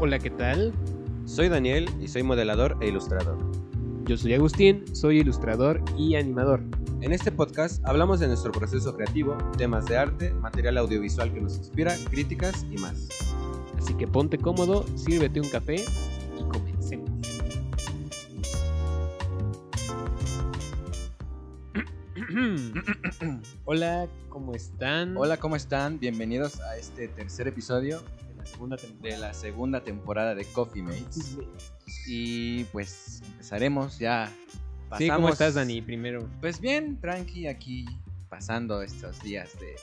Hola, 0.00 0.20
¿qué 0.20 0.30
tal? 0.30 0.72
Soy 1.24 1.48
Daniel 1.48 1.90
y 2.00 2.06
soy 2.06 2.22
modelador 2.22 2.76
e 2.80 2.86
ilustrador. 2.86 3.36
Yo 4.04 4.16
soy 4.16 4.32
Agustín, 4.32 4.84
soy 4.94 5.18
ilustrador 5.18 5.82
y 5.96 6.14
animador. 6.14 6.62
En 7.00 7.10
este 7.12 7.32
podcast 7.32 7.84
hablamos 7.84 8.20
de 8.20 8.28
nuestro 8.28 8.52
proceso 8.52 8.94
creativo, 8.94 9.36
temas 9.56 9.86
de 9.86 9.96
arte, 9.96 10.30
material 10.34 10.78
audiovisual 10.78 11.34
que 11.34 11.40
nos 11.40 11.56
inspira, 11.56 11.96
críticas 12.10 12.64
y 12.70 12.76
más. 12.76 13.08
Así 13.76 13.92
que 13.94 14.06
ponte 14.06 14.38
cómodo, 14.38 14.84
sírvete 14.96 15.40
un 15.40 15.48
café 15.48 15.84
y 16.38 16.44
comencemos. 16.44 17.10
Hola, 23.64 24.06
¿cómo 24.28 24.54
están? 24.54 25.16
Hola, 25.16 25.38
¿cómo 25.38 25.56
están? 25.56 25.98
Bienvenidos 25.98 26.60
a 26.60 26.76
este 26.76 27.08
tercer 27.08 27.48
episodio 27.48 28.00
segunda 28.48 28.76
temporada. 28.76 29.14
de 29.14 29.20
la 29.20 29.34
segunda 29.34 29.80
temporada 29.84 30.34
de 30.34 30.44
Coffee 30.46 30.82
Mates. 30.82 31.36
Y 32.06 32.64
pues 32.64 33.22
empezaremos 33.32 33.98
ya. 33.98 34.26
Sí, 34.96 35.08
¿cómo 35.08 35.28
Pasamos- 35.28 35.32
estás, 35.32 35.54
Dani? 35.54 35.82
Primero. 35.82 36.28
Pues 36.40 36.60
bien, 36.60 36.98
tranqui 37.00 37.46
aquí, 37.46 37.86
pasando 38.28 38.82
estos 38.82 39.20
días 39.22 39.58
de 39.60 39.76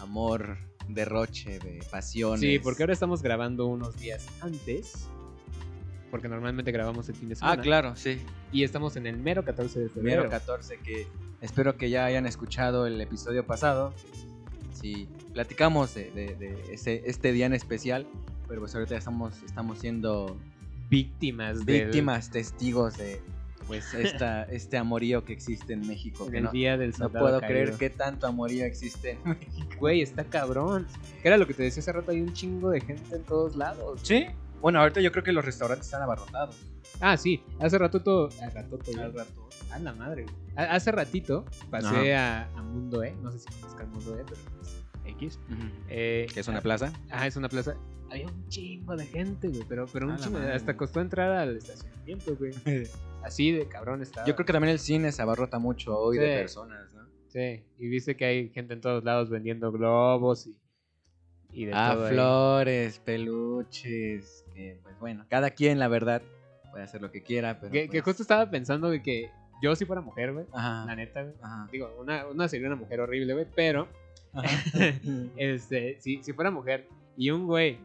amor, 0.00 0.56
derroche, 0.88 1.58
de 1.58 1.80
pasiones. 1.90 2.40
Sí, 2.40 2.58
porque 2.58 2.82
ahora 2.84 2.92
estamos 2.92 3.22
grabando 3.22 3.66
unos 3.66 3.96
días 3.98 4.26
antes. 4.40 5.08
Porque 6.10 6.28
normalmente 6.28 6.70
grabamos 6.72 7.08
el 7.08 7.14
fin 7.14 7.30
de 7.30 7.36
semana. 7.36 7.58
Ah, 7.58 7.62
claro, 7.62 7.96
sí. 7.96 8.20
Y 8.52 8.64
estamos 8.64 8.96
en 8.96 9.06
el 9.06 9.16
mero 9.16 9.44
14 9.44 9.80
de 9.80 9.88
febrero. 9.88 10.22
Primero 10.22 10.30
14 10.30 10.78
que 10.78 11.06
espero 11.40 11.76
que 11.76 11.88
ya 11.90 12.04
hayan 12.04 12.26
escuchado 12.26 12.86
el 12.86 13.00
episodio 13.00 13.46
pasado. 13.46 13.94
Sí, 14.82 15.08
platicamos 15.32 15.94
de, 15.94 16.10
de- 16.10 16.34
de 16.34 16.74
ese, 16.74 17.02
este 17.06 17.32
día 17.32 17.46
en 17.46 17.54
especial, 17.54 18.06
pero 18.48 18.60
pues 18.60 18.74
ahorita 18.74 18.96
estamos, 18.96 19.40
estamos 19.44 19.78
siendo 19.78 20.36
Víctimas 20.90 21.64
del- 21.64 21.84
víctimas, 21.86 22.30
testigos 22.30 22.98
de 22.98 23.22
pues 23.66 23.94
esta, 23.94 24.42
este 24.50 24.76
amorío 24.76 25.24
que 25.24 25.32
existe 25.32 25.72
en 25.72 25.86
México. 25.86 26.26
en 26.28 26.34
el 26.34 26.42
no, 26.44 26.50
día 26.50 26.76
del 26.76 26.92
no 26.98 27.08
puedo 27.08 27.40
caído. 27.40 27.48
creer 27.48 27.72
que 27.78 27.88
tanto 27.90 28.26
amorío 28.26 28.64
existe 28.66 29.12
en 29.12 29.30
México. 29.38 29.76
Güey, 29.78 30.02
está 30.02 30.24
cabrón. 30.24 30.86
Que 31.22 31.28
era 31.28 31.36
lo 31.38 31.46
que 31.46 31.54
te 31.54 31.62
decía 31.62 31.80
hace 31.80 31.92
rato, 31.92 32.10
hay 32.10 32.20
un 32.20 32.32
chingo 32.34 32.68
de 32.70 32.80
gente 32.80 33.14
en 33.16 33.22
todos 33.22 33.56
lados. 33.56 34.00
Sí, 34.02 34.26
bueno, 34.60 34.80
ahorita 34.80 35.00
yo 35.00 35.10
creo 35.12 35.24
que 35.24 35.32
los 35.32 35.44
restaurantes 35.44 35.86
están 35.86 36.02
abarrotados. 36.02 36.56
Ah, 37.00 37.16
sí, 37.16 37.42
hace 37.60 37.78
ratito. 37.78 38.28
Al 38.42 38.50
rato, 38.52 38.78
Al 39.00 39.14
rato. 39.14 39.48
A 39.70 39.78
la 39.78 39.92
madre. 39.94 40.26
Hace 40.56 40.92
ratito 40.92 41.46
pasé 41.70 42.14
a, 42.14 42.48
a 42.54 42.62
Mundo 42.62 43.02
E. 43.02 43.14
No 43.22 43.32
sé 43.32 43.38
si 43.38 43.46
conozcan 43.60 43.90
Mundo 43.90 44.18
E, 44.18 44.24
pero 44.24 44.36
X. 45.04 45.38
Eh, 45.88 46.26
¿Que 46.32 46.40
es 46.40 46.48
una 46.48 46.60
plaza? 46.60 46.92
Ajá, 47.10 47.26
es 47.26 47.36
una 47.36 47.48
plaza. 47.48 47.76
Había 48.10 48.26
un 48.26 48.48
chingo 48.48 48.94
de 48.96 49.06
gente, 49.06 49.48
güey. 49.48 49.62
Pero, 49.68 49.86
pero 49.92 50.06
un 50.06 50.12
A 50.12 50.18
la 50.18 50.24
chingo. 50.24 50.38
madre. 50.38 50.52
Hasta 50.52 50.76
costó 50.76 51.00
entrar 51.00 51.30
al 51.32 51.56
estacionamiento, 51.56 52.36
güey. 52.36 52.52
Así 53.24 53.52
de 53.52 53.66
cabrón 53.68 54.02
estaba. 54.02 54.26
Yo 54.26 54.34
creo 54.34 54.44
que 54.46 54.52
también 54.52 54.72
el 54.72 54.78
cine 54.78 55.12
se 55.12 55.22
abarrota 55.22 55.58
mucho 55.58 55.96
hoy 55.98 56.18
de 56.18 56.38
personas, 56.40 56.92
¿no? 56.94 57.02
Sí, 57.28 57.64
y 57.78 57.88
viste 57.88 58.16
que 58.16 58.24
hay 58.26 58.48
gente 58.50 58.74
en 58.74 58.80
todos 58.82 59.02
lados 59.04 59.30
vendiendo 59.30 59.72
globos 59.72 60.46
y, 60.46 60.56
y 61.52 61.64
de 61.64 61.72
Ah, 61.74 61.92
todo. 61.94 62.06
ahí. 62.06 62.12
flores, 62.12 62.98
peluches, 62.98 64.44
que 64.54 64.78
pues 64.82 64.98
bueno, 65.00 65.24
cada 65.30 65.50
quien 65.50 65.78
la 65.78 65.88
verdad 65.88 66.20
puede 66.70 66.84
hacer 66.84 67.00
lo 67.00 67.10
que 67.10 67.22
quiera, 67.22 67.58
pero 67.60 67.72
Que, 67.72 67.84
que 67.84 68.02
pues, 68.02 68.04
justo 68.04 68.22
estaba 68.22 68.50
pensando 68.50 68.90
de 68.90 69.02
que 69.02 69.30
yo 69.62 69.74
si 69.76 69.84
fuera 69.84 70.02
mujer, 70.02 70.32
güey. 70.32 70.46
La 70.52 70.94
neta, 70.96 71.22
güey. 71.22 71.34
Digo, 71.70 71.94
una, 71.98 72.26
una 72.26 72.48
sería 72.48 72.66
una 72.66 72.76
mujer 72.76 73.00
horrible, 73.00 73.32
güey. 73.34 73.46
Pero. 73.54 73.88
este, 75.36 76.00
si, 76.00 76.22
si 76.22 76.32
fuera 76.32 76.50
mujer 76.50 76.88
y 77.16 77.30
un 77.30 77.46
güey 77.46 77.78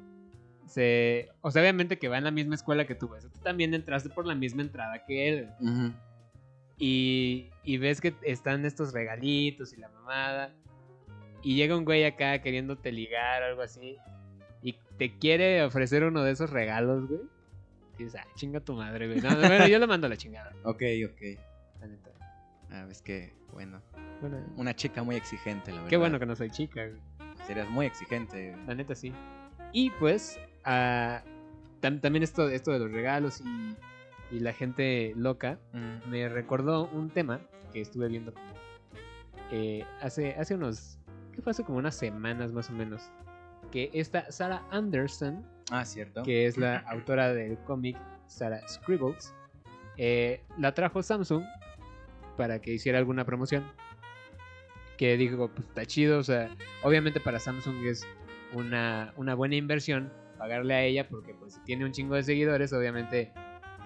se. 0.67 1.29
O 1.41 1.51
sea, 1.51 1.61
obviamente 1.61 1.97
que 1.97 2.07
va 2.07 2.17
en 2.17 2.23
la 2.23 2.31
misma 2.31 2.55
escuela 2.55 2.85
que 2.85 2.95
tú, 2.95 3.09
sea, 3.19 3.29
tú 3.29 3.39
también 3.39 3.73
entraste 3.73 4.09
por 4.09 4.25
la 4.25 4.35
misma 4.35 4.61
entrada 4.61 5.03
que 5.05 5.29
él. 5.29 5.49
Y, 6.77 7.49
y 7.63 7.77
ves 7.77 8.02
que 8.02 8.13
están 8.23 8.65
estos 8.65 8.93
regalitos 8.93 9.73
y 9.73 9.77
la 9.77 9.89
mamada. 9.89 10.53
Y 11.41 11.55
llega 11.55 11.77
un 11.77 11.86
güey 11.86 12.03
acá 12.03 12.39
queriéndote 12.41 12.91
ligar 12.91 13.41
o 13.43 13.45
algo 13.45 13.61
así. 13.61 13.97
Y 14.61 14.73
te 14.97 15.17
quiere 15.17 15.63
ofrecer 15.63 16.03
uno 16.03 16.23
de 16.23 16.31
esos 16.31 16.49
regalos, 16.49 17.07
güey. 17.07 17.21
Y 17.97 18.03
dices, 18.03 18.21
ah, 18.21 18.27
chinga 18.36 18.59
tu 18.59 18.73
madre, 18.73 19.07
güey. 19.07 19.21
No, 19.21 19.31
no, 19.31 19.47
bueno, 19.47 19.67
yo 19.67 19.80
le 19.80 19.87
mando 19.87 20.07
a 20.07 20.09
la 20.09 20.17
chingada, 20.17 20.53
Ok, 20.63 20.83
ok. 21.05 21.39
Ah, 22.72 22.86
es 22.89 23.02
que, 23.02 23.33
bueno, 23.54 23.82
Bueno, 24.22 24.38
una 24.55 24.76
chica 24.76 25.04
muy 25.04 25.16
exigente, 25.16 25.72
la 25.72 25.78
verdad. 25.78 25.89
qué 25.89 25.98
bueno 25.98 26.20
que 26.20 26.26
no 26.26 26.36
soy 26.36 26.50
chica. 26.50 26.88
Serías 27.45 27.70
muy 27.70 27.86
exigente. 27.86 28.55
La 28.67 28.76
neta 28.76 28.94
sí. 28.95 29.14
Y 29.72 29.89
pues, 29.92 30.39
ah, 30.66 31.22
tam- 31.82 32.02
también 32.02 32.23
esto, 32.23 32.50
esto 32.50 32.72
de 32.72 32.80
los 32.80 32.92
regalos 32.92 33.42
y, 33.42 34.36
y 34.36 34.39
la 34.39 34.54
gente 34.54 35.14
loca 35.16 35.60
Mm. 35.73 36.10
me 36.10 36.28
recordó 36.30 36.89
un 36.89 37.10
tema 37.10 37.39
que 37.72 37.82
estuve 37.82 38.08
viendo 38.10 38.33
eh, 39.52 39.86
hace, 40.02 40.36
hace 40.36 40.55
unos, 40.55 40.98
¿qué 41.34 41.42
fue? 41.42 41.52
Hace 41.52 41.64
como 41.64 41.78
unas 41.78 41.95
semanas 41.95 42.52
más 42.52 42.70
o 42.70 42.73
menos. 42.73 43.10
Que 43.72 43.89
esta 43.94 44.30
Sarah 44.32 44.64
Anderson, 44.72 45.45
Ah, 45.72 45.86
cierto. 45.86 46.23
que 46.23 46.48
es 46.48 46.58
la 46.58 46.78
autora 46.88 47.34
del 47.34 47.58
cómic 47.60 47.98
Sarah 48.28 48.61
Scribbles, 48.67 49.34
eh, 49.98 50.44
la 50.58 50.73
trajo 50.73 51.02
Samsung 51.02 51.44
para 52.37 52.61
que 52.61 52.73
hiciera 52.73 52.99
alguna 52.99 53.25
promoción. 53.25 53.65
Que 54.98 55.17
dijo, 55.17 55.49
pues 55.49 55.67
está 55.67 55.86
chido, 55.86 56.20
o 56.20 56.23
sea, 56.23 56.49
obviamente 56.83 57.20
para 57.20 57.39
Samsung 57.39 57.86
es 57.86 58.08
una, 58.53 59.14
una 59.17 59.36
buena 59.36 59.55
inversión 59.55 60.11
pagarle 60.37 60.73
a 60.73 60.83
ella 60.83 61.08
porque 61.09 61.33
pues 61.33 61.55
si 61.55 61.64
tiene 61.64 61.86
un 61.86 61.92
chingo 61.92 62.15
de 62.15 62.23
seguidores, 62.23 62.71
obviamente 62.73 63.31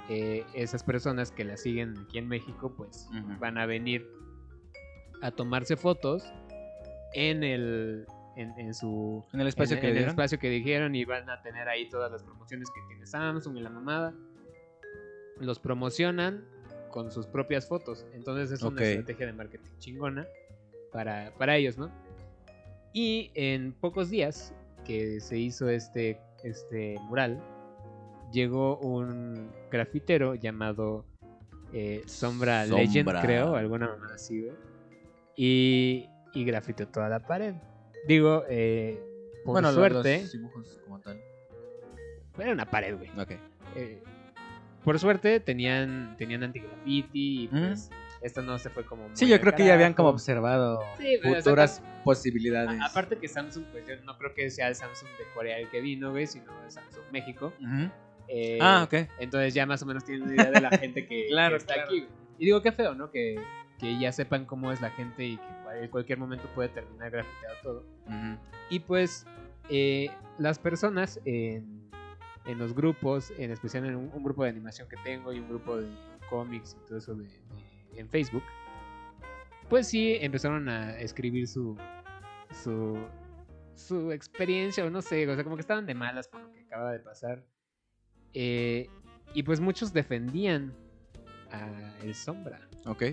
eh, 0.09 0.45
esas 0.53 0.83
personas 0.83 1.31
que 1.31 1.43
la 1.43 1.57
siguen 1.57 1.97
aquí 1.97 2.17
en 2.17 2.27
México 2.27 2.73
pues 2.75 3.07
van 3.39 3.57
a 3.57 3.65
venir 3.65 4.05
a 5.21 5.31
tomarse 5.31 5.77
fotos 5.77 6.31
en 7.13 7.43
el 7.43 8.05
en, 8.35 8.57
en 8.57 8.73
su 8.73 9.23
En 9.33 9.41
el 9.41 9.47
espacio 9.47 9.75
en, 9.75 9.81
que 9.81 9.89
en 9.89 9.97
el 9.97 10.03
espacio 10.05 10.39
que 10.39 10.49
dijeron 10.49 10.95
y 10.95 11.05
van 11.05 11.29
a 11.29 11.41
tener 11.41 11.67
ahí 11.67 11.89
todas 11.89 12.11
las 12.11 12.23
promociones 12.23 12.69
que 12.69 12.81
tiene 12.87 13.05
Samsung 13.05 13.57
y 13.57 13.61
la 13.61 13.69
mamada. 13.69 14.13
Los 15.37 15.59
promocionan 15.59 16.45
con 16.91 17.11
sus 17.11 17.25
propias 17.27 17.67
fotos. 17.67 18.05
Entonces 18.13 18.51
es 18.51 18.61
una 18.61 18.81
estrategia 18.83 19.25
de 19.27 19.33
marketing 19.33 19.69
chingona 19.79 20.27
para, 20.91 21.33
para 21.37 21.57
ellos, 21.57 21.77
¿no? 21.77 21.91
Y 22.93 23.31
en 23.35 23.73
pocos 23.73 24.09
días 24.09 24.53
que 24.85 25.19
se 25.21 25.37
hizo 25.37 25.69
este, 25.69 26.19
este 26.43 26.97
mural, 27.07 27.41
llegó 28.31 28.77
un 28.77 29.49
grafitero 29.71 30.35
llamado 30.35 31.05
eh, 31.73 32.03
Sombra, 32.05 32.65
Legend, 32.65 33.09
creo, 33.21 33.55
alguna 33.55 33.87
mamada 33.87 34.15
así, 34.15 34.41
güey. 34.41 34.53
Y, 35.35 36.09
y 36.33 36.45
grafiteó 36.45 36.87
toda 36.87 37.07
la 37.07 37.25
pared. 37.25 37.55
Digo, 38.07 38.43
eh, 38.49 38.99
por 39.45 39.53
bueno, 39.53 39.71
suerte, 39.71 40.21
los 40.21 40.31
dibujos 40.31 40.79
como 40.83 40.99
tal. 40.99 41.21
era 42.37 42.51
una 42.51 42.69
pared, 42.69 42.97
güey. 42.97 43.09
Ok. 43.19 43.31
Eh, 43.75 44.03
por 44.83 44.99
suerte 44.99 45.39
tenían, 45.39 46.15
tenían 46.17 46.43
anti-graffiti 46.43 47.43
y 47.43 47.47
Mm. 47.51 47.67
pues 47.67 47.89
esta 48.21 48.41
no 48.41 48.57
se 48.59 48.69
fue 48.69 48.85
como... 48.85 49.09
Sí, 49.13 49.27
yo 49.27 49.39
creo 49.41 49.53
que 49.55 49.65
ya 49.65 49.73
habían 49.73 49.93
como 49.93 50.09
observado 50.09 50.79
Sí, 50.97 51.17
güey, 51.17 51.31
o 51.31 51.33
sea, 51.33 51.41
futuras 51.43 51.83
posibilidades. 52.03 52.79
A- 52.81 52.85
Aparte 52.85 53.17
que 53.17 53.27
Samsung, 53.27 53.65
pues 53.71 53.85
yo 53.87 53.95
no 54.05 54.17
creo 54.17 54.33
que 54.33 54.49
sea 54.51 54.67
el 54.67 54.75
Samsung 54.75 55.09
de 55.17 55.23
Corea 55.33 55.57
el 55.57 55.69
que 55.69 55.81
vino, 55.81 56.11
güey, 56.11 56.27
sino 56.27 56.45
el 56.63 56.71
Samsung 56.71 57.03
México. 57.11 57.51
Eh, 58.27 58.59
Ah, 58.61 58.83
ok. 58.85 59.07
Entonces 59.19 59.53
ya 59.53 59.65
más 59.65 59.81
o 59.81 59.85
menos 59.85 60.03
tienen 60.05 60.23
una 60.23 60.35
idea 60.35 60.51
de 60.51 60.61
la 60.61 60.69
gente 60.69 61.05
que, 61.07 61.25
Claro, 61.29 61.51
que 61.51 61.57
está 61.57 61.73
claro. 61.73 61.89
aquí. 61.89 61.99
güey. 62.01 62.11
Y 62.37 62.45
digo, 62.45 62.61
qué 62.61 62.71
feo, 62.71 62.93
¿no? 62.95 63.11
Que, 63.11 63.39
que 63.79 63.99
ya 63.99 64.11
sepan 64.11 64.45
cómo 64.45 64.71
es 64.71 64.81
la 64.81 64.89
gente 64.91 65.25
y 65.25 65.37
que 65.37 65.83
en 65.83 65.89
cualquier 65.89 66.17
momento 66.19 66.47
puede 66.55 66.69
terminar 66.69 67.09
grafiteado 67.11 67.55
todo. 67.63 67.85
Ujú. 68.07 68.37
Y 68.69 68.79
pues 68.79 69.25
eh, 69.69 70.09
las 70.37 70.59
personas 70.59 71.19
en, 71.25 71.80
en 72.45 72.57
los 72.57 72.73
grupos, 72.73 73.31
en 73.37 73.51
especial 73.51 73.85
en 73.85 73.95
un, 73.95 74.11
un 74.13 74.23
grupo 74.23 74.43
de 74.43 74.49
animación 74.49 74.87
que 74.89 74.97
tengo 75.03 75.31
y 75.33 75.39
un 75.39 75.47
grupo 75.49 75.77
de 75.77 75.87
cómics 76.29 76.75
y 76.81 76.87
todo 76.87 76.97
eso 76.97 77.15
de, 77.15 77.25
de- 77.25 77.99
en 77.99 78.09
Facebook, 78.09 78.43
pues 79.69 79.87
sí 79.87 80.17
empezaron 80.21 80.67
a 80.69 80.97
escribir 80.99 81.47
su, 81.47 81.77
su, 82.63 82.97
su 83.75 84.11
experiencia 84.11 84.85
o 84.85 84.89
no 84.89 85.01
sé, 85.01 85.27
o 85.29 85.35
sea, 85.35 85.43
como 85.43 85.55
que 85.55 85.61
estaban 85.61 85.85
de 85.85 85.93
malas 85.93 86.27
por 86.27 86.41
lo 86.41 86.51
que 86.51 86.61
acaba 86.61 86.91
de 86.91 86.99
pasar. 86.99 87.43
Eh, 88.33 88.89
y 89.33 89.43
pues 89.43 89.59
muchos 89.59 89.93
defendían 89.93 90.73
a 91.51 91.93
El 92.01 92.15
Sombra. 92.15 92.61
Ok. 92.85 93.03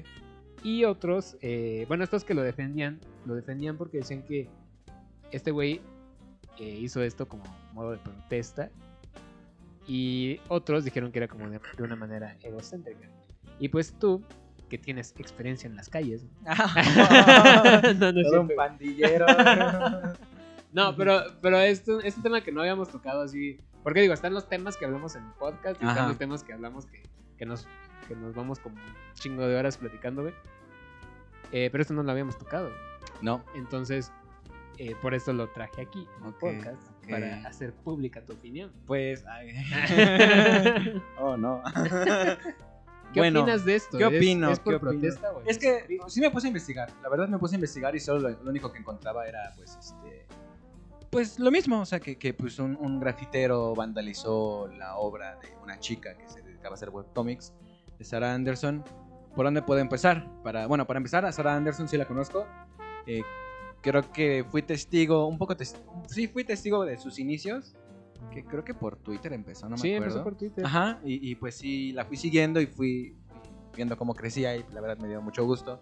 Y 0.64 0.84
otros, 0.84 1.36
eh, 1.40 1.84
bueno, 1.88 2.02
estos 2.04 2.24
que 2.24 2.34
lo 2.34 2.42
defendían, 2.42 3.00
lo 3.26 3.34
defendían 3.34 3.76
porque 3.76 3.98
decían 3.98 4.22
que 4.22 4.48
este 5.30 5.50
güey 5.50 5.80
eh, 6.58 6.68
hizo 6.80 7.02
esto 7.02 7.28
como 7.28 7.44
modo 7.72 7.92
de 7.92 7.98
protesta. 7.98 8.70
Y 9.88 10.38
otros 10.48 10.84
dijeron 10.84 11.10
que 11.10 11.18
era 11.18 11.26
como 11.28 11.48
de, 11.50 11.58
de 11.76 11.82
una 11.82 11.96
manera 11.96 12.36
egocéntrica. 12.42 13.08
Y 13.58 13.68
pues 13.70 13.94
tú, 13.98 14.22
que 14.68 14.76
tienes 14.78 15.14
experiencia 15.18 15.66
en 15.66 15.74
las 15.76 15.88
calles. 15.88 16.24
no, 16.44 16.52
no 18.12 18.20
es 18.20 18.26
Todo 18.28 18.40
un 18.42 18.46
cierto. 18.46 18.54
pandillero. 18.56 19.26
No, 20.70 20.94
pero, 20.94 21.22
pero 21.40 21.58
esto, 21.58 21.98
este 22.00 22.20
tema 22.20 22.42
que 22.42 22.52
no 22.52 22.60
habíamos 22.60 22.90
tocado 22.90 23.22
así. 23.22 23.58
Porque 23.82 24.02
digo, 24.02 24.12
están 24.12 24.34
los 24.34 24.50
temas 24.50 24.76
que 24.76 24.84
hablamos 24.84 25.16
en 25.16 25.24
el 25.24 25.32
podcast 25.32 25.80
y 25.80 25.84
Ajá. 25.84 25.92
están 25.94 26.08
los 26.08 26.18
temas 26.18 26.44
que 26.44 26.52
hablamos 26.52 26.84
que, 26.84 27.02
que 27.38 27.46
nos, 27.46 27.66
que 28.06 28.14
nos 28.14 28.34
vamos 28.34 28.58
como 28.58 28.76
un 28.76 28.82
chingo 29.14 29.46
de 29.46 29.56
horas 29.56 29.78
platicando, 29.78 30.20
güey. 30.22 30.34
Eh, 31.52 31.70
pero 31.72 31.80
esto 31.80 31.94
no 31.94 32.02
lo 32.02 32.12
habíamos 32.12 32.36
tocado. 32.36 32.70
No. 33.22 33.42
Entonces, 33.54 34.12
eh, 34.76 34.94
por 35.00 35.14
eso 35.14 35.32
lo 35.32 35.48
traje 35.48 35.80
aquí 35.80 36.06
en 36.18 36.24
el 36.24 36.28
Ok, 36.34 36.38
podcast. 36.38 36.82
Para 37.10 37.48
hacer 37.48 37.72
pública 37.72 38.20
tu 38.22 38.32
opinión. 38.34 38.70
Pues. 38.86 39.24
ay. 39.26 39.48
¿Qué 39.86 41.00
oh, 41.20 41.36
no. 41.36 41.62
Bueno, 43.14 43.40
opinas 43.40 43.64
de 43.64 43.74
esto? 43.74 43.96
¿qué 43.96 44.04
¿Es- 44.04 44.16
opino? 44.16 44.50
¿Es, 44.52 44.60
por 44.60 44.72
¿Qué 44.74 44.76
opino? 44.76 44.90
protesta? 45.00 45.32
Es 45.46 45.56
que 45.58 45.98
sí 46.08 46.20
me 46.20 46.30
puse 46.30 46.46
a 46.46 46.48
investigar. 46.48 46.92
La 47.02 47.08
verdad 47.08 47.26
me 47.28 47.38
puse 47.38 47.54
a 47.54 47.56
investigar 47.56 47.96
y 47.96 48.00
solo 48.00 48.20
lo, 48.28 48.28
lo 48.44 48.50
único 48.50 48.70
que 48.70 48.78
encontraba 48.78 49.26
era, 49.26 49.50
pues, 49.56 49.78
este. 49.80 50.26
Pues 51.08 51.38
lo 51.38 51.50
mismo, 51.50 51.80
o 51.80 51.86
sea, 51.86 52.00
que, 52.00 52.18
que, 52.18 52.34
pues 52.34 52.58
un, 52.58 52.76
un 52.76 53.00
grafitero 53.00 53.74
vandalizó 53.74 54.68
la 54.76 54.96
obra 54.96 55.36
de 55.36 55.48
una 55.62 55.78
chica 55.80 56.14
que 56.18 56.28
se 56.28 56.42
dedicaba 56.42 56.72
a 56.72 56.74
hacer 56.74 56.90
webcomics 56.90 57.54
de 57.98 58.04
Sarah 58.04 58.34
Anderson. 58.34 58.84
¿Por 59.34 59.46
dónde 59.46 59.62
puedo 59.62 59.80
empezar? 59.80 60.28
Para, 60.44 60.66
bueno, 60.66 60.86
para 60.86 60.98
empezar, 60.98 61.24
a 61.24 61.32
Sarah 61.32 61.56
Anderson 61.56 61.88
sí 61.88 61.96
la 61.96 62.04
conozco. 62.04 62.46
Eh, 63.06 63.22
creo 63.82 64.10
que 64.12 64.44
fui 64.50 64.62
testigo, 64.62 65.26
un 65.26 65.38
poco 65.38 65.56
tes- 65.56 65.76
sí 66.08 66.26
fui 66.28 66.44
testigo 66.44 66.84
de 66.84 66.98
sus 66.98 67.18
inicios, 67.18 67.74
que 68.32 68.44
creo 68.44 68.64
que 68.64 68.74
por 68.74 68.96
Twitter 68.96 69.32
empezó, 69.32 69.68
no 69.68 69.76
me 69.76 69.82
sí, 69.82 69.92
acuerdo. 69.94 70.06
empezó 70.18 70.24
por 70.24 70.36
Twitter. 70.36 70.64
Ajá, 70.66 71.00
y, 71.04 71.30
y 71.30 71.34
pues 71.36 71.56
sí, 71.56 71.92
la 71.92 72.04
fui 72.04 72.16
siguiendo 72.16 72.60
y 72.60 72.66
fui 72.66 73.16
viendo 73.76 73.96
cómo 73.96 74.14
crecía 74.14 74.56
y 74.56 74.64
la 74.72 74.80
verdad 74.80 74.98
me 74.98 75.08
dio 75.08 75.22
mucho 75.22 75.44
gusto. 75.44 75.80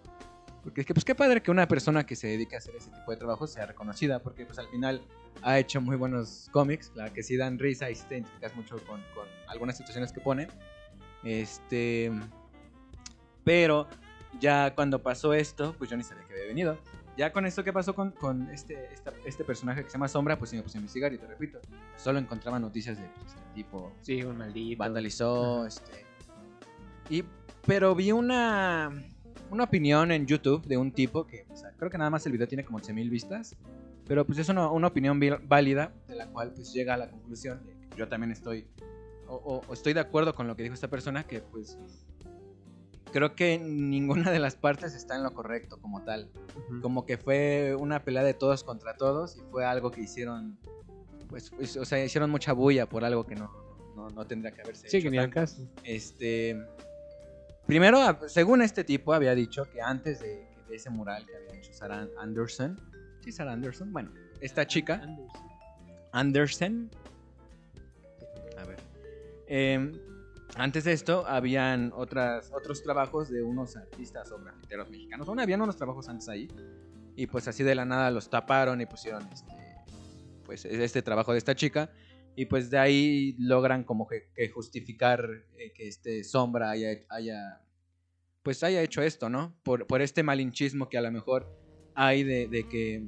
Porque 0.63 0.81
es 0.81 0.87
que 0.87 0.93
pues 0.93 1.05
qué 1.05 1.15
padre 1.15 1.41
que 1.41 1.49
una 1.49 1.65
persona 1.67 2.05
que 2.05 2.15
se 2.15 2.27
dedica 2.27 2.57
a 2.57 2.59
hacer 2.59 2.75
ese 2.75 2.91
tipo 2.91 3.09
de 3.11 3.17
trabajo 3.17 3.47
sea 3.47 3.65
reconocida, 3.65 4.19
porque 4.21 4.45
pues 4.45 4.59
al 4.59 4.67
final 4.67 5.01
ha 5.41 5.57
hecho 5.59 5.79
muy 5.79 5.95
buenos 5.95 6.49
cómics, 6.51 6.91
la 6.93 7.11
que 7.13 7.23
sí 7.23 7.37
dan 7.37 7.57
risa 7.57 7.89
y 7.89 7.95
sí 7.95 8.03
te 8.09 8.15
identificas 8.15 8.53
mucho 8.55 8.75
con, 8.85 9.01
con 9.15 9.25
algunas 9.47 9.77
situaciones 9.77 10.11
que 10.11 10.19
pone. 10.19 10.47
Este... 11.23 12.11
Pero 13.43 13.87
ya 14.41 14.73
cuando 14.75 15.01
pasó 15.01 15.33
esto, 15.33 15.73
pues 15.77 15.89
yo 15.89 15.95
ni 15.97 16.03
sabía 16.03 16.25
que 16.27 16.33
había 16.33 16.47
venido. 16.47 16.77
Ya 17.17 17.33
con 17.33 17.45
esto 17.47 17.63
que 17.63 17.73
pasó 17.73 17.95
con, 17.95 18.11
con 18.11 18.47
este, 18.51 18.93
esta- 18.93 19.11
este 19.25 19.43
personaje 19.43 19.83
que 19.83 19.89
se 19.89 19.93
llama 19.93 20.07
Sombra, 20.07 20.37
pues 20.37 20.51
sí 20.51 20.55
me 20.55 20.61
puse 20.61 20.77
a 20.77 20.79
investigar 20.81 21.11
y 21.13 21.17
te 21.17 21.25
repito, 21.25 21.59
solo 21.97 22.19
encontraba 22.19 22.59
noticias 22.59 22.97
de 22.97 23.07
pues, 23.19 23.33
este 23.33 23.53
tipo 23.55 23.91
Sí, 24.01 24.21
un 24.23 24.37
maldito. 24.37 24.77
vandalizó, 24.77 25.65
este. 25.65 26.05
Y, 27.09 27.23
pero 27.65 27.95
vi 27.95 28.11
una, 28.11 28.91
una 29.49 29.63
opinión 29.63 30.11
en 30.11 30.27
YouTube 30.27 30.63
de 30.67 30.77
un 30.77 30.91
tipo 30.91 31.25
que, 31.25 31.45
o 31.49 31.55
sea, 31.57 31.71
creo 31.71 31.89
que 31.89 31.97
nada 31.97 32.09
más 32.11 32.25
el 32.27 32.33
video 32.33 32.47
tiene 32.47 32.63
como 32.63 32.77
11.000 32.79 33.09
vistas, 33.09 33.55
pero 34.07 34.23
pues 34.25 34.37
es 34.37 34.47
una, 34.49 34.69
una 34.69 34.87
opinión 34.87 35.19
válida 35.47 35.91
de 36.07 36.15
la 36.15 36.27
cual 36.27 36.51
pues 36.53 36.71
llega 36.71 36.93
a 36.93 36.97
la 36.97 37.09
conclusión 37.09 37.65
de 37.65 37.73
que 37.73 37.97
yo 37.97 38.07
también 38.07 38.31
estoy, 38.31 38.67
o, 39.27 39.35
o- 39.35 39.63
o 39.67 39.73
estoy 39.73 39.93
de 39.93 40.01
acuerdo 40.01 40.35
con 40.35 40.47
lo 40.47 40.55
que 40.55 40.61
dijo 40.63 40.75
esta 40.75 40.87
persona, 40.87 41.23
que 41.25 41.39
pues 41.41 41.79
creo 43.11 43.35
que 43.35 43.57
ninguna 43.59 44.31
de 44.31 44.39
las 44.39 44.55
partes 44.55 44.93
está 44.93 45.15
en 45.15 45.23
lo 45.23 45.33
correcto 45.33 45.79
como 45.79 46.03
tal 46.03 46.29
como 46.81 47.05
que 47.05 47.17
fue 47.17 47.75
una 47.79 48.03
pelea 48.03 48.23
de 48.23 48.33
todos 48.33 48.63
contra 48.63 48.95
todos 48.97 49.37
y 49.37 49.41
fue 49.51 49.65
algo 49.65 49.89
que 49.91 50.01
hicieron, 50.01 50.57
pues, 51.29 51.49
pues, 51.51 51.77
o 51.77 51.85
sea, 51.85 52.03
hicieron 52.03 52.29
mucha 52.29 52.53
bulla 52.53 52.87
por 52.87 53.03
algo 53.05 53.25
que 53.25 53.35
no, 53.35 53.49
no, 53.95 54.09
no 54.09 54.25
tendría 54.27 54.51
que 54.51 54.61
haberse 54.61 54.89
Sí, 54.89 54.97
hecho 54.97 55.05
que 55.05 55.11
ni 55.11 55.17
al 55.17 55.25
tanto. 55.31 55.35
caso. 55.41 55.67
Este, 55.83 56.57
primero, 57.65 57.99
según 58.27 58.61
este 58.61 58.83
tipo, 58.83 59.13
había 59.13 59.33
dicho 59.35 59.63
que 59.71 59.81
antes 59.81 60.19
de, 60.19 60.45
de 60.67 60.75
ese 60.75 60.89
mural 60.89 61.25
que 61.25 61.35
había 61.35 61.53
hecho 61.59 61.73
Sarah 61.73 62.07
Anderson, 62.19 62.79
sí, 63.23 63.31
Sarah 63.31 63.53
Anderson, 63.53 63.91
bueno, 63.93 64.11
esta 64.41 64.67
chica, 64.67 65.01
Anderson, 66.11 66.89
a 68.57 68.63
ver, 68.65 68.77
em, 69.47 69.93
antes 70.57 70.83
de 70.85 70.93
esto, 70.93 71.25
habían 71.27 71.91
otras, 71.95 72.51
otros 72.51 72.81
trabajos 72.81 73.29
de 73.29 73.43
unos 73.43 73.75
artistas 73.77 74.31
o 74.31 74.39
grafiteros 74.39 74.89
mexicanos. 74.89 75.27
Bueno, 75.27 75.41
habían 75.41 75.61
unos 75.61 75.77
trabajos 75.77 76.09
antes 76.09 76.27
ahí. 76.29 76.47
Y 77.15 77.27
pues 77.27 77.47
así 77.47 77.63
de 77.63 77.75
la 77.75 77.85
nada 77.85 78.11
los 78.11 78.29
taparon 78.29 78.81
y 78.81 78.85
pusieron 78.85 79.27
este, 79.31 79.53
pues, 80.45 80.65
este 80.65 81.01
trabajo 81.01 81.31
de 81.31 81.37
esta 81.37 81.55
chica. 81.55 81.91
Y 82.35 82.45
pues 82.45 82.69
de 82.69 82.77
ahí 82.77 83.35
logran 83.39 83.83
como 83.83 84.07
que, 84.07 84.49
justificar 84.49 85.27
eh, 85.57 85.71
que 85.73 85.87
este 85.87 86.23
sombra 86.23 86.69
haya, 86.69 86.89
haya, 87.09 87.61
pues 88.43 88.63
haya 88.63 88.81
hecho 88.81 89.01
esto, 89.01 89.29
¿no? 89.29 89.55
Por, 89.63 90.01
este 90.01 90.21
malinchismo 90.21 90.89
que 90.89 90.97
a 90.97 91.01
lo 91.01 91.11
mejor 91.11 91.51
hay 91.95 92.23
de, 92.23 92.47
de 92.47 92.67
que, 92.67 93.07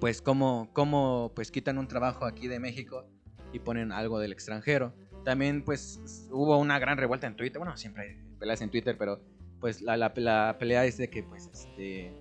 pues, 0.00 0.20
cómo, 0.20 0.70
cómo 0.74 1.32
pues 1.34 1.50
quitan 1.50 1.78
un 1.78 1.88
trabajo 1.88 2.26
aquí 2.26 2.48
de 2.48 2.60
México 2.60 3.06
y 3.52 3.58
ponen 3.58 3.92
algo 3.92 4.18
del 4.18 4.32
extranjero. 4.32 4.94
También, 5.26 5.64
pues, 5.64 6.28
hubo 6.30 6.56
una 6.56 6.78
gran 6.78 6.96
revuelta 6.98 7.26
en 7.26 7.34
Twitter. 7.34 7.58
Bueno, 7.58 7.76
siempre 7.76 8.02
hay 8.04 8.16
peleas 8.38 8.60
en 8.62 8.70
Twitter, 8.70 8.96
pero 8.96 9.20
pues 9.58 9.82
la, 9.82 9.96
la, 9.96 10.12
la 10.14 10.56
pelea 10.56 10.84
es 10.84 10.98
de 10.98 11.10
que, 11.10 11.24
pues, 11.24 11.50
este. 11.52 12.14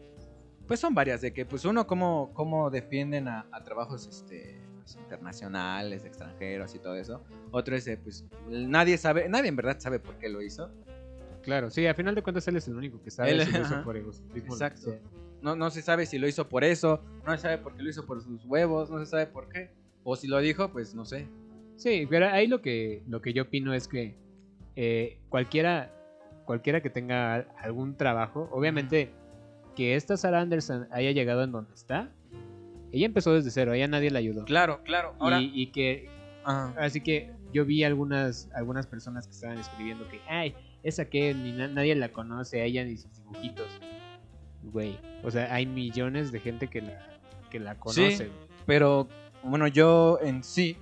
Pues 0.67 0.79
son 0.79 0.95
varias, 0.95 1.21
de 1.21 1.31
que, 1.31 1.45
pues, 1.45 1.65
uno, 1.65 1.85
cómo, 1.85 2.31
cómo 2.33 2.71
defienden 2.71 3.27
a, 3.27 3.45
a 3.51 3.63
trabajos 3.63 4.07
este, 4.07 4.59
pues, 4.81 4.95
internacionales, 4.95 6.03
extranjeros 6.03 6.73
y 6.73 6.79
todo 6.79 6.95
eso. 6.95 7.23
Otro 7.51 7.75
es 7.75 7.85
de, 7.85 7.97
pues, 7.97 8.25
nadie 8.49 8.97
sabe, 8.97 9.29
nadie 9.29 9.49
en 9.49 9.55
verdad 9.55 9.77
sabe 9.79 9.99
por 9.99 10.15
qué 10.17 10.27
lo 10.27 10.41
hizo. 10.41 10.71
Claro, 11.43 11.69
sí, 11.69 11.85
a 11.85 11.93
final 11.93 12.15
de 12.15 12.23
cuentas 12.23 12.47
él 12.47 12.55
es 12.55 12.67
el 12.67 12.75
único 12.75 12.99
que 13.03 13.11
sabe 13.11 13.33
Él- 13.33 13.45
si 13.45 13.51
lo 13.51 13.61
hizo 13.61 13.83
por 13.83 13.97
egocentrismo. 13.97 14.53
Exacto. 14.55 14.95
No, 15.43 15.55
no 15.55 15.69
se 15.69 15.83
sabe 15.83 16.07
si 16.07 16.17
lo 16.17 16.27
hizo 16.27 16.49
por 16.49 16.63
eso, 16.63 17.03
no 17.23 17.31
se 17.35 17.43
sabe 17.43 17.59
por 17.59 17.75
qué 17.75 17.83
lo 17.83 17.89
hizo 17.91 18.03
por 18.07 18.19
sus 18.23 18.43
huevos, 18.45 18.89
no 18.89 18.97
se 18.97 19.05
sabe 19.05 19.27
por 19.27 19.47
qué. 19.49 19.69
O 20.03 20.15
si 20.15 20.27
lo 20.27 20.39
dijo, 20.39 20.71
pues 20.71 20.95
no 20.95 21.05
sé. 21.05 21.27
Sí, 21.77 22.07
pero 22.09 22.27
ahí 22.29 22.47
lo 22.47 22.61
que, 22.61 23.03
lo 23.07 23.21
que 23.21 23.33
yo 23.33 23.43
opino 23.43 23.73
es 23.73 23.87
que 23.87 24.15
eh, 24.75 25.19
cualquiera, 25.29 25.91
cualquiera 26.45 26.81
que 26.81 26.89
tenga 26.89 27.35
algún 27.59 27.95
trabajo, 27.97 28.49
obviamente 28.51 29.11
que 29.75 29.95
esta 29.95 30.15
Sarah 30.17 30.41
Anderson 30.41 30.87
haya 30.91 31.11
llegado 31.11 31.43
en 31.43 31.51
donde 31.51 31.73
está, 31.73 32.09
ella 32.91 33.05
empezó 33.05 33.33
desde 33.33 33.51
cero, 33.51 33.73
ella 33.73 33.87
nadie 33.87 34.09
la 34.09 34.19
ayudó. 34.19 34.45
Claro, 34.45 34.81
claro. 34.83 35.15
Ahora, 35.19 35.41
Y, 35.41 35.51
y 35.53 35.67
que, 35.67 36.07
Ajá. 36.45 36.73
así 36.79 37.01
que 37.01 37.31
yo 37.53 37.65
vi 37.65 37.83
algunas, 37.83 38.49
algunas 38.53 38.87
personas 38.87 39.27
que 39.27 39.33
estaban 39.33 39.57
escribiendo 39.59 40.07
que, 40.09 40.21
ay, 40.29 40.55
esa 40.83 41.05
que 41.09 41.33
ni 41.33 41.51
na- 41.51 41.67
nadie 41.67 41.93
la 41.95 42.09
conoce, 42.09 42.61
a 42.61 42.65
ella 42.65 42.85
ni 42.85 42.95
sus 42.95 43.11
dibujitos. 43.17 43.67
Güey, 44.63 44.97
o 45.23 45.29
sea, 45.31 45.53
hay 45.53 45.65
millones 45.65 46.31
de 46.31 46.39
gente 46.39 46.67
que 46.67 46.81
la, 46.81 47.05
que 47.49 47.59
la 47.59 47.75
conoce. 47.75 48.29
Pero 48.65 49.07
bueno, 49.43 49.67
yo 49.67 50.19
en 50.23 50.43
sí, 50.43 50.77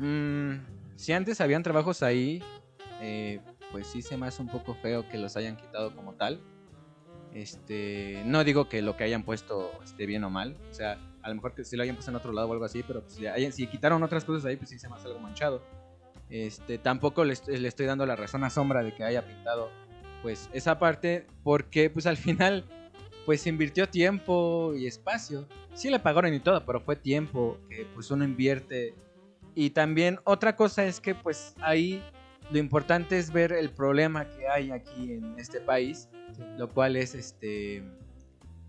mm, 0.00 0.96
si 0.96 1.12
antes 1.12 1.40
habían 1.40 1.62
trabajos 1.62 2.02
ahí, 2.02 2.42
eh, 3.00 3.40
pues 3.72 3.86
sí 3.86 4.02
se 4.02 4.16
me 4.16 4.26
hace 4.26 4.42
un 4.42 4.48
poco 4.48 4.74
feo 4.74 5.08
que 5.08 5.18
los 5.18 5.36
hayan 5.36 5.56
quitado 5.56 5.94
como 5.94 6.14
tal. 6.14 6.40
Este, 7.32 8.22
no 8.24 8.42
digo 8.42 8.68
que 8.68 8.82
lo 8.82 8.96
que 8.96 9.04
hayan 9.04 9.22
puesto 9.22 9.70
esté 9.84 10.06
bien 10.06 10.24
o 10.24 10.30
mal, 10.30 10.56
o 10.68 10.74
sea, 10.74 10.98
a 11.22 11.28
lo 11.28 11.36
mejor 11.36 11.54
que 11.54 11.64
si 11.64 11.76
lo 11.76 11.84
hayan 11.84 11.94
puesto 11.94 12.10
en 12.10 12.16
otro 12.16 12.32
lado 12.32 12.48
o 12.48 12.52
algo 12.52 12.64
así, 12.64 12.82
pero 12.82 13.02
pues, 13.02 13.14
si, 13.14 13.52
si 13.52 13.66
quitaron 13.68 14.02
otras 14.02 14.24
cosas 14.24 14.44
ahí, 14.46 14.56
pues 14.56 14.70
sí 14.70 14.78
se 14.78 14.88
me 14.88 14.96
hace 14.96 15.06
algo 15.06 15.20
manchado. 15.20 15.62
Este, 16.28 16.78
tampoco 16.78 17.24
le 17.24 17.32
estoy 17.32 17.86
dando 17.86 18.06
la 18.06 18.16
razón 18.16 18.42
a 18.44 18.50
Sombra 18.50 18.82
de 18.82 18.94
que 18.94 19.04
haya 19.04 19.26
pintado 19.26 19.68
pues 20.22 20.50
esa 20.52 20.78
parte 20.78 21.26
porque 21.42 21.90
pues 21.90 22.06
al 22.06 22.16
final 22.16 22.64
pues 23.26 23.46
invirtió 23.46 23.88
tiempo 23.88 24.74
y 24.74 24.86
espacio. 24.86 25.46
Sí 25.74 25.90
le 25.90 26.00
pagaron 26.00 26.34
y 26.34 26.40
todo, 26.40 26.64
pero 26.64 26.80
fue 26.80 26.96
tiempo 26.96 27.58
que 27.68 27.86
pues 27.94 28.10
uno 28.10 28.24
invierte. 28.24 28.94
Y 29.60 29.68
también 29.68 30.18
otra 30.24 30.56
cosa 30.56 30.84
es 30.86 31.02
que 31.02 31.14
pues 31.14 31.54
ahí 31.60 32.02
lo 32.50 32.56
importante 32.56 33.18
es 33.18 33.30
ver 33.30 33.52
el 33.52 33.68
problema 33.68 34.26
que 34.26 34.48
hay 34.48 34.70
aquí 34.70 35.12
en 35.12 35.38
este 35.38 35.60
país, 35.60 36.08
lo 36.56 36.66
cual 36.70 36.96
es 36.96 37.14
este 37.14 37.84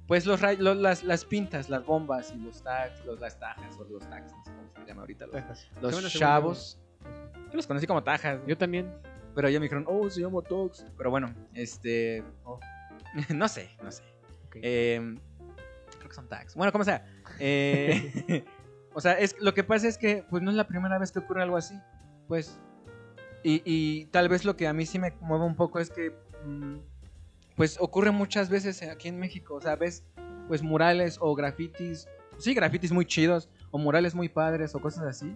pues 0.05 0.25
los, 0.25 0.41
los- 0.59 0.75
las, 0.75 1.05
las 1.05 1.23
pintas, 1.23 1.69
las 1.69 1.85
bombas 1.85 2.33
y 2.35 2.39
los 2.41 2.61
tags, 2.61 3.05
los, 3.05 3.21
las 3.21 3.39
tajas 3.39 3.79
o 3.79 3.85
los 3.85 4.01
tags, 4.09 4.33
no 4.33 4.43
sé 4.43 4.51
cómo 4.51 4.83
se 4.83 4.85
llama 4.85 5.01
ahorita, 5.03 5.27
los, 5.27 5.69
los 5.81 6.11
chavos. 6.13 6.77
Yo 7.35 7.53
los 7.53 7.67
conocí 7.67 7.87
como 7.87 8.03
tajas. 8.03 8.41
Yo 8.45 8.57
también. 8.57 8.91
Pero 9.33 9.47
ya 9.47 9.61
me 9.61 9.63
dijeron, 9.67 9.85
oh, 9.87 10.09
se 10.09 10.19
llama 10.19 10.41
Tox. 10.41 10.85
Pero 10.97 11.09
bueno, 11.09 11.33
este. 11.53 12.21
oh, 12.43 12.59
no 13.33 13.47
sé, 13.47 13.69
no 13.81 13.89
sé. 13.93 14.03
Ok. 14.47 14.57
Eh, 14.61 15.15
creo 15.97 16.09
que 16.09 16.13
son 16.15 16.27
tags. 16.27 16.53
Bueno, 16.53 16.73
como 16.73 16.83
sea. 16.83 17.05
Eh, 17.39 18.43
o 18.93 19.01
sea, 19.01 19.13
es, 19.13 19.35
lo 19.39 19.53
que 19.53 19.63
pasa 19.63 19.87
es 19.87 19.97
que 19.97 20.23
pues 20.29 20.41
no 20.43 20.49
es 20.51 20.57
la 20.57 20.67
primera 20.67 20.97
vez 20.99 21.11
que 21.11 21.19
ocurre 21.19 21.41
algo 21.43 21.57
así. 21.57 21.75
Pues. 22.27 22.59
Y, 23.43 23.61
y 23.65 24.05
tal 24.07 24.29
vez 24.29 24.45
lo 24.45 24.55
que 24.55 24.67
a 24.67 24.73
mí 24.73 24.85
sí 24.85 24.99
me 24.99 25.13
mueve 25.21 25.45
un 25.45 25.55
poco 25.55 25.79
es 25.79 25.89
que. 25.89 26.11
mm, 26.45 26.75
pues 27.55 27.77
ocurre 27.79 28.11
muchas 28.11 28.49
veces 28.49 28.81
aquí 28.83 29.07
en 29.07 29.19
México. 29.19 29.55
O 29.55 29.61
sea, 29.61 29.75
ves 29.75 30.03
pues 30.47 30.61
murales 30.63 31.17
o 31.19 31.35
grafitis. 31.35 32.07
Sí, 32.37 32.53
grafitis 32.53 32.91
muy 32.91 33.05
chidos. 33.05 33.49
O 33.71 33.77
murales 33.77 34.15
muy 34.15 34.29
padres 34.29 34.73
o 34.75 34.79
cosas 34.79 35.03
así. 35.05 35.35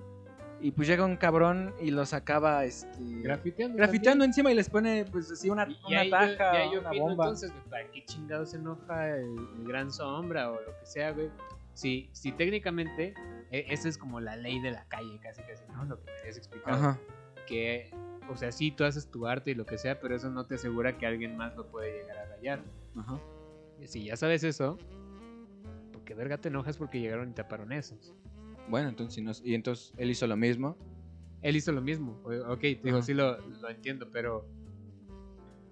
Y 0.62 0.72
pues 0.72 0.88
llega 0.88 1.06
un 1.06 1.18
cabrón 1.18 1.74
y 1.82 1.92
los 1.92 2.14
acaba 2.14 2.64
este, 2.64 2.98
Grafiteando. 3.22 3.78
grafiteando 3.78 4.26
encima 4.26 4.52
y 4.52 4.56
les 4.56 4.70
pone 4.70 5.06
pues 5.12 5.30
así 5.32 5.50
una. 5.50 5.68
Y, 5.68 5.74
y 5.88 5.94
una 5.94 6.04
yo- 6.06 6.10
taja, 6.10 6.54
y 6.54 6.58
ahí 6.62 6.74
yo 6.74 6.80
una 6.80 6.90
opino, 6.90 7.04
bomba. 7.06 7.24
entonces, 7.26 7.52
¿para 7.70 7.84
qué 7.92 8.06
chingados 8.06 8.52
se 8.52 8.58
enoja 8.58 9.10
el, 9.10 9.36
el 9.60 9.68
gran 9.68 9.92
sombra 9.92 10.50
o 10.52 10.56
lo 10.56 10.80
que 10.80 10.86
sea, 10.86 11.12
güey? 11.12 11.30
Si, 11.76 12.10
si 12.14 12.32
técnicamente 12.32 13.14
e- 13.52 13.66
esa 13.70 13.88
es 13.88 13.98
como 14.00 14.20
la 14.20 14.36
ley 14.36 14.60
de 14.60 14.72
la 14.72 14.86
calle, 14.88 15.20
casi 15.22 15.44
casi, 15.44 15.64
¿no? 15.72 15.86
Lo 15.86 16.00
que 16.04 16.12
me 16.12 16.20
habías 16.22 16.38
explicado. 16.38 16.76
Ajá. 16.76 17.00
Que, 17.46 17.92
o 18.28 18.36
sea, 18.36 18.52
sí, 18.52 18.72
tú 18.72 18.84
haces 18.86 19.12
tu 19.12 19.28
arte 19.28 19.52
y 19.52 19.54
lo 19.56 19.66
que 19.68 19.78
sea, 19.78 20.00
pero 20.00 20.16
eso 20.16 20.32
no 20.32 20.48
te 20.48 20.56
asegura 20.56 20.98
que 20.98 21.06
alguien 21.06 21.38
más 21.38 21.56
lo 21.56 21.68
puede 21.70 21.92
llegar 22.02 22.18
a 22.18 22.26
rayar. 22.26 22.64
Ajá. 22.98 23.20
Y 23.80 23.88
si 23.88 24.06
ya 24.06 24.18
sabes 24.18 24.44
eso, 24.44 24.78
¿por 25.92 26.04
qué 26.04 26.16
verga 26.16 26.38
te 26.40 26.48
enojas 26.48 26.78
porque 26.78 27.00
llegaron 27.00 27.30
y 27.30 27.34
taparon 27.34 27.72
esos? 27.72 28.14
Bueno, 28.68 28.90
entonces, 28.90 29.24
no- 29.24 29.32
y 29.48 29.54
entonces 29.54 29.94
él 29.98 30.10
hizo 30.10 30.26
lo 30.26 30.36
mismo. 30.38 30.76
Él 31.44 31.56
hizo 31.56 31.72
lo 31.72 31.82
mismo. 31.82 32.20
Ok, 32.48 32.62
te 32.62 32.80
digo, 32.82 33.02
sí 33.04 33.14
lo, 33.14 33.38
lo 33.38 33.70
entiendo, 33.70 34.10
pero. 34.12 34.48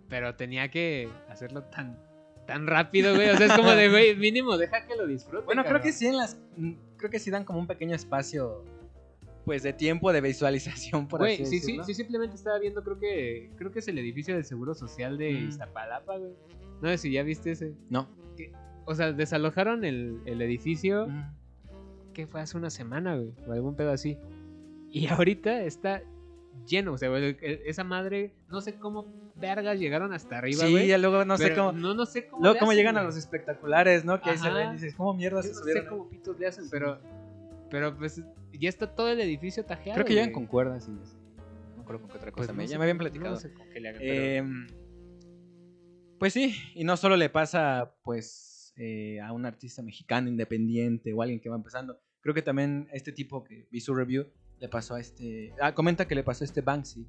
Pero 0.10 0.36
tenía 0.36 0.70
que 0.70 1.10
hacerlo 1.28 1.64
tan. 1.64 1.98
Tan 2.46 2.68
rápido, 2.68 3.16
güey. 3.16 3.30
O 3.30 3.38
sea, 3.38 3.48
es 3.48 3.54
como 3.54 3.72
de, 3.72 3.90
güey, 3.90 4.16
mínimo, 4.18 4.58
deja 4.58 4.86
que 4.86 4.96
lo 4.96 5.08
disfrute. 5.08 5.46
Bueno, 5.46 5.64
creo 5.64 5.82
que 5.82 5.92
sí 5.92 6.08
en 6.08 6.18
las 6.18 6.38
creo 6.98 7.10
que 7.12 7.20
sí 7.20 7.32
dan 7.32 7.44
como 7.46 7.60
un 7.60 7.68
pequeño 7.68 7.96
espacio 7.96 8.64
pues 9.46 9.62
de 9.64 9.74
tiempo 9.74 10.14
de 10.14 10.22
visualización 10.22 11.08
por 11.08 11.20
Güey, 11.20 11.34
así 11.36 11.46
sí, 11.46 11.52
sí, 11.52 11.60
decirlo. 11.60 11.84
sí, 11.84 11.94
simplemente 11.94 12.36
estaba 12.36 12.60
viendo, 12.60 12.84
creo 12.84 12.98
que. 13.00 13.52
Creo 13.58 13.72
que 13.72 13.80
es 13.80 13.88
el 13.88 13.98
edificio 13.98 14.36
del 14.36 14.46
Seguro 14.46 14.74
Social 14.74 15.18
de 15.18 15.34
Mm. 15.34 15.48
Iztapalapa, 15.50 16.18
güey. 16.18 16.32
No 16.82 16.90
sé 16.90 16.98
si 16.98 17.12
ya 17.12 17.24
viste 17.24 17.52
ese. 17.52 17.74
No. 17.90 18.08
O 18.86 18.96
sea, 18.96 19.14
desalojaron 19.14 19.84
el, 19.86 20.20
el 20.26 20.42
edificio. 20.42 21.08
Mm. 21.08 21.24
que 22.14 22.28
fue 22.28 22.42
hace 22.42 22.58
una 22.58 22.70
semana, 22.70 23.16
güey, 23.16 23.34
o 23.48 23.52
algún 23.54 23.76
pedo 23.76 23.92
así. 23.92 24.18
Y 24.92 25.08
ahorita 25.08 25.64
está 25.64 26.04
lleno, 26.68 26.94
o 26.94 26.98
sea, 26.98 27.10
güey, 27.10 27.38
esa 27.42 27.84
madre, 27.84 28.34
no 28.50 28.62
sé 28.62 28.76
cómo 28.76 29.32
vergas 29.36 29.80
llegaron 29.80 30.14
hasta 30.14 30.38
arriba, 30.38 30.66
Sí, 30.66 30.72
güey. 30.72 30.88
ya 30.88 30.98
luego 30.98 31.26
no 31.26 31.38
sé 31.38 31.54
cómo 31.56 31.72
No, 31.74 31.94
no 31.94 32.06
sé 32.06 32.28
cómo. 32.28 32.42
luego 32.44 32.58
cómo 32.60 32.72
hacen, 32.72 32.78
llegan 32.80 32.98
a 32.98 33.04
los 33.04 33.18
espectaculares, 33.18 34.06
¿no? 34.06 34.22
Que 34.22 34.30
ahí 34.32 34.38
se 34.38 34.50
ven 34.50 34.70
y 34.70 34.74
dices, 34.74 34.96
¿cómo 34.96 35.14
mierda 35.14 35.40
Yo 35.40 35.44
se 35.44 35.50
no 35.50 35.56
subieron? 35.56 35.84
sé 35.84 35.90
cómo 35.90 36.10
pitos 36.10 36.40
le 36.40 36.48
hacen, 36.48 36.66
pero. 36.72 37.00
Pero 37.70 37.98
pues 37.98 38.22
ya 38.54 38.70
está 38.70 38.94
todo 38.94 39.10
el 39.10 39.20
edificio 39.20 39.66
tajeado. 39.66 39.96
Creo 39.96 40.06
que 40.06 40.14
llegan 40.14 40.32
con 40.32 40.46
cuerdas 40.46 40.88
y 40.88 40.92
eso. 41.02 41.18
No 41.72 41.78
me 41.78 41.82
acuerdo 41.82 42.02
con 42.02 42.12
qué 42.12 42.18
otra 42.18 42.32
Pues 42.32 42.46
cosa. 42.48 42.54
no 42.54 42.58
me, 42.58 42.68
sé 42.68 42.72
ya 42.74 42.78
me 42.78 42.84
habían 42.84 42.98
platicado. 43.00 43.32
No 43.32 43.40
sé 43.40 43.52
con 43.52 43.68
qué 43.70 43.80
le 43.80 43.90
hagan, 43.90 44.00
pero- 44.02 44.24
Em, 44.24 44.68
pues 46.20 46.34
sí, 46.34 46.56
y 46.76 46.84
no 46.84 46.96
solo 46.96 47.18
le 47.18 47.30
pasa 47.30 47.96
pues 48.04 48.74
eh, 48.78 49.20
a 49.22 49.34
un 49.34 49.46
artista 49.46 49.82
mexicano 49.82 50.30
independiente 50.30 51.14
o 51.14 51.22
alguien 51.22 51.40
que 51.42 51.50
va 51.50 51.56
empezando. 51.56 52.00
Creo 52.22 52.34
que 52.34 52.42
también 52.42 52.88
a 52.92 52.96
este 52.96 53.12
tipo 53.12 53.44
que 53.44 53.68
vi 53.72 53.82
su 53.82 53.94
review 53.94 54.28
le 54.64 54.70
pasó 54.70 54.96
a 54.96 55.02
este... 55.02 55.54
Ah, 55.62 55.74
comenta 55.76 56.08
que 56.08 56.16
le 56.16 56.24
pasó 56.24 56.46
a 56.46 56.48
este 56.48 56.62
Banksy. 56.62 57.06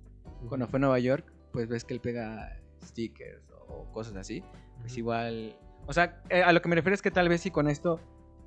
Cuando 0.48 0.66
fue 0.66 0.78
a 0.78 0.80
Nueva 0.80 0.98
York, 0.98 1.32
pues 1.52 1.68
ves 1.68 1.84
que 1.84 1.94
él 1.94 2.00
pega 2.00 2.60
stickers 2.82 3.48
o 3.68 3.84
cosas 3.92 4.16
así. 4.16 4.42
Pues 4.80 4.90
Ujú. 4.94 4.98
igual... 4.98 5.56
O 5.86 5.92
sea, 5.92 6.20
eh, 6.30 6.42
a 6.42 6.52
lo 6.52 6.60
que 6.60 6.68
me 6.68 6.74
refiero 6.74 6.94
es 6.96 7.00
que 7.00 7.12
tal 7.12 7.28
vez 7.28 7.42
sí 7.42 7.52
con 7.52 7.68
esto, 7.68 8.00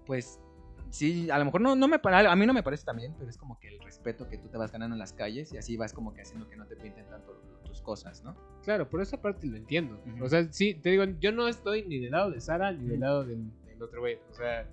pues 0.05 0.41
sí, 0.89 1.29
a 1.29 1.39
lo 1.39 1.45
mejor 1.45 1.61
no, 1.61 1.73
no 1.77 1.87
me 1.87 1.99
para- 1.99 2.29
a 2.29 2.35
mí 2.35 2.45
no 2.45 2.53
me 2.53 2.63
parece 2.63 2.83
también, 2.83 3.13
pero 3.17 3.29
es 3.29 3.37
como 3.37 3.57
que 3.59 3.69
el 3.69 3.79
respeto 3.79 4.27
que 4.27 4.37
tú 4.39 4.49
te 4.49 4.57
vas 4.57 4.73
ganando 4.73 4.95
en 4.95 4.99
las 4.99 5.13
calles 5.13 5.53
y 5.53 5.57
así 5.57 5.77
vas 5.77 5.93
como 5.93 6.13
que 6.13 6.23
haciendo 6.23 6.49
que 6.49 6.57
no 6.57 6.65
te 6.65 6.75
pinten 6.75 7.05
tanto 7.07 7.41
tus 7.63 7.81
cosas, 7.81 8.21
¿no? 8.25 8.35
Claro, 8.63 8.89
por 8.89 9.01
esa 9.01 9.21
parte 9.21 9.47
lo 9.47 9.55
entiendo. 9.55 10.01
Ujú. 10.05 10.25
O 10.25 10.27
sea, 10.27 10.51
sí, 10.51 10.73
te 10.73 10.89
digo, 10.89 11.05
yo 11.21 11.31
no 11.31 11.47
estoy 11.47 11.87
ni 11.87 11.99
del 11.99 12.11
lado 12.11 12.29
de 12.31 12.41
Sara 12.41 12.73
ni 12.73 12.89
del 12.89 12.99
lado 12.99 13.23
del, 13.23 13.49
del 13.67 13.81
otro 13.81 14.01
güey. 14.01 14.17
O 14.31 14.33
sea, 14.33 14.67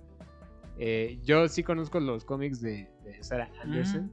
eh, 0.77 1.19
yo 1.23 1.47
sí 1.47 1.63
conozco 1.63 2.01
los 2.01 2.25
cómics 2.25 2.59
de, 2.59 2.89
de 3.05 3.23
Sarah 3.23 3.49
Anderson, 3.61 4.11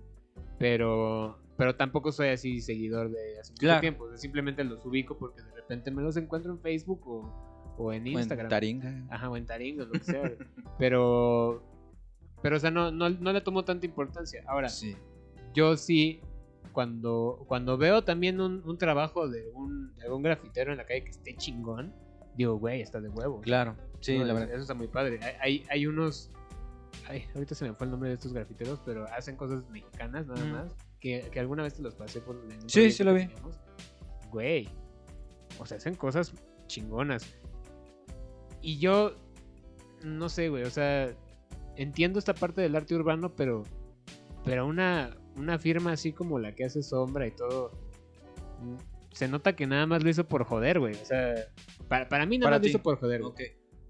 pero, 0.63 1.39
pero 1.57 1.75
tampoco 1.77 2.13
soy 2.13 2.29
así 2.29 2.61
seguidor 2.61 3.11
de 3.11 3.41
hace 3.41 3.53
mucho 3.53 3.61
Claro. 3.61 3.81
tiempo. 3.81 4.05
O 4.05 4.09
sea, 4.09 4.17
simplemente 4.17 4.63
los 4.65 4.85
ubico 4.87 5.19
porque 5.19 5.43
de 5.43 5.51
repente 5.57 5.91
me 5.91 6.03
los 6.03 6.17
encuentro 6.17 6.53
en 6.53 6.61
Facebook 6.61 7.07
o, 7.07 7.75
o 7.77 7.93
en 7.93 8.03
O 8.03 8.07
en 8.07 8.07
Instagram. 8.07 8.49
Taringa. 8.49 9.05
Ajá, 9.11 9.29
o 9.29 9.37
en 9.37 9.45
Taringa, 9.47 9.85
lo 9.85 9.93
que 9.93 10.01
sea. 10.05 10.23
pero, 10.79 11.63
pero, 12.43 12.57
o 12.57 12.61
sea, 12.61 12.71
no, 12.71 12.91
no, 12.91 13.11
no 13.11 13.33
le 13.33 13.41
tomo 13.41 13.65
tanta 13.65 13.87
importancia. 13.87 14.43
Ahora, 14.47 14.69
Sí. 14.69 14.97
yo 15.53 15.77
sí, 15.77 16.21
cuando, 16.73 17.45
cuando 17.49 17.77
veo 17.77 18.03
también 18.05 18.41
un, 18.41 18.63
un 18.65 18.79
trabajo 18.79 19.29
de 19.29 19.51
un, 19.55 19.95
de 19.97 20.05
algún 20.05 20.23
grafitero 20.23 20.71
en 20.73 20.79
la 20.79 20.87
calle 20.87 21.05
que 21.05 21.11
esté 21.11 21.35
chingón, 21.37 21.93
digo, 22.37 22.55
güey, 22.57 22.81
está 22.81 23.01
de 23.01 23.09
huevo. 23.09 23.41
Claro, 23.43 23.77
sí, 24.01 24.17
No, 24.19 24.25
la 24.25 24.33
verdad. 24.33 24.51
Eso 24.53 24.63
está 24.63 24.75
muy 24.75 24.89
padre. 24.89 25.19
Hay, 25.23 25.35
hay, 25.41 25.67
hay 25.71 25.87
unos. 25.87 26.31
Ay, 27.09 27.25
ahorita 27.35 27.55
se 27.55 27.65
me 27.67 27.75
fue 27.75 27.87
el 27.87 27.91
nombre 27.91 28.09
de 28.11 28.15
estos 28.17 28.33
grafiteros, 28.33 28.81
pero 28.85 29.05
hacen 29.09 29.37
cosas 29.37 29.69
mexicanas 29.71 30.27
nada 30.27 30.45
Mm. 30.45 30.53
más. 30.53 30.73
Que, 31.01 31.29
que 31.33 31.41
alguna 31.41 31.65
vez 31.65 31.75
te 31.75 31.83
los 31.83 31.95
pasé 31.95 32.21
por. 32.21 32.37
un 32.37 32.49
Sí, 32.69 32.91
sí 32.91 33.03
lo 33.03 33.13
vi. 33.15 33.27
teníamos. 33.27 33.59
Güey. 34.31 34.69
O 35.59 35.67
sea, 35.67 35.77
hacen 35.79 35.95
cosas 35.97 36.33
chingonas. 36.67 37.27
Y 38.61 38.79
yo. 38.79 39.15
No 40.05 40.29
sé, 40.29 40.49
güey. 40.49 40.63
O 40.65 40.71
sea. 40.71 41.13
Entiendo 41.77 42.19
esta 42.19 42.35
parte 42.35 42.61
del 42.61 42.77
arte 42.77 42.95
urbano, 42.95 43.35
pero. 43.35 43.65
Pero 44.45 44.67
una, 44.67 45.17
una 45.37 45.59
firma 45.59 45.93
así 45.93 46.13
como 46.13 46.39
la 46.39 46.55
que 46.55 46.65
hace 46.65 46.83
Sombra 46.83 47.27
y 47.27 47.31
todo. 47.33 47.71
mm, 48.61 48.77
Se 49.13 49.27
nota 49.29 49.55
que 49.57 49.67
nada 49.67 49.87
más 49.87 50.03
lo 50.05 50.11
hizo 50.11 50.25
por 50.29 50.45
joder, 50.45 50.79
güey. 50.81 50.95
O 50.95 51.05
sea, 51.05 51.35
para, 51.89 52.09
para 52.09 52.27
mí 52.27 52.39
nada 52.39 52.47
Para 52.49 52.57
más 52.57 52.61
lo 52.61 52.65
ti. 52.65 52.69
hizo 52.71 52.83
por 52.83 52.99
joder. 52.99 53.23
güey. 53.23 53.35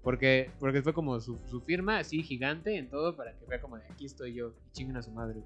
Porque, 0.03 0.51
porque 0.59 0.81
fue 0.81 0.93
como 0.93 1.19
su, 1.21 1.39
su 1.47 1.61
firma 1.61 1.99
así 1.99 2.21
gigante 2.23 2.77
en 2.77 2.89
todo 2.89 3.15
para 3.15 3.33
que 3.37 3.45
vea 3.45 3.61
como 3.61 3.77
de 3.77 3.83
aquí 3.89 4.05
estoy 4.05 4.33
yo 4.33 4.49
y 4.67 4.71
chinguen 4.73 4.97
a 4.97 5.01
su 5.01 5.11
madre. 5.11 5.41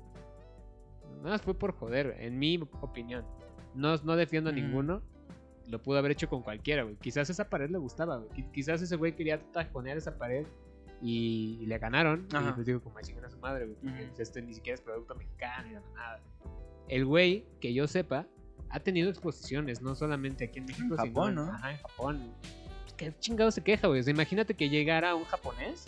Nada 1.18 1.30
más 1.32 1.42
fue 1.42 1.54
por 1.54 1.74
joder, 1.74 2.16
en 2.20 2.38
mi 2.40 2.60
opinión. 2.82 3.24
No, 3.76 3.96
no 3.98 4.16
defiendo 4.16 4.50
a 4.50 4.54
Ujú. 4.54 4.62
ninguno. 4.62 5.02
Lo 5.68 5.82
pudo 5.82 6.00
haber 6.00 6.12
hecho 6.12 6.30
con 6.30 6.42
cualquiera, 6.42 6.84
güey. 6.84 6.96
Quizás 6.96 7.30
esa 7.30 7.50
pared 7.50 7.70
le 7.70 7.78
gustaba, 7.78 8.18
güey. 8.18 8.30
Qui- 8.32 8.52
Quizás 8.52 8.82
ese 8.82 8.96
güey 8.96 9.16
quería 9.16 9.40
tajonear 9.52 9.98
esa 9.98 10.18
pared 10.18 10.46
y, 11.02 11.58
y 11.62 11.66
le 11.66 11.78
ganaron. 11.78 12.26
Ajá. 12.34 12.50
Y 12.50 12.54
pues 12.54 12.66
digo, 12.66 12.82
como 12.82 13.00
chinguen 13.02 13.26
a 13.26 13.30
su 13.30 13.38
madre, 13.40 13.66
güey. 13.68 13.78
Pues, 14.08 14.20
este 14.20 14.42
ni 14.42 14.54
siquiera 14.54 14.76
es 14.76 14.82
producto 14.82 15.14
mexicano 15.16 15.68
ni 15.68 15.74
nada. 15.96 16.20
El 16.88 17.06
güey, 17.06 17.46
que 17.60 17.74
yo 17.74 17.86
sepa, 17.88 18.26
ha 18.70 18.80
tenido 18.80 19.10
exposiciones, 19.10 19.82
no 19.82 19.94
solamente 19.94 20.46
aquí 20.46 20.60
en 20.60 20.66
México, 20.66 20.96
En 20.96 20.98
Japón, 21.08 21.30
sino 21.32 21.42
en- 21.42 21.48
¿no? 21.48 21.54
Ajá, 21.54 21.72
en 21.74 21.78
Japón. 21.78 22.34
¿Qué 22.98 23.14
chingado 23.20 23.52
se 23.52 23.62
queja, 23.62 23.88
güey? 23.88 24.00
O 24.00 24.04
sea, 24.04 24.12
imagínate 24.12 24.54
que 24.56 24.70
llegara 24.70 25.16
un 25.16 25.24
japonés 25.26 25.86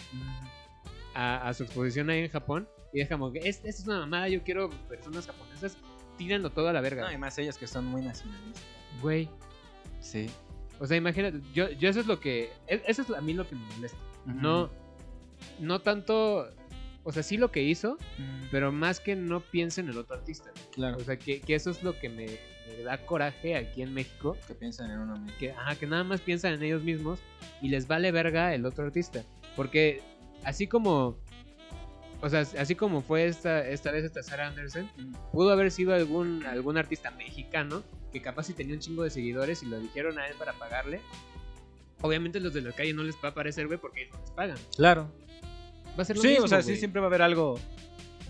a, 1.13 1.47
a 1.47 1.53
su 1.53 1.63
exposición 1.63 2.09
ahí 2.09 2.19
en 2.19 2.29
Japón 2.29 2.67
y 2.93 2.99
deja 2.99 3.15
como 3.17 3.31
que 3.31 3.39
es, 3.39 3.57
esto 3.57 3.67
es 3.67 3.87
una 3.87 3.99
mamada, 3.99 4.29
yo 4.29 4.43
quiero 4.43 4.69
personas 4.87 5.25
japonesas 5.27 5.77
tirando 6.17 6.49
todo 6.49 6.69
a 6.69 6.73
la 6.73 6.81
verga. 6.81 7.03
No, 7.07 7.11
y 7.11 7.17
más 7.17 7.37
ellas 7.37 7.57
que 7.57 7.67
son 7.67 7.85
muy 7.85 8.01
nacionalistas. 8.01 8.63
Güey. 9.01 9.29
Sí. 10.01 10.29
O 10.79 10.87
sea, 10.87 10.97
imagínate, 10.97 11.39
yo, 11.53 11.69
yo 11.71 11.89
eso 11.89 11.99
es 11.99 12.05
lo 12.07 12.19
que. 12.19 12.51
e- 12.67 12.83
Eso 12.87 13.01
es 13.01 13.09
a 13.09 13.21
mí 13.21 13.33
lo 13.33 13.47
que 13.47 13.55
me 13.55 13.65
molesta. 13.75 13.97
No. 14.25 14.69
No 15.59 15.79
tanto. 15.81 16.47
O 17.03 17.11
sea, 17.11 17.23
sí 17.23 17.37
lo 17.37 17.49
que 17.51 17.63
hizo, 17.63 17.97
pero 18.51 18.71
más 18.71 18.99
que 18.99 19.15
no 19.15 19.39
piense 19.39 19.81
en 19.81 19.89
el 19.89 19.97
otro 19.97 20.17
artista. 20.17 20.51
claro. 20.73 20.97
O 20.97 20.99
sea, 20.99 21.17
que, 21.17 21.41
que 21.41 21.55
eso 21.55 21.69
es 21.71 21.81
lo 21.81 21.97
que 21.97 22.09
me, 22.09 22.39
me 22.77 22.83
da 22.83 22.97
coraje 23.05 23.55
aquí 23.55 23.81
en 23.81 23.93
México. 23.93 24.37
Que 24.47 24.55
piensan 24.55 24.91
en 24.91 24.99
uno 24.99 25.17
mismo. 25.17 25.37
Que, 25.39 25.51
ajá, 25.51 25.75
que 25.75 25.87
nada 25.87 26.03
más 26.03 26.21
piensan 26.21 26.53
en 26.53 26.63
ellos 26.63 26.83
mismos 26.83 27.19
y 27.61 27.69
les 27.69 27.87
vale 27.87 28.11
verga 28.11 28.53
el 28.53 28.65
otro 28.65 28.85
artista. 28.85 29.23
Porque 29.55 30.01
así 30.43 30.67
como. 30.67 31.17
O 32.21 32.27
sea, 32.29 32.41
así 32.41 32.75
como 32.75 33.01
fue 33.01 33.25
esta, 33.27 33.65
esta 33.65 33.91
vez 33.91 34.03
esta 34.03 34.21
Sarah 34.21 34.47
Anderson, 34.47 34.89
pudo 35.31 35.51
haber 35.51 35.71
sido 35.71 35.93
algún, 35.93 36.45
algún 36.45 36.77
artista 36.77 37.11
mexicano 37.11 37.81
que 38.11 38.21
capaz 38.21 38.43
si 38.43 38.53
tenía 38.53 38.73
un 38.73 38.81
chingo 38.81 39.03
de 39.03 39.09
seguidores 39.09 39.63
y 39.63 39.67
lo 39.67 39.79
dijeron 39.79 40.19
a 40.19 40.27
él 40.27 40.35
para 40.37 40.51
pagarle. 40.53 40.99
Obviamente 42.01 42.39
los 42.41 42.53
de 42.53 42.61
la 42.61 42.71
calle 42.73 42.93
no 42.93 43.03
les 43.03 43.15
va 43.23 43.29
a 43.29 43.33
parecer, 43.33 43.67
güey, 43.67 43.79
porque 43.79 44.01
ellos 44.01 44.13
no 44.15 44.21
les 44.21 44.31
pagan. 44.31 44.57
Claro. 44.75 45.09
Va 45.97 46.01
a 46.01 46.05
ser 46.05 46.17
lo 46.17 46.21
Sí, 46.21 46.27
mismo. 46.29 46.45
o 46.45 46.47
sea, 46.49 46.57
güey. 46.61 46.73
sí, 46.73 46.79
siempre 46.79 46.99
va 46.99 47.07
a 47.07 47.09
haber 47.09 47.21
algo. 47.21 47.57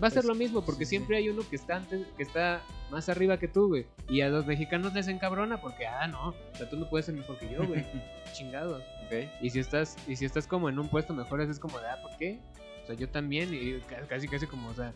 Va 0.01 0.07
a 0.07 0.11
ser 0.11 0.21
pues, 0.21 0.25
lo 0.27 0.35
mismo, 0.35 0.61
porque 0.63 0.85
sí, 0.85 0.91
siempre 0.91 1.17
sí. 1.17 1.23
hay 1.23 1.29
uno 1.29 1.41
que 1.49 1.55
está 1.55 1.75
antes, 1.77 2.07
que 2.15 2.23
está 2.23 2.61
más 2.89 3.09
arriba 3.09 3.37
que 3.37 3.47
tú, 3.47 3.67
güey. 3.67 3.85
Y 4.07 4.21
a 4.21 4.29
los 4.29 4.45
mexicanos 4.45 4.93
les 4.93 5.07
encabrona 5.07 5.59
porque, 5.61 5.85
ah, 5.87 6.07
no, 6.07 6.29
o 6.29 6.55
sea, 6.55 6.69
tú 6.69 6.77
no 6.77 6.89
puedes 6.89 7.05
ser 7.05 7.15
mejor 7.15 7.37
que 7.37 7.49
yo, 7.49 7.65
güey. 7.67 7.85
Chingado. 8.33 8.77
Ok. 9.05 9.27
Y 9.41 9.49
si 9.49 9.59
estás, 9.59 9.97
y 10.07 10.15
si 10.15 10.25
estás 10.25 10.47
como 10.47 10.69
en 10.69 10.79
un 10.79 10.87
puesto 10.87 11.13
mejor, 11.13 11.41
es 11.41 11.59
como 11.59 11.79
de, 11.79 11.87
ah, 11.87 11.97
¿por 12.01 12.15
qué? 12.17 12.39
O 12.83 12.87
sea, 12.87 12.95
yo 12.95 13.09
también, 13.09 13.53
y 13.53 13.79
ca- 13.81 14.01
casi, 14.07 14.27
casi 14.27 14.47
como, 14.47 14.69
o 14.69 14.73
sea, 14.73 14.93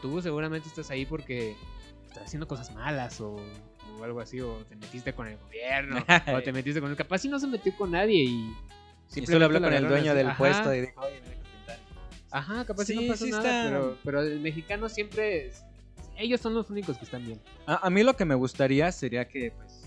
tú 0.00 0.20
seguramente 0.22 0.68
estás 0.68 0.90
ahí 0.90 1.04
porque 1.06 1.54
estás 2.06 2.24
haciendo 2.24 2.48
cosas 2.48 2.72
malas 2.74 3.20
o, 3.20 3.36
o 3.98 4.04
algo 4.04 4.20
así, 4.20 4.40
o 4.40 4.54
te 4.68 4.74
metiste 4.76 5.12
con 5.12 5.26
el 5.28 5.36
gobierno, 5.36 6.04
o 6.34 6.42
te 6.42 6.52
metiste 6.52 6.80
con 6.80 6.90
el... 6.90 6.96
Capaz 6.96 7.18
si 7.18 7.28
no 7.28 7.38
se 7.38 7.46
metió 7.46 7.76
con 7.76 7.90
nadie 7.90 8.24
y... 8.24 8.52
Y 9.14 9.26
solo 9.26 9.44
habló 9.44 9.60
con 9.60 9.72
el 9.72 9.86
dueño 9.86 10.10
así. 10.12 10.18
del 10.18 10.34
puesto 10.34 10.74
y 10.74 10.80
dijo, 10.80 11.00
oye. 11.00 11.35
Ajá, 12.36 12.64
capaz 12.66 12.84
Sí, 12.84 12.94
no 12.94 13.02
pasó 13.08 13.24
sí 13.24 13.30
nada, 13.30 13.62
pero, 13.62 13.96
pero 14.04 14.20
el 14.20 14.40
mexicano 14.40 14.88
siempre... 14.88 15.46
es- 15.46 15.64
ellos 16.18 16.40
son 16.40 16.52
los 16.54 16.68
únicos 16.70 16.98
que 16.98 17.04
están 17.04 17.24
bien. 17.26 17.40
A, 17.66 17.86
a 17.86 17.90
mí 17.90 18.02
lo 18.02 18.14
que 18.16 18.24
me 18.26 18.34
gustaría 18.34 18.90
sería 18.92 19.26
que, 19.28 19.52
pues, 19.52 19.82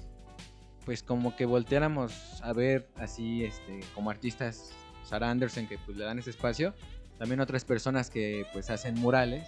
pues 0.85 1.03
como 1.03 1.35
que 1.35 1.45
volteáramos 1.45 2.41
a 2.41 2.53
ver 2.53 2.87
así, 2.95 3.43
este, 3.43 3.79
como 3.93 4.09
artistas, 4.09 4.71
Sarah 5.03 5.29
Anderson, 5.29 5.67
que 5.67 5.77
pues 5.85 5.95
le 5.97 6.05
dan 6.05 6.17
ese 6.19 6.29
espacio, 6.31 6.73
también 7.19 7.39
otras 7.39 7.65
personas 7.65 8.09
que 8.09 8.45
pues 8.53 8.69
hacen 8.71 8.95
murales, 8.95 9.47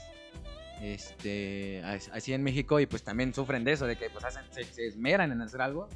este, 0.82 1.82
as- 1.84 2.10
así 2.14 2.34
en 2.34 2.44
México 2.44 2.80
y 2.80 2.86
pues 2.86 3.04
también 3.04 3.34
sufren 3.34 3.64
de 3.64 3.74
eso, 3.74 3.86
de 3.86 3.96
que 3.96 4.10
pues 4.10 4.26
hacen, 4.26 4.44
se, 4.52 4.64
se 4.64 4.88
esmeran 4.88 5.32
en 5.32 5.42
hacer 5.42 5.62
algo 5.62 5.88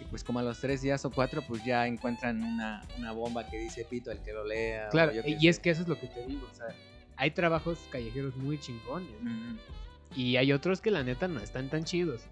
Y 0.00 0.04
pues 0.04 0.24
como 0.24 0.38
a 0.38 0.42
los 0.42 0.60
tres 0.60 0.82
días 0.82 1.04
o 1.04 1.10
cuatro, 1.10 1.42
pues 1.46 1.64
ya 1.64 1.86
encuentran 1.86 2.42
una, 2.42 2.82
una 2.98 3.12
bomba 3.12 3.46
que 3.48 3.58
dice 3.58 3.84
pito 3.88 4.10
el 4.10 4.18
que 4.20 4.32
lo 4.32 4.44
lea. 4.44 4.88
Claro, 4.90 5.12
yo 5.12 5.22
y 5.24 5.38
sé. 5.40 5.48
es 5.48 5.58
que 5.58 5.70
eso 5.70 5.82
es 5.82 5.88
lo 5.88 5.98
que 5.98 6.06
te 6.06 6.26
digo, 6.26 6.46
o 6.50 6.54
sea, 6.54 6.66
hay 7.16 7.30
trabajos 7.32 7.78
callejeros 7.90 8.34
muy 8.36 8.58
chingones 8.58 9.10
y 10.16 10.36
hay 10.36 10.52
otros 10.52 10.80
que 10.80 10.90
la 10.90 11.02
neta 11.02 11.28
no 11.28 11.40
están 11.40 11.68
tan 11.70 11.84
chidos. 11.84 12.22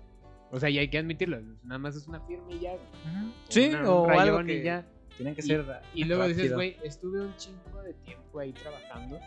O 0.51 0.59
sea, 0.59 0.71
y 0.71 0.79
hay 0.79 0.89
que 0.89 0.97
admitirlo, 0.99 1.41
nada 1.63 1.79
más 1.79 1.95
es 1.95 2.07
una 2.09 2.21
firma 2.21 2.51
y 2.51 2.61
ya. 2.61 2.73
Ujú. 2.73 3.33
Sí, 3.51 3.69
una- 3.69 3.91
o 3.91 4.03
un 4.05 4.11
algo 4.13 4.43
que 4.45 4.61
y 4.61 4.63
ya. 4.63 4.87
tienen 5.17 5.35
que 5.35 5.43
Y- 5.43 5.45
ser 5.45 5.65
Y 5.95 6.05
luego 6.05 6.27
dices, 6.27 6.55
güey, 6.55 6.77
estuve 6.83 7.21
un 7.21 7.37
chingo 7.37 7.83
de 7.83 7.93
tiempo 7.95 8.39
ahí 8.41 8.53
trabajando 8.55 9.21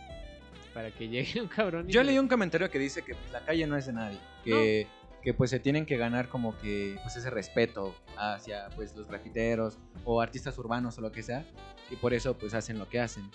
para 0.73 0.89
que 0.89 1.07
llegue 1.09 1.39
un 1.41 1.47
cabrón. 1.47 1.87
y 1.89 1.93
Yo 1.93 2.01
leí 2.01 2.17
un 2.17 2.27
comentario 2.27 2.69
que 2.71 2.79
dice 2.79 3.03
que 3.03 3.13
pues, 3.13 3.31
la 3.31 3.41
calle 3.45 3.67
no 3.67 3.77
es 3.77 3.85
de 3.85 3.93
nadie, 3.93 4.17
que, 4.43 4.87
que 5.21 5.33
pues 5.33 5.49
se 5.49 5.59
tienen 5.59 5.85
que 5.85 5.97
ganar 5.97 6.29
como 6.29 6.57
que 6.57 6.97
pues 7.03 7.15
ese 7.15 7.29
respeto 7.29 7.95
hacia 8.17 8.69
pues 8.75 8.95
los 8.95 9.07
grafiteros 9.07 9.77
o 10.03 10.21
artistas 10.21 10.57
urbanos 10.57 10.97
o 10.97 11.01
lo 11.01 11.11
que 11.11 11.23
sea 11.23 11.45
y 11.89 11.95
por 11.95 12.13
eso 12.13 12.37
pues 12.37 12.53
hacen 12.53 12.79
lo 12.79 12.89
que 12.89 12.99
hacen. 12.99 13.29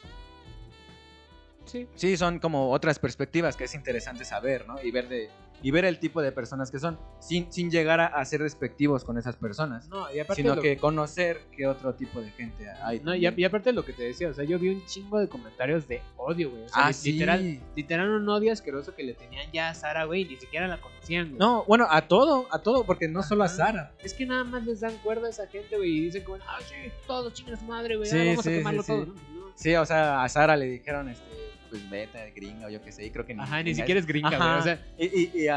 Sí. 1.64 1.88
Sí, 1.94 2.16
son 2.16 2.38
como 2.38 2.70
otras 2.70 2.98
perspectivas 2.98 3.56
que 3.56 3.64
es 3.64 3.74
interesante 3.74 4.24
saber, 4.24 4.66
¿no? 4.68 4.80
Y 4.82 4.90
ver 4.92 5.08
de 5.08 5.30
y 5.62 5.70
ver 5.70 5.84
el 5.84 5.98
tipo 5.98 6.22
de 6.22 6.32
personas 6.32 6.70
que 6.70 6.78
son 6.78 6.98
sin, 7.18 7.50
sin 7.52 7.70
llegar 7.70 8.00
a, 8.00 8.06
a 8.06 8.24
ser 8.24 8.42
despectivos 8.42 9.04
con 9.04 9.18
esas 9.18 9.36
personas, 9.36 9.88
No, 9.88 10.12
y 10.12 10.18
aparte 10.20 10.42
sino 10.42 10.54
lo- 10.54 10.62
que 10.62 10.76
conocer 10.76 11.40
qué 11.56 11.66
otro 11.66 11.94
tipo 11.94 12.20
de 12.20 12.30
gente 12.30 12.68
hay. 12.82 13.00
No, 13.00 13.14
y, 13.14 13.22
también. 13.22 13.34
y 13.40 13.44
aparte 13.44 13.70
de 13.70 13.74
lo 13.74 13.84
que 13.84 13.92
te 13.92 14.02
decía, 14.04 14.28
o 14.28 14.34
sea, 14.34 14.44
yo 14.44 14.58
vi 14.58 14.68
un 14.68 14.84
chingo 14.86 15.18
de 15.18 15.28
comentarios 15.28 15.88
de 15.88 16.02
odio, 16.16 16.50
güey. 16.50 16.64
O 16.64 16.68
sea, 16.68 16.84
ah, 16.84 16.88
li- 16.88 16.94
sí. 16.94 17.12
literal, 17.12 17.60
literal 17.74 18.08
un 18.10 18.28
odio 18.28 18.52
asqueroso 18.52 18.94
que 18.94 19.02
le 19.02 19.14
tenían 19.14 19.50
ya 19.52 19.70
a 19.70 19.74
Sara, 19.74 20.04
güey, 20.04 20.22
y 20.22 20.24
ni 20.26 20.36
siquiera 20.36 20.68
la 20.68 20.80
conocían, 20.80 21.28
güey. 21.28 21.38
No, 21.38 21.64
bueno, 21.66 21.86
a 21.90 22.02
todo, 22.06 22.46
a 22.50 22.58
todo, 22.60 22.84
porque 22.84 23.08
no 23.08 23.22
solo 23.22 23.42
a 23.42 23.46
Ajá. 23.46 23.56
Sara. 23.56 23.92
Es 24.02 24.14
que 24.14 24.26
nada 24.26 24.44
más 24.44 24.64
les 24.66 24.80
dan 24.80 24.96
cuerda 24.98 25.26
a 25.26 25.30
esa 25.30 25.46
gente, 25.46 25.76
güey, 25.76 25.90
y 25.96 26.00
dicen 26.02 26.22
como, 26.24 26.38
ah, 26.46 26.58
sí, 26.68 26.74
todos 27.06 27.32
chingas 27.34 27.62
madre, 27.62 27.96
güey, 27.96 28.08
Sí, 28.08 28.18
ah, 28.18 28.24
vamos 28.26 28.44
sí, 28.44 28.50
a 28.50 28.58
quemarlo 28.58 28.82
sí, 28.82 28.92
todo. 28.92 29.04
sí. 29.04 29.10
¿no? 29.34 29.40
No. 29.46 29.52
Sí, 29.54 29.74
o 29.74 29.86
sea, 29.86 30.22
a 30.22 30.28
Sara 30.28 30.56
le 30.56 30.66
dijeron, 30.66 31.08
este, 31.08 31.24
pues 31.68 31.88
vete, 31.90 32.30
gringa 32.34 32.66
o 32.66 32.70
yo 32.70 32.80
qué 32.82 32.92
sé, 32.92 33.04
y 33.06 33.10
creo 33.10 33.24
que 33.26 33.34
ni. 33.34 33.42
Ajá, 33.42 33.62
ni 33.62 33.74
siquiera 33.74 34.00
es 34.00 34.06
gringa, 34.06 34.36
güey. 34.36 34.58
O 34.58 34.62
sea, 34.62 34.86
Y, 34.98 35.04
y, 35.06 35.48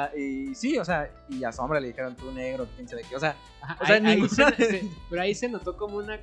y, 0.50 0.56
sí, 0.56 0.78
o 0.78 0.86
sea, 0.86 1.10
y 1.30 1.44
a 1.44 1.52
Sombra 1.52 1.80
le 1.80 1.88
dijeron 1.88 2.16
tú 2.16 2.32
negro, 2.32 2.68
quién 2.76 2.88
sabe 2.88 3.04
qué. 3.10 3.16
O 3.16 3.20
sea, 3.20 3.36
ajá, 3.62 3.78
O 3.82 3.86
sea, 3.86 3.96
ahí- 3.96 4.06
ahí 4.06 4.16
ninguna- 4.22 4.56
se- 4.56 4.66
se- 4.80 4.90
pero 5.10 5.22
ahí 5.22 5.34
se 5.36 5.50
notó 5.50 5.78
como 5.78 5.98
una. 5.98 6.20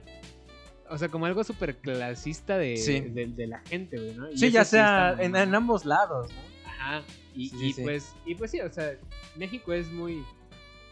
O 0.89 0.97
sea, 0.99 1.09
como 1.09 1.27
algo 1.27 1.43
súper 1.43 1.77
clasista 1.79 2.57
de, 2.59 2.77
Sí. 2.77 3.01
de, 3.01 3.27
de 3.27 3.47
la 3.49 3.59
gente, 3.61 3.97
güey, 3.99 4.15
¿no? 4.15 4.31
Y 4.31 4.39
sí, 4.39 4.51
ya 4.53 4.65
sea 4.65 5.17
en, 5.19 5.35
en 5.35 5.55
ambos 5.55 5.85
lados, 5.85 6.31
¿no? 6.33 6.71
Ajá. 6.71 7.03
Y, 7.35 7.49
Sí, 7.49 7.75
y 7.77 7.83
pues, 7.83 8.15
y 8.25 8.35
pues 8.37 8.51
sí, 8.53 8.61
o 8.61 8.73
sea, 8.73 8.93
México 9.37 9.73
es 9.73 9.91
muy, 9.91 10.23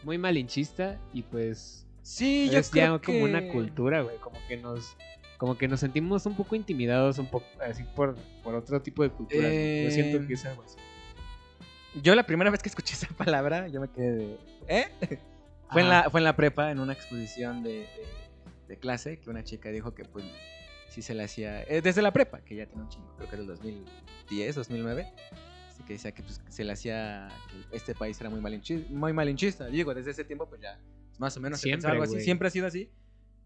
muy 0.03 0.17
malinchista 0.17 0.99
y 1.13 1.21
pues 1.23 1.87
Sí, 2.01 2.49
yo 2.51 2.59
es 2.59 2.69
ya 2.71 2.85
creo 2.97 3.01
como 3.01 3.23
una 3.23 3.39
que- 3.41 3.47
cultura, 3.53 4.01
güey, 4.01 4.17
como 4.17 4.37
que 4.47 4.57
nos, 4.57 4.95
como 5.37 5.57
que 5.57 5.67
nos 5.67 5.79
sentimos 5.79 6.25
un 6.25 6.35
poco 6.35 6.55
intimidados, 6.55 7.17
un 7.19 7.27
poco 7.27 7.45
así 7.61 7.83
por, 7.95 8.15
por 8.43 8.55
otro 8.55 8.81
tipo 8.81 9.03
de 9.03 9.09
cultura. 9.09 9.47
Eh, 9.47 9.85
Yo 9.85 9.91
siento 9.91 10.27
que 10.27 10.33
es 10.33 10.45
algo 10.45 10.63
así. 10.63 10.77
Yo 12.01 12.13
la 12.15 12.25
primera 12.25 12.49
vez 12.51 12.61
que 12.61 12.69
escuché 12.69 12.93
esa 12.95 13.07
palabra, 13.09 13.67
yo 13.67 13.81
me 13.81 13.87
quedé 13.89 14.11
de. 14.11 14.37
¿Eh? 14.67 14.87
Fue 15.71 15.81
en, 15.81 15.89
la, 15.89 16.09
fue 16.11 16.19
en 16.19 16.25
la 16.25 16.35
prepa, 16.35 16.69
en 16.69 16.79
una 16.79 16.93
exposición 16.93 17.63
de, 17.63 17.71
de, 17.71 17.87
de 18.67 18.77
clase, 18.77 19.19
que 19.19 19.31
una 19.31 19.43
chica 19.43 19.69
dijo 19.71 19.95
que 19.95 20.05
pues 20.05 20.23
sí 20.89 21.01
se 21.01 21.15
le 21.15 21.23
hacía. 21.23 21.63
eh, 21.63 21.81
desde 21.81 22.03
la 22.03 22.13
prepa, 22.13 22.41
que 22.41 22.55
ya 22.55 22.67
tiene 22.67 22.83
un 22.83 22.89
chingo, 22.89 23.11
creo 23.17 23.27
que 23.27 23.35
era 23.35 23.41
el 23.41 23.47
2010, 23.47 24.55
2009. 24.55 25.11
Así 25.67 25.83
que 25.83 25.93
decía 25.93 26.11
que 26.13 26.21
pues, 26.21 26.39
se 26.49 26.63
le 26.63 26.71
hacía. 26.71 27.27
que 27.49 27.75
este 27.75 27.95
país 27.95 28.21
era 28.21 28.29
muy 28.29 28.39
malinchista. 28.41 28.93
Muy 28.93 29.11
malinchista. 29.11 29.65
Digo, 29.65 29.93
desde 29.95 30.11
ese 30.11 30.23
tiempo, 30.23 30.47
pues 30.47 30.61
ya 30.61 30.79
más 31.17 31.35
o 31.35 31.41
menos 31.41 31.59
se 31.59 31.63
Siempre, 31.63 31.77
pensaba 31.77 31.93
algo 31.93 32.03
así. 32.15 32.23
Siempre 32.23 32.47
ha 32.47 32.51
sido 32.51 32.67
así. 32.67 32.89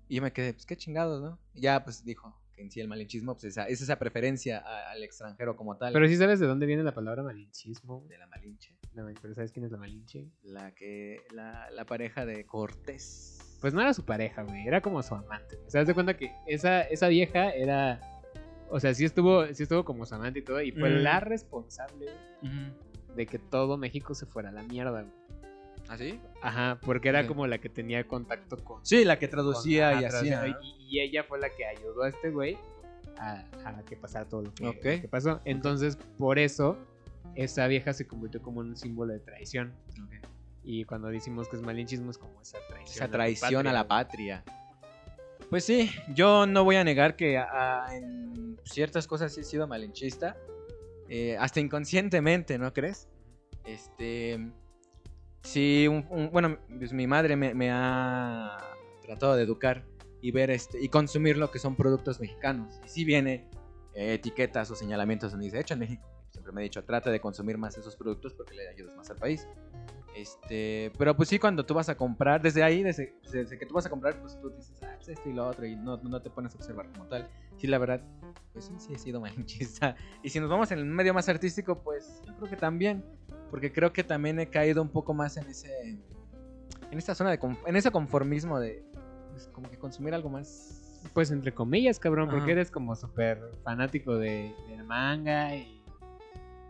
Y 0.09 0.15
yo 0.15 0.21
me 0.21 0.33
quedé, 0.33 0.53
pues 0.53 0.65
qué 0.65 0.75
chingados, 0.75 1.21
¿no? 1.21 1.39
Y 1.53 1.61
ya 1.61 1.83
pues 1.83 2.03
dijo 2.03 2.35
que 2.55 2.61
en 2.63 2.71
sí 2.71 2.81
el 2.81 2.87
malinchismo 2.89 3.33
pues, 3.35 3.45
esa, 3.45 3.67
es 3.67 3.79
esa 3.81 3.97
preferencia 3.99 4.57
a- 4.59 4.91
al 4.91 5.03
extranjero 5.03 5.55
como 5.55 5.77
tal. 5.77 5.93
Pero 5.93 6.07
sí 6.07 6.17
sabes 6.17 6.39
de 6.41 6.47
dónde 6.47 6.65
viene 6.65 6.83
la 6.83 6.93
palabra 6.93 7.23
malinchismo. 7.23 8.03
de 8.09 8.17
la 8.17 8.27
malinche. 8.27 8.75
La 8.95 9.05
Pero 9.21 9.33
¿sabes 9.35 9.51
quién 9.51 9.65
es 9.65 9.71
la 9.71 9.77
malinche? 9.77 10.27
La 10.43 10.71
que. 10.73 11.21
La, 11.31 11.69
la 11.71 11.85
pareja 11.85 12.25
de 12.25 12.43
Cortés. 12.45 13.37
Pues 13.61 13.73
no 13.73 13.81
era 13.81 13.93
su 13.93 14.03
pareja, 14.03 14.41
güey, 14.43 14.67
era 14.67 14.81
como 14.81 15.03
su 15.03 15.13
amante. 15.15 15.57
O 15.67 15.69
sea, 15.69 15.81
haz 15.81 15.87
de 15.87 15.93
cuenta 15.93 16.17
que 16.17 16.31
esa, 16.47 16.81
esa 16.81 17.07
vieja 17.07 17.51
era... 17.51 18.01
O 18.69 18.79
sea, 18.79 18.93
sí 18.93 19.03
estuvo, 19.05 19.45
sí 19.53 19.63
estuvo 19.63 19.83
como 19.83 20.05
su 20.05 20.15
amante 20.15 20.39
y 20.39 20.43
todo, 20.43 20.61
y 20.61 20.71
fue 20.71 20.89
Mm. 20.89 21.03
la 21.03 21.19
responsable 21.19 22.05
güey, 22.41 22.73
de 23.15 23.25
que 23.25 23.37
todo 23.39 23.77
México 23.77 24.13
se 24.15 24.25
fuera 24.25 24.49
a 24.49 24.51
la 24.51 24.63
mierda, 24.63 25.01
güey. 25.01 25.13
¿Ah, 25.89 25.97
sí? 25.97 26.19
Ajá, 26.41 26.79
porque 26.85 27.09
era 27.09 27.25
como 27.27 27.47
la 27.47 27.57
que 27.57 27.67
tenía 27.67 28.07
contacto 28.07 28.63
con... 28.63 28.85
Sí, 28.85 29.03
la 29.03 29.17
que 29.19 29.27
traducía 29.27 29.99
y 29.99 30.05
hacía. 30.05 30.47
Y, 30.61 30.85
y 30.87 30.99
ella 31.01 31.23
fue 31.23 31.39
la 31.39 31.49
que 31.49 31.65
ayudó 31.65 32.03
a 32.03 32.09
este 32.09 32.29
güey 32.29 32.57
a, 33.17 33.43
a 33.65 33.83
que 33.83 33.95
pasara 33.97 34.25
todo 34.25 34.43
lo 34.43 34.53
que, 34.53 34.67
Ok. 34.67 34.75
lo 34.75 34.81
que 35.01 35.07
pasó. 35.09 35.41
Entonces, 35.45 35.97
por 36.19 36.37
eso, 36.37 36.77
esa 37.35 37.65
vieja 37.67 37.93
se 37.93 38.05
convirtió 38.07 38.41
como 38.41 38.59
un 38.59 38.77
símbolo 38.77 39.13
de 39.13 39.19
traición. 39.19 39.73
Y 40.63 40.85
cuando 40.85 41.07
decimos 41.07 41.47
que 41.49 41.55
es 41.55 41.61
malinchismo, 41.63 42.11
es 42.11 42.17
como 42.19 42.39
esa 42.41 42.59
traición. 42.69 42.95
Esa 42.95 43.07
traición 43.09 43.65
a 43.67 43.73
la 43.73 43.87
patria, 43.87 44.43
patria. 44.45 45.49
Pues 45.49 45.65
sí, 45.65 45.89
yo 46.13 46.45
no 46.45 46.63
voy 46.63 46.75
a 46.75 46.83
negar 46.83 47.15
que 47.15 47.39
a- 47.39 47.85
a- 47.87 47.95
en 47.95 48.59
ciertas 48.63 49.07
cosas 49.07 49.33
sí 49.33 49.41
he 49.41 49.43
sido 49.43 49.67
malinchista. 49.67 50.37
eh, 51.11 51.35
hasta 51.39 51.59
inconscientemente, 51.59 52.59
¿no 52.59 52.71
crees? 52.71 53.07
Este. 53.65 54.39
Sí, 55.43 55.87
un- 55.87 56.05
un- 56.09 56.31
bueno, 56.31 56.57
pues 56.77 56.93
mi 56.93 57.07
madre 57.07 57.35
me, 57.35 57.71
ha 57.71 58.57
tratado 59.01 59.35
de 59.35 59.43
educar 59.43 59.85
y 60.21 60.31
ver 60.31 60.49
este 60.51 60.81
y 60.83 60.89
consumir 60.89 61.37
lo 61.37 61.49
que 61.49 61.59
son 61.59 61.75
productos 61.75 62.19
mexicanos. 62.19 62.79
Y 62.85 62.89
si 62.89 63.05
viene 63.05 63.49
eh, 63.93 64.13
etiquetas 64.13 64.69
o 64.71 64.75
señalamientos 64.75 65.31
donde 65.31 65.45
dice 65.45 65.59
hecho 65.59 65.73
en 65.73 65.79
México. 65.81 66.07
Siempre 66.29 66.53
me 66.53 66.61
he 66.61 66.63
dicho, 66.65 66.83
trata 66.83 67.09
de 67.09 67.19
consumir 67.19 67.57
más 67.57 67.77
esos 67.77 67.95
productos 67.95 68.33
porque 68.33 68.53
le 68.53 68.67
ayudas 68.69 68.95
más 68.95 69.09
al 69.09 69.17
país. 69.17 69.47
Este, 70.15 70.91
pero 70.97 71.15
pues 71.15 71.29
sí, 71.29 71.39
cuando 71.39 71.65
tú 71.65 71.73
vas 71.73 71.89
a 71.89 71.95
comprar, 71.95 72.41
desde 72.41 72.63
ahí, 72.63 72.83
desde, 72.83 73.15
desde 73.31 73.57
que 73.57 73.65
tú 73.65 73.73
vas 73.73 73.85
a 73.85 73.89
comprar, 73.89 74.19
pues 74.19 74.39
tú 74.39 74.49
dices, 74.49 74.75
ah, 74.83 74.93
pues 74.95 75.09
esto 75.09 75.29
y 75.29 75.33
lo 75.33 75.47
otro, 75.47 75.65
y 75.65 75.75
no, 75.75 75.97
no 75.97 76.21
te 76.21 76.29
pones 76.29 76.53
a 76.53 76.57
observar 76.57 76.89
como 76.91 77.07
tal. 77.07 77.29
Sí, 77.57 77.67
la 77.67 77.77
verdad, 77.77 78.01
pues 78.53 78.65
sí, 78.65 78.73
sí 78.79 78.93
he 78.93 78.97
sido 78.97 79.19
malinchista. 79.21 79.95
Y 80.23 80.29
si 80.29 80.39
nos 80.39 80.49
vamos 80.49 80.71
en 80.71 80.79
el 80.79 80.85
medio 80.85 81.13
más 81.13 81.29
artístico, 81.29 81.81
pues 81.83 82.21
yo 82.25 82.35
creo 82.35 82.49
que 82.49 82.57
también, 82.57 83.03
porque 83.49 83.71
creo 83.71 83.91
que 83.93 84.03
también 84.03 84.39
he 84.39 84.47
caído 84.47 84.81
un 84.81 84.89
poco 84.89 85.13
más 85.13 85.37
en 85.37 85.47
ese, 85.47 85.99
en 86.91 86.97
esta 86.97 87.15
zona 87.15 87.31
de, 87.31 87.39
en 87.65 87.75
ese 87.75 87.91
conformismo 87.91 88.59
de, 88.59 88.83
pues, 89.31 89.47
como 89.53 89.69
que 89.69 89.77
consumir 89.77 90.13
algo 90.13 90.29
más. 90.29 90.75
Pues 91.13 91.31
entre 91.31 91.53
comillas, 91.53 91.97
cabrón, 91.97 92.29
porque 92.29 92.51
eres 92.51 92.69
como 92.71 92.93
súper 92.95 93.39
fanático 93.63 94.17
de, 94.17 94.53
manga 94.85 95.55
y, 95.55 95.81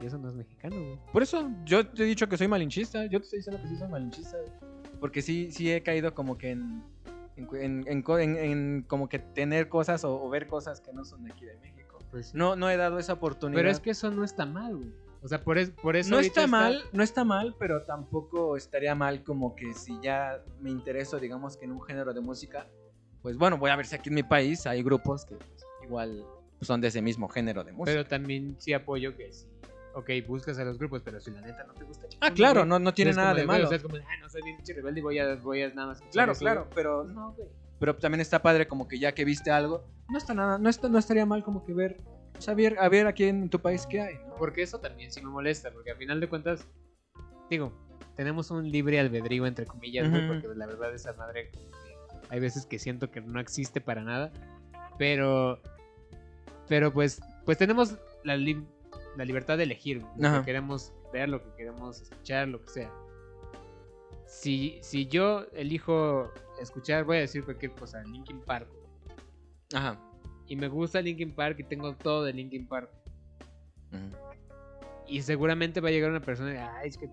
y 0.01 0.05
eso 0.05 0.17
no 0.19 0.29
es 0.29 0.35
mexicano, 0.35 0.75
güey. 0.75 0.99
Por 1.11 1.23
eso 1.23 1.49
yo 1.65 1.87
te 1.87 2.03
he 2.03 2.05
dicho 2.05 2.29
que 2.29 2.37
soy 2.37 2.47
malinchista. 2.47 3.05
Yo 3.05 3.19
te 3.19 3.23
estoy 3.23 3.39
diciendo 3.39 3.61
que 3.61 3.67
sí 3.69 3.75
soy 3.75 3.87
malinchista. 3.87 4.37
Porque 4.99 5.21
sí, 5.23 5.51
sí 5.51 5.71
he 5.71 5.81
caído 5.81 6.13
como 6.13 6.37
que 6.37 6.51
en. 6.51 6.83
En, 7.37 7.47
en- 7.55 7.83
en 7.87 8.01
co- 8.03 8.19
en- 8.19 8.35
en 8.35 8.83
como 8.87 9.07
que 9.09 9.17
tener 9.17 9.69
cosas 9.69 10.03
o, 10.03 10.21
o 10.21 10.29
ver 10.29 10.45
cosas 10.47 10.81
que 10.81 10.91
no 10.93 11.05
son 11.05 11.23
de 11.23 11.31
aquí 11.31 11.45
de 11.45 11.55
México. 11.57 11.97
Pues, 12.11 12.35
No, 12.35 12.55
no 12.57 12.69
he 12.69 12.75
dado 12.77 12.99
esa 12.99 13.13
oportunidad. 13.13 13.57
Pero 13.59 13.71
es 13.71 13.79
que 13.79 13.91
eso 13.91 14.11
no 14.11 14.23
está 14.25 14.45
mal, 14.45 14.75
güey. 14.75 14.91
O 15.21 15.27
sea, 15.27 15.43
por, 15.43 15.57
es- 15.57 15.71
por 15.71 15.95
eso. 15.95 16.09
no 16.09 16.17
ahorita 16.17 16.41
está 16.45 16.47
mal, 16.47 16.81
no 16.93 17.03
está 17.03 17.23
mal, 17.25 17.55
pero 17.59 17.83
tampoco 17.83 18.55
estaría 18.55 18.95
mal 18.95 19.23
como 19.23 19.55
que 19.55 19.73
si 19.73 19.99
ya 20.01 20.41
me 20.61 20.69
intereso, 20.69 21.19
digamos 21.19 21.57
que 21.57 21.65
en 21.65 21.71
un 21.71 21.81
género 21.81 22.13
de 22.13 22.21
música, 22.21 22.67
pues 23.21 23.37
bueno, 23.37 23.57
voy 23.57 23.69
a 23.69 23.75
ver 23.75 23.85
si 23.85 23.95
aquí 23.95 24.09
en 24.09 24.15
mi 24.15 24.23
país 24.23 24.65
hay 24.65 24.81
grupos 24.81 25.25
que 25.25 25.35
pues, 25.35 25.65
igual 25.83 26.23
son 26.61 26.79
de 26.79 26.87
ese 26.87 27.01
mismo 27.01 27.27
género 27.27 27.63
de 27.63 27.73
música. 27.73 27.91
Pero 27.91 28.05
también 28.05 28.55
sí 28.59 28.71
apoyo 28.73 29.15
que 29.15 29.31
sí. 29.33 29.45
Ok, 29.95 30.09
buscas 30.27 30.57
a 30.59 30.63
los 30.63 30.77
grupos, 30.77 31.01
pero 31.03 31.19
si 31.19 31.31
la 31.31 31.41
neta 31.41 31.63
no 31.65 31.73
te 31.73 31.83
gusta. 31.83 32.07
ah, 32.21 32.31
claro, 32.31 32.63
no, 32.65 32.79
no 32.79 32.93
tiene 32.93 33.11
nada 33.11 33.33
de 33.33 33.43
güey, 33.45 33.47
malo. 33.47 33.65
O 33.65 33.67
sea, 33.67 33.77
es 33.77 33.83
como, 33.83 33.95
ah, 33.97 34.17
no 34.21 34.29
soy 34.29 34.41
bien 34.43 34.57
rebelde 34.65 34.99
y 34.99 35.03
voy 35.03 35.19
a, 35.19 35.35
voy 35.35 35.61
a 35.63 35.69
nada 35.73 35.87
más. 35.89 36.01
Claro, 36.11 36.33
claro, 36.35 36.67
pero 36.73 37.03
No, 37.03 37.33
güey. 37.33 37.49
Pero 37.79 37.95
también 37.95 38.21
está 38.21 38.41
padre 38.41 38.67
como 38.67 38.87
que 38.87 38.99
ya 38.99 39.13
que 39.13 39.25
viste 39.25 39.51
algo, 39.51 39.83
no 40.09 40.17
está 40.17 40.33
nada, 40.33 40.57
no, 40.57 40.69
está, 40.69 40.89
no 40.89 40.99
estaría 40.99 41.25
mal 41.25 41.43
como 41.43 41.65
que 41.65 41.73
ver, 41.73 41.97
o 42.39 42.41
sea, 42.41 42.53
ver, 42.55 42.77
a 42.79 42.89
ver 42.89 43.05
aquí 43.05 43.25
en 43.25 43.49
tu 43.49 43.59
país 43.59 43.85
qué 43.85 44.01
hay, 44.01 44.15
¿no? 44.27 44.35
Porque 44.37 44.63
eso 44.63 44.79
también 44.79 45.11
sí 45.11 45.21
me 45.21 45.29
molesta, 45.29 45.71
porque 45.71 45.91
al 45.91 45.97
final 45.97 46.19
de 46.19 46.27
cuentas, 46.27 46.65
digo, 47.49 47.71
tenemos 48.15 48.49
un 48.49 48.69
libre 48.71 48.99
albedrío, 48.99 49.45
entre 49.45 49.65
comillas, 49.65 50.09
güey, 50.09 50.25
porque 50.27 50.47
la 50.57 50.65
verdad 50.65 50.93
esa 50.93 51.13
madre, 51.13 51.51
hay 52.29 52.39
veces 52.39 52.65
que 52.65 52.79
siento 52.79 53.11
que 53.11 53.21
no 53.21 53.39
existe 53.39 53.81
para 53.81 54.03
nada, 54.03 54.31
pero, 54.97 55.61
pero 56.67 56.91
pues, 56.91 57.21
pues 57.45 57.57
tenemos 57.57 57.95
la, 58.23 58.35
li- 58.37 58.65
la 59.17 59.25
libertad 59.25 59.57
de 59.57 59.63
elegir 59.63 60.01
lo 60.17 60.39
que 60.39 60.45
queremos 60.45 60.93
ver, 61.13 61.29
lo 61.29 61.41
que 61.43 61.49
queremos 61.57 62.01
escuchar, 62.01 62.47
lo 62.47 62.61
que 62.61 62.69
sea. 62.69 62.91
Si, 64.25 64.77
si 64.81 65.07
yo 65.07 65.45
elijo 65.53 66.31
escuchar, 66.61 67.03
voy 67.03 67.17
a 67.17 67.21
decir 67.21 67.43
cualquier 67.43 67.71
cosa, 67.73 68.01
Linkin 68.03 68.39
Park, 68.41 68.67
Ajá. 69.73 69.99
Y 70.49 70.55
me 70.55 70.67
gusta 70.67 71.01
Linkin 71.01 71.31
Park 71.33 71.59
y 71.59 71.63
tengo 71.63 71.93
todo 71.95 72.23
de 72.25 72.33
Linkin 72.33 72.67
Park, 72.67 72.89
y 75.07 75.21
seguramente 75.21 75.81
va 75.81 75.89
a 75.89 75.91
llegar 75.91 76.11
una 76.11 76.21
persona 76.21 76.53
y, 76.53 76.57
ay, 76.57 76.89
es 76.89 76.97
que 76.97 77.09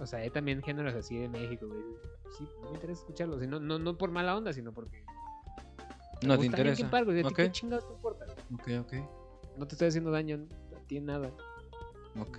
O 0.00 0.06
sea, 0.06 0.20
hay 0.20 0.30
también 0.30 0.62
géneros 0.62 0.94
así 0.94 1.18
de 1.18 1.28
México, 1.28 1.66
güey. 1.66 1.82
Sí, 2.36 2.48
no 2.62 2.70
me 2.70 2.76
interesa 2.76 3.00
escucharlos. 3.00 3.46
No, 3.46 3.60
no, 3.60 3.78
no 3.78 3.98
por 3.98 4.10
mala 4.10 4.36
onda, 4.36 4.52
sino 4.52 4.72
porque. 4.72 5.04
No 6.22 6.38
te 6.38 6.46
interesa. 6.46 6.74
Linkin 6.74 6.90
Park, 6.90 7.04
güey. 7.06 7.20
¿A 7.20 7.22
ti 7.22 7.28
Ok. 7.28 7.36
¿Qué 7.36 7.52
chingados 7.52 7.86
te 7.86 7.94
importa? 7.94 8.24
Ok, 8.54 8.68
ok. 8.80 8.92
No 9.58 9.66
te 9.66 9.74
estoy 9.74 9.88
haciendo 9.88 10.10
daño 10.10 10.46
a 10.74 10.80
ti 10.86 10.96
en 10.96 11.06
nada. 11.06 11.30
Ok. 12.18 12.38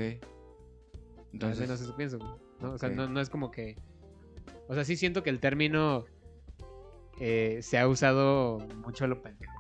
Entonces, 1.34 1.60
menos 1.60 1.82
eso 1.82 1.96
pienso. 1.96 2.18
¿no? 2.60 2.74
O 2.74 2.78
sea, 2.78 2.90
no, 2.90 3.08
no 3.08 3.20
es 3.20 3.30
como 3.30 3.52
que. 3.52 3.76
O 4.68 4.74
sea, 4.74 4.84
sí 4.84 4.96
siento 4.96 5.22
que 5.22 5.30
el 5.30 5.40
término 5.40 6.06
eh, 7.20 7.60
se 7.62 7.78
ha 7.78 7.88
usado 7.88 8.60
mucho 8.84 9.06
a 9.06 9.08
lo 9.08 9.22
pendejo, 9.22 9.54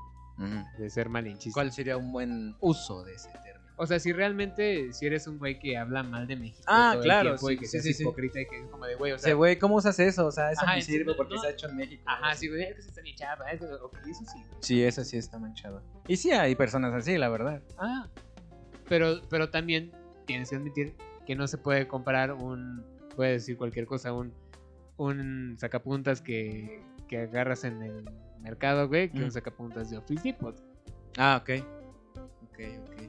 de 0.78 0.89
ser 0.89 1.10
malinchista. 1.10 1.54
¿cuál 1.56 1.71
sería 1.71 1.97
un 1.97 2.12
buen 2.12 2.56
uso 2.60 3.04
de 3.04 3.13
ese 3.15 3.30
término? 3.30 3.58
O 3.80 3.86
sea, 3.86 4.00
si 4.00 4.12
realmente, 4.12 4.91
si 4.91 5.06
eres 5.06 5.28
un 5.28 5.38
güey 5.38 5.60
que 5.60 5.78
habla 5.78 6.02
mal 6.02 6.26
de 6.26 6.36
México 6.36 6.63
Ah, 6.65 6.89
todo 6.93 7.04
el 7.04 7.08
claro, 7.08 7.30
tiempo 7.36 7.52
y 7.52 7.54
sí, 7.56 7.60
que 7.60 7.65
sí, 7.67 7.71
seas 7.73 7.84
sí, 7.84 7.93
sí. 7.93 8.04
hipócrita 8.04 8.41
y 8.41 8.47
que 8.47 8.60
es 8.63 8.67
como 8.69 8.86
de 8.88 8.95
güey, 8.95 9.12
o 9.12 9.19
sea, 9.19 9.34
güey, 9.36 9.60
¿cómo 9.60 9.76
usas 9.76 10.00
eso? 10.00 10.26
O 10.26 10.32
sea, 10.32 10.52
eso 10.52 10.62
Ajá, 10.63 10.76
me 10.76 10.82
sí, 10.82 10.93
sirve 10.93 11.12
no, 11.12 11.15
porque 11.17 11.36
no. 11.36 11.41
se 11.41 11.47
ha 11.47 11.50
hecho 11.52 11.67
en 11.69 11.76
México. 11.76 12.02
ajá, 12.08 12.34
sí, 12.36 12.47
güey, 12.47 12.63
es 12.63 12.76
que 12.76 12.82
se 12.82 12.88
está 12.89 13.02
bien 13.02 13.15
chapa, 13.15 13.52
es 13.52 13.60
que- 13.60 13.65
ok, 13.67 13.97
eso 14.10 14.26
sí, 14.26 14.39
güey. 14.50 14.58
Sí, 14.62 14.84
eso 14.84 15.04
sí 15.04 15.17
está 15.17 15.38
manchado. 15.38 15.84
Y 16.08 16.17
sí 16.17 16.32
hay 16.32 16.56
personas 16.56 16.91
así, 16.95 17.17
la 17.19 17.30
verdad. 17.30 17.62
Ah, 17.78 18.08
pero, 18.89 19.21
pero 19.30 19.50
también 19.52 19.91
tienes 20.26 20.50
que 20.50 20.56
admitir 20.56 20.95
que 21.28 21.36
no 21.36 21.45
se 21.47 21.60
puede 21.60 21.88
comparar 21.88 22.32
un, 22.34 22.84
puede 23.15 23.34
decir 23.34 23.58
cualquier 23.58 23.86
cosa, 23.86 24.12
un, 24.12 24.34
un 24.97 25.56
sacapuntas 25.60 26.21
que, 26.21 26.82
que 27.08 27.19
agarras 27.19 27.63
en 27.63 27.84
el 27.84 28.10
mercado, 28.41 28.88
güey, 28.88 29.10
que 29.10 29.19
Mm. 29.19 29.23
un 29.23 29.32
sacapuntas 29.32 29.89
de 29.89 29.97
Office 29.97 30.23
Depot, 30.23 30.56
Ah, 31.17 31.41
ok. 31.41 31.50
Ok, 32.43 32.60
ok. 32.84 33.02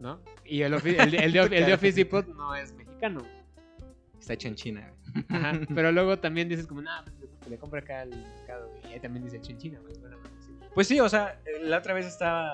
¿no? 0.00 0.20
Y 0.44 0.62
el, 0.62 0.74
ofi- 0.74 0.98
el, 1.00 1.14
el 1.14 1.32
de, 1.32 1.40
el 1.40 1.66
de 1.66 1.74
Office 1.74 1.96
Depot 1.96 2.26
no 2.34 2.54
es 2.54 2.74
mexicano. 2.74 3.22
Está 4.18 4.32
hecho 4.34 4.48
en 4.48 4.54
China. 4.54 4.92
Ajá, 5.28 5.52
pero 5.74 5.92
luego 5.92 6.18
también 6.18 6.48
dices 6.48 6.66
como, 6.66 6.82
nah, 6.82 7.02
pues, 7.18 7.30
que 7.42 7.50
le 7.50 7.58
compra 7.58 7.80
acá 7.80 8.00
al 8.00 8.10
mercado, 8.10 8.68
güey. 8.70 8.90
Y 8.90 8.94
ahí 8.94 9.00
también 9.00 9.24
dice 9.24 9.40
chinchina, 9.40 9.78
güey. 9.80 9.94
Bueno, 10.00 10.16
sí. 10.40 10.50
Pues 10.74 10.88
sí, 10.88 10.98
o 11.00 11.08
sea, 11.08 11.40
la 11.62 11.78
otra 11.78 11.94
vez 11.94 12.06
estaba. 12.06 12.50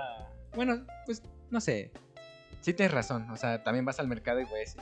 Bueno, 0.54 0.84
pues 1.06 1.22
no 1.50 1.60
sé. 1.60 1.90
Sí 2.60 2.74
tienes 2.74 2.92
razón. 2.92 3.30
O 3.30 3.36
sea, 3.36 3.62
también 3.62 3.84
vas 3.84 3.98
al 4.00 4.08
mercado 4.08 4.40
y 4.40 4.44
güey, 4.44 4.66
sí, 4.66 4.78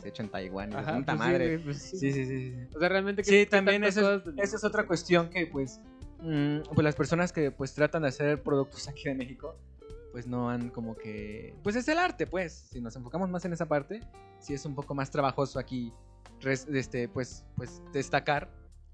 se 0.00 0.08
hecho 0.08 0.22
en 0.22 0.30
Taiwán. 0.30 0.72
Y 0.72 0.74
dices, 0.74 0.88
Ajá, 0.88 0.96
puta 0.98 1.12
pues 1.12 1.24
sí, 1.24 1.30
madre. 1.32 1.46
güey, 1.52 1.64
pues 1.64 1.78
sí. 1.82 1.96
Sí, 1.98 2.12
sí, 2.12 2.24
sí, 2.26 2.50
sí. 2.52 2.68
O 2.74 2.80
sea, 2.80 2.88
realmente 2.88 3.22
¿qué- 3.22 3.30
Sí, 3.30 3.46
también 3.46 3.82
tantas 3.82 3.96
esa 3.98 4.14
es, 4.16 4.22
cosas- 4.22 4.34
esa 4.38 4.56
es 4.56 4.64
otra 4.64 4.86
cuestión 4.86 5.30
que 5.30 5.46
pues, 5.46 5.80
mm, 6.24 6.74
pues 6.74 6.84
las 6.84 6.94
personas 6.96 7.32
que 7.32 7.50
pues 7.50 7.74
tratan 7.74 8.02
de 8.02 8.08
hacer 8.08 8.42
productos 8.42 8.88
aquí 8.88 9.04
de 9.04 9.14
México, 9.14 9.56
pues 10.12 10.26
no 10.26 10.48
han 10.48 10.70
como 10.70 10.96
que, 10.96 11.54
pues 11.62 11.76
es 11.76 11.88
el 11.88 11.98
arte, 11.98 12.26
pues, 12.26 12.52
si 12.52 12.80
nos 12.80 12.94
enfocamos 12.96 13.28
más 13.30 13.44
en 13.44 13.52
esa 13.52 13.66
parte, 13.66 14.00
sí 14.38 14.54
es 14.54 14.64
un 14.64 14.74
poco 14.74 14.94
más 14.94 15.10
trabajoso 15.10 15.58
aquí, 15.58 15.92
este, 16.72 17.08
pues, 17.08 17.44
pues 17.56 17.82
destacar, 17.92 18.48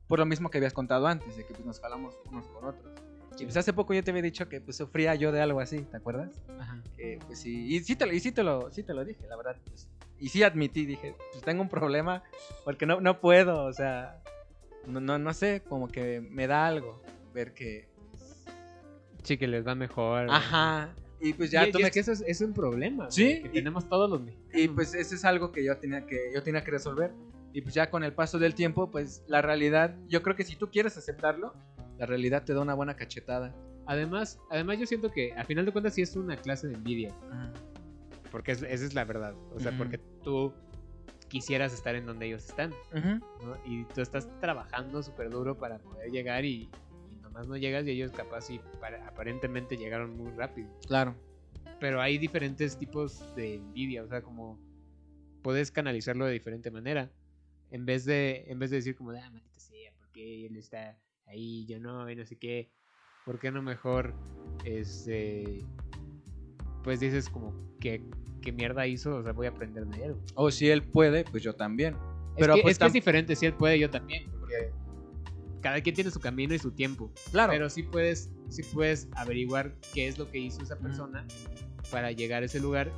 por 0.08 0.18
lo 0.18 0.26
mismo 0.26 0.50
que 0.50 0.58
habías 0.58 0.72
contado 0.72 1.06
antes, 1.06 1.36
de 1.36 1.44
que 1.44 1.52
pues 1.54 1.64
nos 1.66 1.78
jalamos 1.80 2.14
unos 2.30 2.46
con 2.48 2.64
otros. 2.64 2.92
Y 3.38 3.44
pues 3.44 3.56
hace 3.56 3.72
poco 3.72 3.94
yo 3.94 4.02
te 4.02 4.10
había 4.10 4.22
dicho 4.22 4.48
que 4.48 4.60
pues 4.60 4.76
sufría 4.76 5.14
yo 5.14 5.30
de 5.30 5.40
algo 5.40 5.60
así, 5.60 5.82
¿te 5.82 5.96
acuerdas? 5.96 6.30
Ajá. 6.58 6.82
que 6.96 7.18
pues 7.26 7.38
sí, 7.40 7.74
y 7.74 7.80
sí 7.80 7.96
te, 7.96 8.06
lo- 8.06 8.12
y 8.12 8.20
sí 8.20 8.32
te 8.32 8.42
lo, 8.42 8.70
sí 8.72 8.82
te 8.82 8.92
lo 8.92 9.04
dije, 9.04 9.26
la 9.28 9.36
verdad, 9.36 9.56
pues, 9.66 9.88
y 10.18 10.28
sí 10.30 10.42
admití, 10.42 10.84
dije, 10.84 11.14
pues 11.32 11.44
tengo 11.44 11.62
un 11.62 11.68
problema 11.68 12.22
porque 12.64 12.86
no, 12.86 13.00
no 13.00 13.20
puedo, 13.20 13.64
o 13.64 13.72
sea, 13.72 14.22
no, 14.86 15.00
no, 15.00 15.18
no 15.18 15.32
sé, 15.34 15.62
como 15.68 15.88
que 15.88 16.20
me 16.20 16.46
da 16.46 16.66
algo 16.66 17.02
ver 17.32 17.54
que, 17.54 17.88
Sí, 19.22 19.36
que 19.36 19.46
les 19.46 19.66
va 19.66 19.74
mejor. 19.74 20.30
ajá, 20.30 20.94
y 21.20 21.34
pues 21.34 21.50
ya 21.50 21.66
y, 21.68 21.72
tú 21.72 21.78
y 21.78 21.82
me 21.82 21.88
es 21.88 21.94
que 21.94 22.00
eso 22.00 22.12
es, 22.12 22.22
es 22.26 22.40
un 22.40 22.52
problema. 22.54 23.10
Sí, 23.10 23.42
Que 23.42 23.48
y- 23.48 23.52
tenemos 23.52 23.88
todos 23.88 24.08
los 24.08 24.20
mexicanos. 24.22 24.54
y 24.54 24.68
pues 24.68 24.94
eso 24.94 25.14
es 25.14 25.24
algo 25.24 25.52
que 25.52 25.62
yo 25.64 25.76
tenía 25.76 26.06
que, 26.06 26.30
yo 26.34 26.42
tenía 26.42 26.64
que 26.64 26.70
resolver, 26.70 27.12
y 27.52 27.60
pues 27.60 27.74
ya 27.74 27.90
con 27.90 28.02
el 28.04 28.12
paso 28.12 28.38
del 28.38 28.54
tiempo, 28.54 28.90
pues 28.90 29.22
la 29.26 29.42
realidad, 29.42 29.94
yo 30.08 30.22
creo 30.22 30.36
que 30.36 30.44
si 30.44 30.56
tú 30.56 30.70
quieres 30.70 30.96
aceptarlo, 30.96 31.52
la 31.98 32.06
realidad 32.06 32.44
te 32.44 32.54
da 32.54 32.60
una 32.60 32.74
buena 32.74 32.94
cachetada. 32.96 33.54
Además, 33.86 34.38
además 34.50 34.78
yo 34.78 34.86
siento 34.86 35.10
que 35.10 35.32
a 35.34 35.44
final 35.44 35.66
de 35.66 35.72
cuentas 35.72 35.94
sí 35.94 36.02
es 36.02 36.14
una 36.16 36.36
clase 36.36 36.68
de 36.68 36.74
envidia. 36.74 37.12
Porque 38.30 38.52
es- 38.52 38.62
esa 38.62 38.84
es 38.86 38.94
la 38.94 39.04
verdad. 39.04 39.34
O 39.54 39.58
sea, 39.60 39.76
porque 39.76 39.98
tú 40.22 40.52
quisieras 41.28 41.74
estar 41.74 41.94
en 41.96 42.06
donde 42.06 42.26
ellos 42.26 42.44
están. 42.44 42.70
¿no? 42.92 43.56
Y 43.66 43.84
tú 43.86 44.00
estás 44.00 44.28
trabajando 44.40 45.02
súper 45.02 45.28
duro 45.30 45.58
para 45.58 45.78
poder 45.80 46.10
llegar 46.10 46.44
y, 46.44 46.70
no 47.46 47.56
llegas 47.56 47.86
y 47.86 47.90
ellos 47.90 48.12
capaz 48.12 48.50
y 48.50 48.60
para- 48.80 49.06
aparentemente 49.06 49.76
llegaron 49.76 50.16
muy 50.16 50.30
rápido. 50.32 50.68
Claro. 50.86 51.14
Pero 51.78 52.00
hay 52.00 52.18
diferentes 52.18 52.76
tipos 52.78 53.34
de 53.36 53.54
envidia, 53.56 54.02
o 54.02 54.08
sea, 54.08 54.22
como 54.22 54.58
puedes 55.42 55.70
canalizarlo 55.70 56.26
de 56.26 56.32
diferente 56.34 56.70
manera. 56.70 57.10
En 57.70 57.86
vez 57.86 58.04
de, 58.04 58.44
en 58.48 58.58
vez 58.58 58.70
de 58.70 58.76
decir 58.76 58.96
como, 58.96 59.10
ah, 59.12 59.30
maldita 59.30 59.60
sea, 59.60 59.92
¿por 59.96 60.10
qué 60.10 60.46
él 60.46 60.56
está 60.56 60.98
ahí, 61.26 61.64
yo 61.66 61.78
no, 61.78 62.10
y 62.10 62.16
no 62.16 62.26
sé 62.26 62.36
qué? 62.36 62.70
¿Por 63.24 63.38
qué 63.38 63.50
no 63.50 63.62
mejor, 63.62 64.12
este, 64.64 65.64
pues 66.82 67.00
dices 67.00 67.28
como, 67.28 67.54
¿qué, 67.80 68.02
qué 68.42 68.52
mierda 68.52 68.86
hizo? 68.86 69.16
O 69.16 69.22
sea, 69.22 69.32
voy 69.32 69.46
a 69.46 69.50
aprender 69.50 69.86
de 69.86 70.04
él. 70.06 70.16
O 70.34 70.50
si 70.50 70.68
él 70.68 70.82
puede, 70.82 71.24
pues 71.24 71.42
yo 71.42 71.54
también. 71.54 71.94
Es, 72.34 72.40
Pero 72.40 72.54
que, 72.56 72.62
pues 72.62 72.72
es, 72.72 72.78
que 72.78 72.86
es 72.86 72.92
diferente, 72.92 73.36
si 73.36 73.46
él 73.46 73.54
puede, 73.54 73.78
yo 73.78 73.88
también, 73.90 74.30
porque 74.30 74.72
cada 75.60 75.80
quien 75.80 75.94
tiene 75.94 76.10
su 76.10 76.20
camino 76.20 76.54
y 76.54 76.58
su 76.58 76.70
tiempo. 76.72 77.10
Claro. 77.30 77.52
Pero 77.52 77.70
sí 77.70 77.82
puedes, 77.82 78.30
sí 78.48 78.62
puedes 78.62 79.08
averiguar 79.16 79.74
qué 79.94 80.08
es 80.08 80.18
lo 80.18 80.30
que 80.30 80.38
hizo 80.38 80.62
esa 80.62 80.78
persona 80.78 81.26
para 81.90 82.12
llegar 82.12 82.42
a 82.42 82.46
ese 82.46 82.60
lugar 82.60 82.90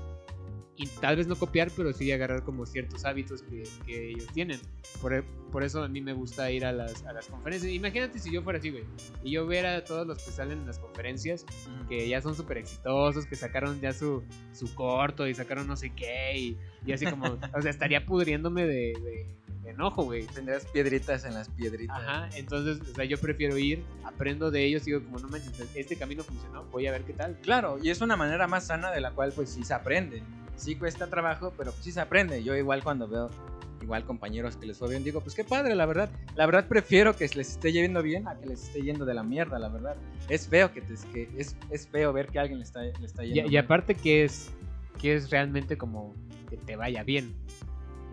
y 0.74 0.86
tal 0.86 1.16
vez 1.16 1.26
no 1.26 1.36
copiar, 1.36 1.70
pero 1.76 1.92
sí 1.92 2.10
agarrar 2.12 2.44
como 2.44 2.64
ciertos 2.64 3.04
hábitos 3.04 3.42
que, 3.42 3.62
que 3.86 4.10
ellos 4.10 4.26
tienen. 4.32 4.58
Por, 5.02 5.12
e- 5.12 5.22
por 5.52 5.62
eso 5.62 5.82
a 5.82 5.88
mí 5.88 6.00
me 6.00 6.14
gusta 6.14 6.50
ir 6.50 6.64
a 6.64 6.72
las, 6.72 7.04
a 7.04 7.12
las 7.12 7.26
conferencias. 7.26 7.70
Imagínate 7.72 8.18
si 8.18 8.32
yo 8.32 8.42
fuera 8.42 8.58
así, 8.58 8.70
güey, 8.70 8.84
y 9.22 9.32
yo 9.32 9.46
viera 9.46 9.76
a 9.76 9.84
todos 9.84 10.06
los 10.06 10.22
que 10.22 10.30
salen 10.30 10.60
en 10.60 10.66
las 10.66 10.78
conferencias, 10.78 11.44
que 11.90 12.08
ya 12.08 12.22
son 12.22 12.34
súper 12.34 12.56
exitosos, 12.58 13.26
que 13.26 13.36
sacaron 13.36 13.80
ya 13.80 13.92
su, 13.92 14.22
su 14.54 14.74
corto 14.74 15.28
y 15.28 15.34
sacaron 15.34 15.66
no 15.66 15.76
sé 15.76 15.92
qué, 15.94 16.38
y, 16.38 16.56
y 16.86 16.92
así 16.92 17.04
como, 17.06 17.26
o 17.54 17.60
sea, 17.62 17.70
estaría 17.70 18.06
pudriéndome 18.06 18.66
de- 18.66 18.94
de 19.04 19.26
enojo, 19.64 20.04
güey. 20.04 20.26
Tendrás 20.26 20.64
piedritas 20.66 21.24
en 21.24 21.34
las 21.34 21.48
piedritas. 21.48 21.96
Ajá, 21.96 22.28
entonces, 22.36 22.80
o 22.88 22.94
sea, 22.94 23.04
yo 23.04 23.18
prefiero 23.18 23.56
ir, 23.58 23.82
aprendo 24.04 24.50
de 24.50 24.64
ellos, 24.64 24.84
digo, 24.84 25.02
como 25.02 25.18
no 25.18 25.28
manches, 25.28 25.52
este 25.74 25.96
camino 25.96 26.22
funcionó, 26.22 26.64
voy 26.70 26.86
a 26.86 26.92
ver 26.92 27.02
qué 27.04 27.12
tal. 27.12 27.36
Claro, 27.42 27.78
y 27.82 27.90
es 27.90 28.00
una 28.00 28.16
manera 28.16 28.46
más 28.46 28.66
sana 28.66 28.90
de 28.90 29.00
la 29.00 29.12
cual 29.12 29.32
pues 29.34 29.50
sí 29.50 29.64
se 29.64 29.74
aprende. 29.74 30.22
Sí 30.56 30.76
cuesta 30.76 31.06
trabajo, 31.08 31.52
pero 31.56 31.72
sí 31.80 31.92
se 31.92 32.00
aprende. 32.00 32.42
Yo 32.44 32.54
igual 32.54 32.82
cuando 32.84 33.08
veo 33.08 33.30
igual 33.80 34.04
compañeros 34.04 34.56
que 34.56 34.64
les 34.66 34.78
fue 34.78 34.90
bien, 34.90 35.02
digo, 35.02 35.20
pues 35.20 35.34
qué 35.34 35.42
padre, 35.42 35.74
la 35.74 35.86
verdad. 35.86 36.08
La 36.36 36.46
verdad 36.46 36.68
prefiero 36.68 37.16
que 37.16 37.26
les 37.34 37.50
esté 37.50 37.72
yendo 37.72 38.00
bien 38.00 38.28
a 38.28 38.38
que 38.38 38.46
les 38.46 38.62
esté 38.64 38.80
yendo 38.82 39.04
de 39.04 39.12
la 39.14 39.24
mierda, 39.24 39.58
la 39.58 39.68
verdad. 39.68 39.96
Es 40.28 40.46
feo 40.46 40.72
que, 40.72 40.82
te, 40.82 40.94
que 41.12 41.28
es, 41.36 41.56
es 41.70 41.88
feo 41.88 42.12
ver 42.12 42.28
que 42.28 42.38
alguien 42.38 42.58
le 42.60 42.64
está, 42.64 42.82
le 42.82 42.92
está 43.04 43.24
Y, 43.24 43.32
yendo 43.32 43.48
y 43.48 43.50
bien. 43.50 43.64
aparte 43.64 43.96
que 43.96 44.22
es, 44.24 44.50
que 45.00 45.14
es 45.16 45.30
realmente 45.30 45.76
como 45.76 46.14
que 46.48 46.56
te 46.58 46.76
vaya 46.76 47.02
bien, 47.02 47.34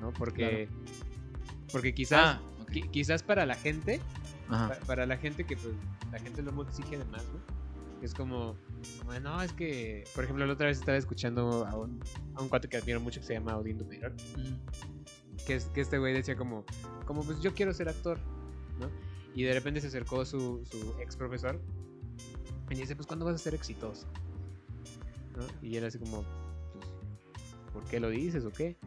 ¿no? 0.02 0.12
Porque, 0.14 0.68
porque 1.72 1.94
quizás, 1.94 2.38
Ah, 2.38 2.42
ok. 2.62 2.70
qui- 2.72 2.90
quizás 2.92 3.24
para 3.24 3.46
la 3.46 3.56
gente, 3.56 4.00
pa- 4.70 4.80
para 4.86 5.06
la 5.06 5.18
gente 5.18 5.46
que 5.46 5.56
pues, 5.58 5.74
la 6.12 6.20
gente 6.20 6.42
luego 6.42 6.64
exige 6.64 6.98
de 6.98 7.06
más, 7.06 7.24
¿no? 7.24 7.60
Es 8.02 8.14
como, 8.14 8.56
como 9.00 9.12
de, 9.14 9.20
no, 9.20 9.42
es 9.42 9.52
que, 9.52 10.06
por 10.16 10.24
ejemplo, 10.24 10.46
la 10.46 10.54
otra 10.54 10.68
vez 10.68 10.80
estaba 10.80 10.98
escuchando 10.98 11.66
a 11.68 11.76
un, 11.78 12.00
a 12.36 12.42
un 12.42 12.48
cuate 12.48 12.70
que 12.70 12.78
admiro 12.78 13.02
mucho 13.02 13.20
que 13.20 13.26
se 13.28 13.34
llama 13.34 13.58
Odin 13.58 13.78
Dumeirón, 13.78 14.16
que, 15.46 15.56
es, 15.56 15.66
que 15.66 15.82
este 15.82 15.98
güey 15.98 16.14
decía 16.14 16.36
como, 16.38 16.64
como, 17.06 17.24
pues 17.24 17.42
yo 17.42 17.54
quiero 17.54 17.74
ser 17.74 17.90
actor, 17.90 18.18
¿no? 18.80 18.90
Y 19.36 19.44
de 19.44 19.54
repente 19.54 19.82
se 19.82 19.88
acercó 19.88 20.24
su, 20.26 20.64
su 20.70 20.96
ex 21.02 21.16
profesor 21.18 21.60
y 22.70 22.76
dice, 22.76 22.96
pues 22.96 23.06
¿cuándo 23.08 23.26
vas 23.26 23.36
a 23.36 23.38
ser 23.40 23.54
exitoso? 23.54 24.08
¿No? 25.36 25.46
Y 25.68 25.76
él 25.76 25.86
así 25.86 25.98
como, 26.00 26.24
pues, 26.74 26.86
¿por 27.74 27.84
qué 27.86 28.00
lo 28.00 28.10
dices 28.10 28.46
o 28.46 28.52
qué? 28.52 28.78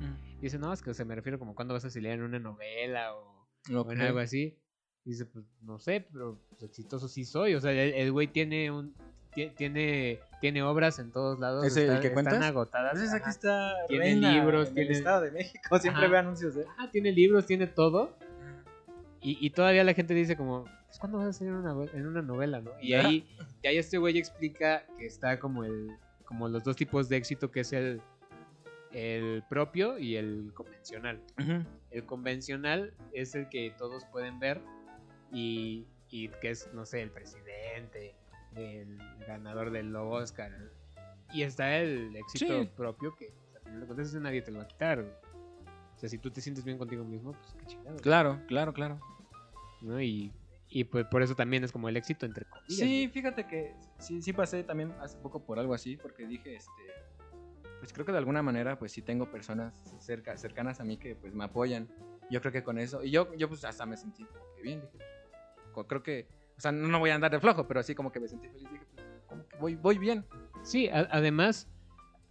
Y 0.42 0.46
dice, 0.46 0.59
no, 0.59 0.72
es 0.72 0.83
que 0.83 0.90
o 0.90 0.94
sea, 0.94 1.05
me 1.07 1.14
refiero 1.14 1.38
como 1.38 1.55
cuándo 1.55 1.72
vas 1.72 1.85
a 1.85 1.90
salir 1.90 2.11
en 2.11 2.22
una 2.22 2.38
novela 2.40 3.14
o, 3.14 3.48
o 3.72 3.90
en 3.92 4.00
algo 4.00 4.18
así. 4.18 4.59
Y 5.05 5.11
dice, 5.11 5.24
pues 5.24 5.44
no 5.62 5.78
sé, 5.78 6.07
pero 6.12 6.38
pues, 6.50 6.62
exitoso 6.64 7.09
sí 7.09 7.24
soy. 7.24 7.55
O 7.55 7.61
sea, 7.61 7.70
el 7.72 8.11
güey 8.12 8.26
tiene 8.26 8.70
un 8.70 8.94
tie- 9.35 9.55
tiene 9.57 10.18
tiene 10.40 10.62
obras 10.64 10.98
en 10.98 11.12
todos 11.12 11.38
lados. 11.38 11.64
¿Ese 11.64 11.85
el 11.85 11.92
están- 11.94 12.00
que 12.02 12.09
están 12.09 12.42
agotadas. 12.42 12.92
Entonces 12.94 13.14
aquí 13.14 13.22
ajá. 13.22 13.31
está 13.31 13.72
Tiene 13.88 14.05
Reina 14.05 14.33
libros, 14.33 14.68
en 14.68 14.74
tiene- 14.74 14.90
el 14.90 14.96
Estado 14.96 15.20
de 15.22 15.31
México. 15.31 15.78
Siempre 15.78 16.02
Ajá. 16.02 16.11
veo 16.11 16.20
anuncios 16.20 16.55
de... 16.57 16.66
Ajá, 16.66 16.90
tiene 16.90 17.12
libros, 17.12 17.46
tiene 17.46 17.68
todo. 17.68 18.16
Y, 19.20 19.38
y 19.44 19.50
todavía 19.50 19.85
la 19.85 19.94
gente 19.94 20.14
dice 20.14 20.37
como, 20.37 20.64
pues 20.87 20.98
¿cuándo 20.98 21.18
vas 21.18 21.28
a 21.28 21.33
salir 21.33 21.52
en 21.52 21.59
una, 21.61 21.74
ve- 21.74 21.90
en 21.94 22.07
una 22.07 22.22
novela, 22.22 22.61
no? 22.61 22.72
Y 22.81 22.94
ahí, 22.94 23.24
y 23.62 23.66
ahí 23.68 23.78
este 23.78 23.98
güey 23.98 24.18
explica 24.18 24.85
que 24.98 25.07
está 25.07 25.38
como 25.38 25.62
el 25.64 25.88
como 26.24 26.48
los 26.48 26.64
dos 26.64 26.74
tipos 26.76 27.09
de 27.09 27.16
éxito 27.18 27.50
que 27.50 27.61
es 27.61 27.72
el 27.72 28.00
el 28.92 29.42
propio 29.48 29.98
y 29.98 30.16
el 30.16 30.52
convencional. 30.55 31.20
El 31.90 32.05
convencional 32.07 32.94
es 33.12 33.35
el 33.35 33.48
que 33.48 33.72
todos 33.76 34.05
pueden 34.07 34.38
ver 34.38 34.61
y, 35.33 35.87
y 36.11 36.28
que 36.28 36.50
es, 36.50 36.68
no 36.72 36.85
sé, 36.87 37.02
el 37.02 37.11
presidente, 37.11 38.14
el 38.55 38.98
ganador 39.26 39.70
del 39.70 39.94
Oscar. 39.96 40.52
Y 41.33 41.42
está 41.42 41.78
el 41.78 42.14
éxito 42.16 42.62
Sí. 42.62 42.70
propio 42.76 43.14
que, 43.16 43.33
al 43.57 43.62
final 43.62 43.81
de 43.81 43.87
cuentas, 43.87 44.14
nadie 44.14 44.42
te 44.42 44.50
lo 44.50 44.59
va 44.59 44.64
a 44.64 44.68
quitar. 44.68 45.02
güey. 45.02 45.14
sea, 45.96 46.09
si 46.09 46.18
tú 46.18 46.31
te 46.31 46.40
sientes 46.40 46.64
bien 46.64 46.76
contigo 46.78 47.05
mismo, 47.05 47.33
pues 47.33 47.55
qué 47.59 47.66
chingado. 47.66 47.96
Claro, 47.98 48.40
claro, 48.46 48.72
claro. 48.74 49.00
¿no? 49.81 50.00
Y, 50.02 50.33
y 50.68 50.85
pues 50.85 51.07
por 51.07 51.22
eso 51.22 51.35
también 51.35 51.64
es 51.64 51.72
como 51.72 51.88
el 51.88 51.96
éxito 51.96 52.26
entre 52.26 52.44
comillas. 52.44 52.76
Sí, 52.78 53.09
fíjate 53.12 53.46
que 53.46 53.74
sí, 53.98 54.20
sí 54.22 54.33
pasé 54.33 54.62
también 54.64 54.92
hace 55.00 55.16
poco 55.18 55.44
por 55.44 55.59
algo 55.59 55.72
así, 55.74 55.96
porque 55.96 56.26
dije, 56.26 56.55
este, 56.57 56.70
pues 57.83 57.92
creo 57.92 58.07
que 58.07 58.12
de 58.12 58.18
alguna 58.18 58.42
manera, 58.45 58.79
pues 58.79 58.92
sí 58.92 59.03
tengo 59.03 59.29
personas 59.29 59.75
cerca, 59.99 60.37
cercanas 60.37 60.79
a 60.79 60.85
mí 60.85 60.99
que 60.99 61.16
pues 61.16 61.35
me 61.35 61.42
apoyan. 61.42 61.88
Yo 62.31 62.40
creo 62.40 62.53
que 62.53 62.62
con 62.62 62.79
eso, 62.79 63.03
y 63.03 63.11
yo, 63.11 63.35
yo 63.35 63.49
pues 63.49 63.64
hasta 63.64 63.85
me 63.87 63.97
sentí 63.97 64.23
como 64.25 64.45
que 64.55 64.62
bien, 64.62 64.81
dije, 64.81 64.99
creo 65.88 66.01
que, 66.01 66.29
o 66.57 66.61
sea, 66.61 66.71
no, 66.71 66.87
no 66.87 67.01
voy 67.01 67.11
a 67.11 67.16
andar 67.16 67.33
de 67.33 67.40
flojo, 67.40 67.66
pero 67.66 67.81
así 67.81 67.92
como 67.97 68.12
que 68.12 68.21
me 68.21 68.29
sentí 68.29 68.47
feliz, 68.47 68.71
dije, 68.71 68.85
pues 68.95 69.05
como 69.27 69.49
que 69.49 69.57
voy, 69.57 69.75
voy 69.75 69.99
bien. 69.99 70.25
Sí, 70.62 70.87
a- 70.90 71.09
además, 71.11 71.66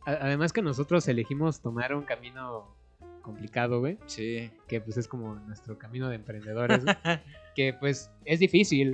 a- 0.06 0.12
además 0.12 0.54
que 0.54 0.62
nosotros 0.62 1.06
elegimos 1.10 1.60
tomar 1.60 1.94
un 1.94 2.04
camino 2.04 2.74
complicado, 3.22 3.82
güey, 3.82 3.98
Sí. 4.06 4.50
que 4.70 4.80
pues 4.80 4.96
es 4.96 5.10
como 5.10 5.36
nuestro 5.36 5.78
camino 5.78 6.08
de 6.08 6.16
emprendedores, 6.16 6.86
güey, 6.86 6.96
que 7.56 7.74
pues 7.74 8.10
es 8.24 8.40
difícil. 8.40 8.94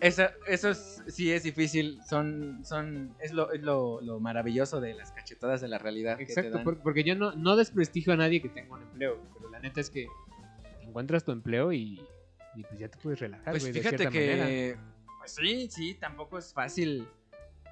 Eso, 0.00 0.22
eso 0.46 0.70
es- 0.70 1.02
sí 1.08 1.32
es 1.32 1.42
difícil, 1.42 2.00
son, 2.08 2.64
son, 2.64 3.14
es 3.20 3.32
lo, 3.32 3.50
es 3.52 3.60
lo, 3.62 4.00
lo 4.00 4.20
maravilloso 4.20 4.80
de 4.80 4.94
las 4.94 5.10
cachetadas 5.10 5.60
de 5.60 5.66
la 5.68 5.78
realidad. 5.78 6.16
que 6.18 6.24
te 6.26 6.32
Exacto, 6.32 6.52
dan. 6.56 6.64
por- 6.64 6.78
porque 6.82 7.02
yo 7.02 7.16
no, 7.16 7.32
no 7.32 7.56
desprestigio 7.56 8.12
a 8.12 8.16
nadie 8.16 8.40
que 8.40 8.48
tenga 8.48 8.74
un 8.74 8.82
empleo, 8.82 9.18
pero 9.34 9.50
la 9.50 9.58
neta 9.58 9.80
es 9.80 9.90
que 9.90 10.06
encuentras 10.82 11.24
tu 11.24 11.32
empleo 11.32 11.72
y, 11.72 12.00
y 12.54 12.62
pues 12.62 12.78
ya 12.78 12.88
te 12.88 12.96
puedes 12.98 13.18
relajar, 13.18 13.50
Pues 13.52 13.64
de 13.64 13.72
fíjate 13.72 14.04
manera. 14.04 14.46
que, 14.46 14.76
pues 15.18 15.34
sí, 15.34 15.68
sí, 15.68 15.94
tampoco 15.94 16.38
es 16.38 16.52
fácil, 16.54 17.08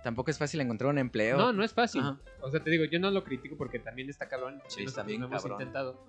tampoco 0.02 0.30
es 0.32 0.38
fácil 0.38 0.60
encontrar 0.60 0.90
un 0.90 0.98
empleo. 0.98 1.36
No, 1.38 1.52
no 1.52 1.62
es 1.62 1.72
fácil. 1.72 2.00
Ajá. 2.02 2.18
O 2.40 2.50
sea, 2.50 2.58
te 2.58 2.70
digo, 2.70 2.84
yo 2.86 2.98
no 2.98 3.10
lo 3.12 3.22
critico 3.22 3.56
porque 3.56 3.78
también 3.78 4.10
está 4.10 4.28
cabrón. 4.28 4.60
Sí, 4.66 4.82
está 4.82 5.04
bien 5.04 5.20
lo 5.20 5.28
hemos 5.28 5.42
cabrón. 5.42 5.60
intentado. 5.60 6.04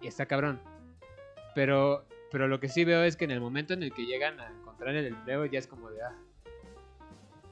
Y 0.00 0.06
está 0.06 0.26
cabrón. 0.26 0.60
Pero, 1.56 2.06
pero 2.30 2.48
lo 2.48 2.60
que 2.60 2.68
sí 2.68 2.84
veo 2.84 3.02
es 3.02 3.16
que 3.16 3.24
en 3.24 3.30
el 3.30 3.40
momento 3.40 3.74
en 3.74 3.82
el 3.82 3.92
que 3.92 4.04
llegan 4.06 4.38
a 4.40 4.48
encontrar 4.50 4.94
el 4.94 5.06
empleo, 5.06 5.44
ya 5.46 5.58
es 5.58 5.66
como 5.66 5.90
de, 5.90 6.02
ah, 6.02 6.14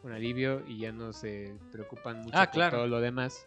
un 0.03 0.13
alivio 0.13 0.63
y 0.67 0.79
ya 0.79 0.93
no 0.93 1.13
se 1.13 1.55
preocupan 1.73 2.19
mucho 2.21 2.37
Ah, 2.39 2.47
por 2.47 2.53
claro. 2.55 2.77
todo 2.79 2.87
lo 2.89 3.01
demás. 3.01 3.47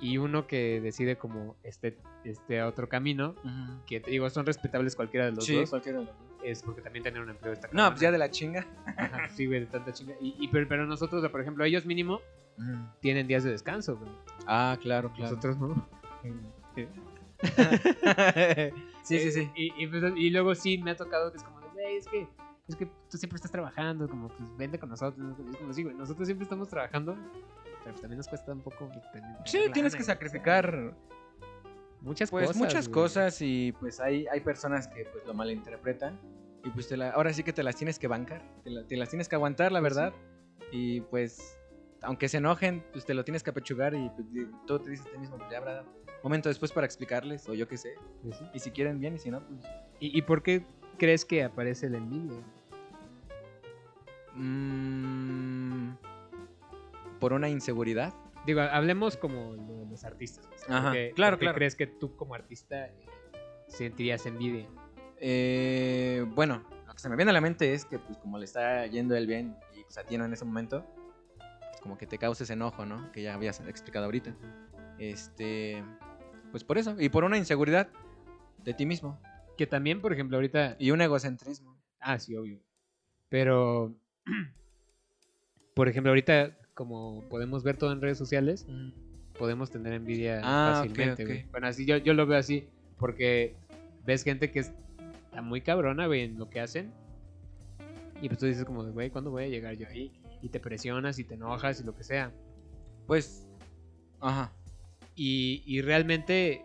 Y 0.00 0.16
uno 0.18 0.46
que 0.46 0.80
decide 0.80 1.16
como 1.16 1.56
este, 1.62 1.98
este 2.24 2.62
otro 2.62 2.88
camino, 2.88 3.34
que 3.86 4.00
te 4.00 4.10
digo, 4.10 4.28
son 4.30 4.44
respetables 4.46 4.96
cualquiera 4.96 5.26
de 5.26 5.32
los 5.32 5.44
Sí, 5.44 5.54
dos, 5.56 5.70
cualquiera 5.70 5.98
de 6.00 6.06
los 6.06 6.14
dos. 6.18 6.26
es 6.42 6.62
porque 6.62 6.80
también 6.80 7.02
tener 7.04 7.20
un 7.22 7.30
empleo 7.30 7.52
está 7.52 7.68
No, 7.72 7.88
pues 7.90 8.00
ya 8.00 8.10
de 8.10 8.18
la 8.18 8.30
chinga. 8.30 8.66
Ajá, 8.96 9.28
sí, 9.28 9.46
güey, 9.46 9.60
de 9.60 9.66
tanta 9.66 9.92
chinga. 9.92 10.14
Y, 10.20 10.34
y 10.40 10.48
pero, 10.48 10.66
pero 10.68 10.86
nosotros, 10.86 11.26
por 11.30 11.40
ejemplo, 11.40 11.64
ellos 11.64 11.84
mínimo 11.86 12.20
tienen 13.00 13.26
días 13.28 13.44
de 13.44 13.50
descanso, 13.50 13.96
güey. 13.96 14.10
Ah, 14.46 14.76
claro, 14.80 15.12
claro. 15.14 15.36
Nosotros 15.36 15.58
no. 15.58 15.88
sí, 16.74 16.86
sí, 19.04 19.30
sí. 19.30 19.40
Eh, 19.40 19.52
Y, 19.54 19.84
y, 19.84 19.86
pues, 19.86 20.02
y 20.16 20.30
luego 20.30 20.54
sí 20.54 20.78
me 20.78 20.90
ha 20.92 20.96
tocado 20.96 21.30
que 21.30 21.38
es 21.38 21.44
como, 21.44 21.60
de, 21.60 21.68
güey, 21.70 21.96
es 21.96 22.08
que, 22.08 22.26
es 22.68 22.76
que 22.76 22.86
tú 22.86 23.16
siempre 23.18 23.36
estás 23.36 23.50
trabajando, 23.52 24.08
como, 24.08 24.28
pues 24.28 24.56
vente 24.56 24.78
con 24.78 24.88
nosotros. 24.88 25.18
¿no? 25.38 25.50
Es 25.50 25.56
como, 25.58 25.72
sí, 25.72 25.82
güey, 25.82 25.94
nosotros 25.94 26.26
siempre 26.26 26.44
estamos 26.44 26.68
trabajando, 26.68 27.14
pero 27.14 27.92
pues 27.92 28.00
también 28.00 28.16
nos 28.18 28.28
cuesta 28.28 28.52
un 28.52 28.60
poco. 28.62 28.88
pues, 28.92 29.12
tener- 29.12 29.36
Sí, 29.44 29.58
tienes 29.72 29.76
lana, 29.76 29.90
que 29.90 29.96
güey, 29.96 30.04
sacrificar 30.04 30.74
o 30.74 30.80
sea, 30.90 30.96
muchas 32.00 32.30
pues 32.30 32.46
cosas. 32.48 32.56
muchas 32.62 32.88
güey. 32.88 32.94
cosas 32.94 33.42
y 33.42 33.72
pues 33.80 34.00
hay, 34.00 34.26
hay 34.26 34.40
personas 34.40 34.88
que 34.88 35.04
pues 35.06 35.24
lo 35.26 35.34
malinterpretan 35.34 36.18
y 36.64 36.70
pues 36.70 36.88
te 36.88 36.96
la- 36.96 37.10
ahora 37.10 37.32
sí 37.32 37.42
que 37.42 37.52
te 37.52 37.62
las 37.62 37.76
tienes 37.76 37.98
que 37.98 38.08
bancar, 38.08 38.42
te, 38.62 38.70
la- 38.70 38.86
te 38.86 38.96
las 38.96 39.08
tienes 39.10 39.28
que 39.28 39.34
aguantar, 39.36 39.70
la 39.72 39.80
Pues 39.80 39.94
sí. 39.94 40.00
verdad. 40.00 40.14
Y 40.72 41.00
pues 41.02 41.58
aunque 42.02 42.28
se 42.28 42.36
enojen, 42.38 42.84
pues 42.92 43.04
te 43.06 43.14
lo 43.14 43.24
tienes 43.24 43.42
que 43.42 43.50
apechugar 43.50 43.94
y 43.94 44.10
pues, 44.10 44.26
tú 44.66 44.78
te 44.78 44.90
dices 44.90 45.06
a 45.06 45.10
ti 45.10 45.18
mismo, 45.18 45.36
pues 45.38 45.50
ya 45.50 45.58
habrá 45.58 45.84
momento 46.24 46.48
después 46.48 46.72
para 46.72 46.86
explicarles 46.86 47.48
o 47.48 47.54
yo 47.54 47.68
qué 47.68 47.76
sé. 47.76 47.94
Sí. 48.32 48.44
Y 48.54 48.58
si 48.58 48.70
quieren 48.72 48.98
bien 48.98 49.14
y 49.14 49.18
si 49.18 49.30
no, 49.30 49.40
pues 49.46 49.60
¿Y, 50.00 50.18
¿Y 50.18 50.22
por 50.22 50.42
qué 50.42 50.64
crees 50.98 51.24
que 51.24 51.44
aparece 51.44 51.88
la 51.88 51.98
envidia? 51.98 52.42
mm, 54.34 55.92
por 57.20 57.32
una 57.32 57.48
inseguridad. 57.48 58.12
Digo, 58.46 58.60
hablemos 58.60 59.16
como 59.16 59.54
de 59.54 59.86
los 59.86 60.04
artistas. 60.04 60.46
pues, 60.48 60.64
Ajá, 60.68 60.82
¿por 60.88 60.92
qué- 60.92 61.12
claro, 61.14 61.34
por 61.36 61.38
qué 61.40 61.44
claro. 61.46 61.56
crees 61.56 61.76
que 61.76 61.86
tú 61.86 62.14
como 62.16 62.34
artista 62.34 62.86
eh, 62.88 63.06
sentirías 63.68 64.26
envidia? 64.26 64.66
Eh, 65.20 66.24
bueno, 66.34 66.62
lo 66.86 66.92
que 66.92 66.98
se 66.98 67.08
me 67.08 67.16
viene 67.16 67.30
a 67.30 67.34
la 67.34 67.40
mente 67.40 67.72
es 67.72 67.84
que, 67.86 67.98
pues, 67.98 68.18
como 68.18 68.38
le 68.38 68.44
está 68.44 68.86
yendo 68.86 69.16
él 69.16 69.26
bien 69.26 69.56
y 69.74 69.82
pues, 69.84 69.96
a 69.96 70.04
ti 70.04 70.18
no 70.18 70.24
en 70.26 70.32
ese 70.32 70.44
momento, 70.44 70.84
pues, 71.38 71.80
como 71.80 71.96
que 71.96 72.06
te 72.06 72.18
causes 72.18 72.50
enojo, 72.50 72.84
¿no? 72.84 73.10
Que 73.12 73.22
ya 73.22 73.34
habías 73.34 73.60
explicado 73.60 74.04
ahorita. 74.06 74.34
Este, 74.98 75.82
pues 76.54 76.62
por 76.62 76.78
eso, 76.78 76.94
y 77.00 77.08
por 77.08 77.24
una 77.24 77.36
inseguridad 77.36 77.88
de 78.62 78.74
ti 78.74 78.86
mismo 78.86 79.18
Que 79.58 79.66
también, 79.66 80.00
por 80.00 80.12
ejemplo, 80.12 80.36
ahorita 80.36 80.76
y 80.78 80.92
un 80.92 81.00
egocentrismo. 81.00 81.76
Ah, 81.98 82.16
sí, 82.20 82.36
obvio. 82.36 82.60
Pero, 83.28 83.92
por 85.74 85.88
ejemplo, 85.88 86.10
ahorita, 86.12 86.56
como 86.74 87.24
podemos 87.28 87.64
ver 87.64 87.76
todo 87.76 87.90
en 87.92 88.00
redes 88.00 88.18
sociales, 88.18 88.66
podemos 89.36 89.70
tener 89.72 89.94
envidia 89.94 90.40
Ah, 90.44 90.74
fácilmente, 90.76 91.24
güey. 91.26 91.46
Bueno, 91.50 91.66
así 91.66 91.84
yo, 91.86 91.96
yo 91.96 92.14
lo 92.14 92.24
veo 92.26 92.38
así, 92.38 92.68
porque 92.98 93.56
ves 94.04 94.22
gente 94.22 94.52
que 94.52 94.60
es- 94.60 94.72
está 95.24 95.42
muy 95.42 95.60
cabrona, 95.60 96.06
güey, 96.06 96.22
en 96.22 96.38
lo 96.38 96.48
que 96.48 96.60
hacen. 96.60 96.92
Y 98.22 98.28
pues 98.28 98.38
tú 98.38 98.46
dices 98.46 98.64
como, 98.64 98.84
güey, 98.84 99.10
¿cuándo 99.10 99.32
voy 99.32 99.42
a 99.44 99.48
llegar 99.48 99.74
yo 99.74 99.88
ahí? 99.88 100.12
Y 100.40 100.50
te 100.50 100.60
presionas 100.60 101.18
y 101.18 101.24
te 101.24 101.34
enojas 101.34 101.80
y 101.80 101.84
lo 101.84 101.96
que 101.96 102.04
sea. 102.04 102.32
Pues, 103.08 103.44
ajá. 104.20 104.52
Y, 105.16 105.62
y 105.66 105.80
realmente, 105.82 106.64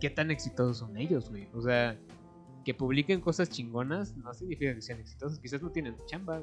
¿qué 0.00 0.10
tan 0.10 0.30
exitosos 0.30 0.78
son 0.78 0.96
ellos, 0.96 1.30
güey? 1.30 1.48
O 1.52 1.60
sea, 1.62 1.98
que 2.64 2.74
publiquen 2.74 3.20
cosas 3.20 3.48
chingonas 3.50 4.16
no 4.16 4.32
significa 4.34 4.74
que 4.74 4.82
sean 4.82 5.00
exitosos. 5.00 5.38
Quizás 5.40 5.62
no 5.62 5.70
tienen 5.70 5.96
chamba. 6.06 6.42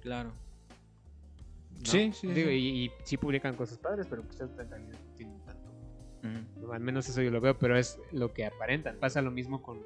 Claro. 0.00 0.30
¿no? 0.30 1.84
Sí, 1.84 2.12
sí, 2.12 2.28
Digo, 2.28 2.48
sí. 2.48 2.54
Y, 2.54 2.84
y 2.84 2.90
sí 3.04 3.16
publican 3.16 3.56
cosas 3.56 3.78
padres, 3.78 4.06
pero 4.08 4.26
quizás 4.28 4.50
en 4.58 4.68
realidad 4.70 4.98
no 5.08 5.14
tienen 5.16 5.40
tanto. 5.44 6.72
Al 6.72 6.80
menos 6.80 7.08
eso 7.08 7.20
yo 7.20 7.30
lo 7.30 7.40
veo, 7.40 7.58
pero 7.58 7.76
es 7.76 7.98
lo 8.12 8.32
que 8.32 8.46
aparentan. 8.46 8.96
Pasa 8.98 9.20
lo 9.20 9.30
mismo 9.30 9.62
con, 9.62 9.80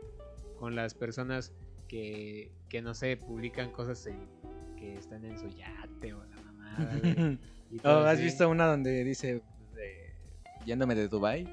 con 0.58 0.76
las 0.76 0.94
personas 0.94 1.52
que, 1.88 2.52
que, 2.68 2.82
no 2.82 2.94
sé, 2.94 3.16
publican 3.16 3.70
cosas 3.72 4.06
en- 4.06 4.28
que 4.76 4.94
están 4.94 5.24
en 5.24 5.36
su 5.38 5.48
yate 5.48 6.12
o 6.14 6.24
la 6.24 6.36
mamada. 6.42 6.98
y 7.70 7.78
Oh, 7.78 7.82
todo 7.82 8.06
¿Has 8.06 8.14
así. 8.14 8.24
visto 8.24 8.48
una 8.48 8.66
donde 8.66 9.02
dice 9.04 9.42
yéndome 10.68 10.94
de 10.94 11.08
Dubai 11.08 11.48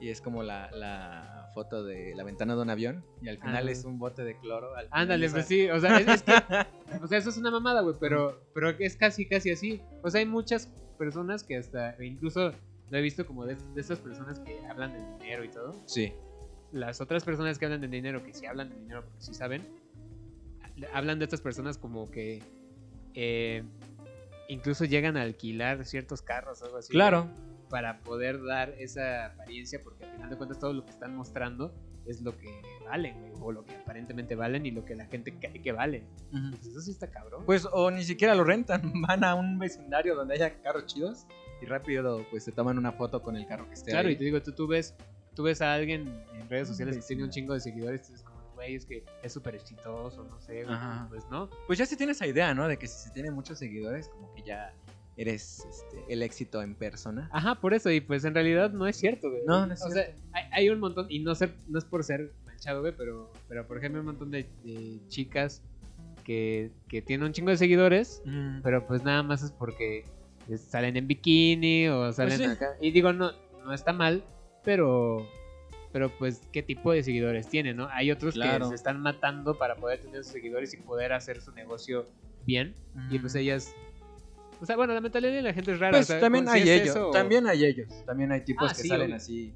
y 0.00 0.08
es 0.08 0.20
como 0.20 0.42
la, 0.42 0.70
la 0.72 1.50
foto 1.54 1.84
de 1.84 2.14
la 2.14 2.24
ventana 2.24 2.54
de 2.56 2.62
un 2.62 2.70
avión 2.70 3.04
y 3.20 3.28
al 3.28 3.38
final 3.38 3.68
Ah. 3.68 3.70
es 3.70 3.84
un 3.84 3.98
bote 3.98 4.22
de 4.24 4.36
cloro? 4.38 4.74
al 4.76 4.88
Ándale, 4.90 5.28
pues 5.30 5.46
sí, 5.46 5.68
o 5.70 5.78
sea, 5.80 5.98
es, 5.98 6.06
es 6.08 6.22
que, 6.22 6.32
o 7.02 7.06
sea, 7.06 7.18
eso 7.18 7.30
es 7.30 7.36
una 7.36 7.50
mamada, 7.50 7.80
güey, 7.82 7.96
pero, 8.00 8.40
pero 8.54 8.70
es 8.70 8.96
casi, 8.96 9.26
casi 9.28 9.50
así. 9.50 9.80
O 10.02 10.10
sea, 10.10 10.20
hay 10.20 10.26
muchas 10.26 10.66
personas 10.98 11.42
que 11.44 11.56
hasta, 11.56 11.90
e 11.96 12.06
incluso 12.06 12.52
lo 12.90 12.98
he 12.98 13.02
visto 13.02 13.26
como 13.26 13.44
de, 13.44 13.56
de 13.74 13.80
estas 13.80 13.98
personas 13.98 14.38
que 14.40 14.58
hablan 14.66 14.92
de 14.92 15.24
dinero 15.24 15.44
y 15.44 15.48
todo. 15.48 15.74
Sí. 15.86 16.12
las 16.72 17.00
otras 17.00 17.24
personas 17.24 17.58
que 17.58 17.64
hablan 17.66 17.80
de 17.80 17.88
dinero, 17.88 18.22
que 18.22 18.32
sí 18.34 18.46
hablan 18.46 18.68
de 18.70 18.76
dinero 18.76 19.02
porque 19.04 19.20
sí 19.20 19.34
saben, 19.34 19.62
hablan 20.94 21.18
de 21.18 21.24
estas 21.24 21.40
personas 21.40 21.76
como 21.78 22.10
que 22.10 22.42
eh, 23.14 23.64
incluso 24.48 24.84
llegan 24.84 25.16
a 25.16 25.22
alquilar 25.22 25.84
ciertos 25.84 26.22
carros 26.22 26.62
o 26.62 26.66
algo 26.66 26.76
así. 26.78 26.92
Claro. 26.92 27.28
Para 27.70 28.00
poder 28.00 28.42
dar 28.42 28.70
esa 28.78 29.26
apariencia, 29.26 29.80
porque 29.82 30.04
al 30.04 30.12
final 30.12 30.30
de 30.30 30.36
cuentas 30.36 30.58
todo 30.58 30.72
lo 30.72 30.84
que 30.84 30.90
están 30.90 31.14
mostrando 31.14 31.74
es 32.06 32.22
lo 32.22 32.36
que 32.38 32.62
valen, 32.86 33.32
o 33.40 33.52
lo 33.52 33.64
que 33.64 33.74
aparentemente 33.74 34.34
valen 34.34 34.64
y 34.64 34.70
lo 34.70 34.84
que 34.84 34.94
la 34.94 35.04
gente 35.06 35.34
cree 35.38 35.60
que 35.60 35.72
valen. 35.72 36.06
Pues 36.50 36.66
eso 36.66 36.80
sí 36.80 36.90
está 36.90 37.10
cabrón. 37.10 37.44
Pues 37.44 37.68
o 37.70 37.90
ni 37.90 38.02
siquiera 38.02 38.34
lo 38.34 38.44
rentan, 38.44 38.92
van 39.06 39.24
a 39.24 39.34
un 39.34 39.58
vecindario 39.58 40.14
donde 40.14 40.34
haya 40.34 40.62
carros 40.62 40.86
chidos 40.86 41.26
y 41.60 41.66
rápido 41.66 42.24
pues 42.30 42.44
se 42.44 42.52
toman 42.52 42.78
una 42.78 42.92
foto 42.92 43.22
con 43.22 43.36
el 43.36 43.46
carro 43.46 43.68
que 43.68 43.74
esté 43.74 43.90
claro, 43.90 44.08
ahí. 44.08 44.14
y 44.14 44.16
te 44.16 44.24
digo, 44.24 44.40
tú, 44.40 44.52
tú 44.52 44.66
ves 44.66 44.94
tú 45.38 45.44
ves 45.44 45.62
a 45.62 45.72
alguien 45.72 46.20
en 46.34 46.48
redes 46.48 46.66
sociales 46.66 46.96
que 46.96 47.02
tiene 47.02 47.22
un 47.22 47.30
chingo 47.30 47.54
de 47.54 47.60
seguidores 47.60 48.08
dices 48.08 48.24
como, 48.24 48.40
güey, 48.54 48.74
es 48.74 48.84
que 48.84 49.04
es 49.22 49.32
súper 49.32 49.54
exitoso, 49.54 50.24
no 50.24 50.40
sé, 50.40 50.64
Ajá. 50.66 51.06
pues 51.08 51.24
no. 51.30 51.48
Pues 51.68 51.78
ya 51.78 51.86
se 51.86 51.96
tiene 51.96 52.10
esa 52.10 52.26
idea, 52.26 52.52
¿no? 52.54 52.66
De 52.66 52.76
que 52.76 52.88
si 52.88 52.98
se 52.98 53.10
tiene 53.10 53.30
muchos 53.30 53.56
seguidores, 53.56 54.08
como 54.08 54.34
que 54.34 54.42
ya 54.42 54.74
eres 55.18 55.66
este, 55.68 56.04
el 56.08 56.22
éxito 56.22 56.62
en 56.62 56.74
persona. 56.74 57.28
Ajá, 57.32 57.56
por 57.56 57.74
eso, 57.74 57.90
y 57.90 58.00
pues 58.00 58.24
en 58.24 58.34
realidad 58.34 58.70
no 58.70 58.86
es 58.86 58.96
cierto, 58.96 59.28
güey. 59.30 59.42
No, 59.46 59.66
no 59.66 59.74
es 59.74 59.82
O 59.84 59.90
sea, 59.90 60.04
hay, 60.32 60.44
hay 60.52 60.70
un 60.70 60.78
montón, 60.78 61.06
y 61.10 61.18
no, 61.18 61.34
ser, 61.34 61.52
no 61.68 61.78
es 61.78 61.84
por 61.84 62.04
ser 62.04 62.32
manchado, 62.46 62.80
güey, 62.80 62.94
pero, 62.96 63.30
pero 63.48 63.66
por 63.66 63.78
ejemplo, 63.78 63.98
hay 63.98 64.06
un 64.06 64.06
montón 64.06 64.30
de, 64.30 64.46
de 64.64 65.00
chicas 65.08 65.60
que, 66.24 66.70
que 66.88 67.02
tienen 67.02 67.26
un 67.26 67.32
chingo 67.32 67.50
de 67.50 67.56
seguidores, 67.56 68.22
pero 68.62 68.86
pues 68.86 69.02
nada 69.02 69.22
más 69.22 69.42
es 69.42 69.50
porque 69.50 70.04
salen 70.56 70.96
en 70.96 71.06
bikini 71.08 71.88
o 71.88 72.12
salen 72.12 72.38
sí. 72.38 72.44
acá. 72.44 72.76
Y 72.80 72.90
digo, 72.92 73.12
no, 73.12 73.32
no 73.64 73.74
está 73.74 73.92
mal, 73.92 74.22
pero, 74.62 75.26
pero 75.92 76.10
pues, 76.18 76.42
¿qué 76.52 76.62
tipo 76.62 76.92
de 76.92 77.02
seguidores 77.02 77.48
tienen, 77.48 77.76
no? 77.76 77.88
Hay 77.90 78.10
otros 78.12 78.34
Claro. 78.34 78.66
que 78.66 78.68
se 78.70 78.74
están 78.76 79.00
matando 79.00 79.58
para 79.58 79.74
poder 79.76 80.00
tener 80.00 80.22
sus 80.22 80.32
seguidores 80.32 80.72
y 80.74 80.76
poder 80.76 81.12
hacer 81.12 81.40
su 81.40 81.50
negocio 81.52 82.06
bien, 82.46 82.74
y 83.10 83.18
pues 83.18 83.34
ellas. 83.34 83.74
O 84.60 84.66
sea, 84.66 84.76
bueno, 84.76 84.92
la 84.94 85.00
mentalidad 85.00 85.32
de 85.32 85.42
la 85.42 85.52
gente 85.52 85.72
es 85.72 85.78
rara. 85.78 85.92
Pues 85.92 86.04
o 86.04 86.06
sea, 86.08 86.20
también 86.20 86.48
hay 86.48 86.68
ellos, 86.68 86.88
eso 86.88 87.10
también 87.10 87.46
hay 87.46 87.64
ellos, 87.64 87.88
también 88.04 88.32
hay 88.32 88.40
tipos 88.44 88.70
Ah, 88.70 88.74
que 88.74 88.82
sí, 88.82 88.88
salen 88.88 89.12
así 89.12 89.54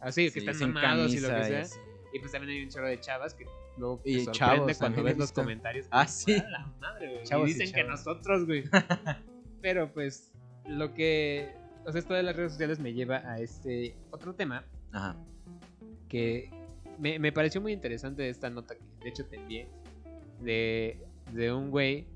Así, 0.00 0.24
que 0.24 0.30
Sí, 0.30 0.38
están 0.40 0.54
sin 0.54 0.72
mamados 0.72 1.12
y 1.14 1.20
lo 1.20 1.28
que 1.28 1.40
y 1.40 1.44
sea. 1.44 1.66
Y 2.12 2.18
pues 2.18 2.32
también 2.32 2.56
hay 2.56 2.62
un 2.64 2.68
chorro 2.70 2.88
de 2.88 2.98
chavas 3.00 3.34
que 3.34 3.44
luego 3.76 4.00
Y 4.04 4.18
te 4.18 4.24
sorprende 4.24 4.38
chavos, 4.38 4.78
cuando 4.78 5.02
ves 5.04 5.18
los 5.18 5.32
comentarios. 5.32 5.86
Ah, 5.90 6.06
sí. 6.06 6.34
"A 6.34 6.48
la 6.50 6.66
madre, 6.80 7.12
güey", 7.12 7.24
Chavos 7.24 7.48
y 7.48 7.52
y 7.52 7.54
dicen 7.54 7.72
que 7.74 7.84
nosotros, 7.84 8.46
güey. 8.46 8.64
Pero 9.62 9.92
pues 9.92 10.32
lo 10.66 10.92
que... 10.94 11.50
O 11.86 11.92
sea, 11.92 11.98
esto 12.00 12.14
de 12.14 12.22
las 12.22 12.34
redes 12.34 12.52
sociales 12.52 12.78
me 12.80 12.92
lleva 12.92 13.18
a 13.18 13.38
este 13.40 13.94
otro 14.10 14.34
tema 14.34 14.64
Ajá. 14.92 15.16
que 16.08 16.50
me, 16.98 17.18
me 17.18 17.30
pareció 17.32 17.60
muy 17.60 17.72
interesante 17.72 18.28
esta 18.28 18.50
nota 18.50 18.74
que 18.74 18.82
de 19.04 19.08
hecho 19.08 19.24
te 19.26 19.36
envié 19.36 19.68
de, 20.40 20.98
de 21.32 21.52
un 21.52 21.70
güey 21.70 22.06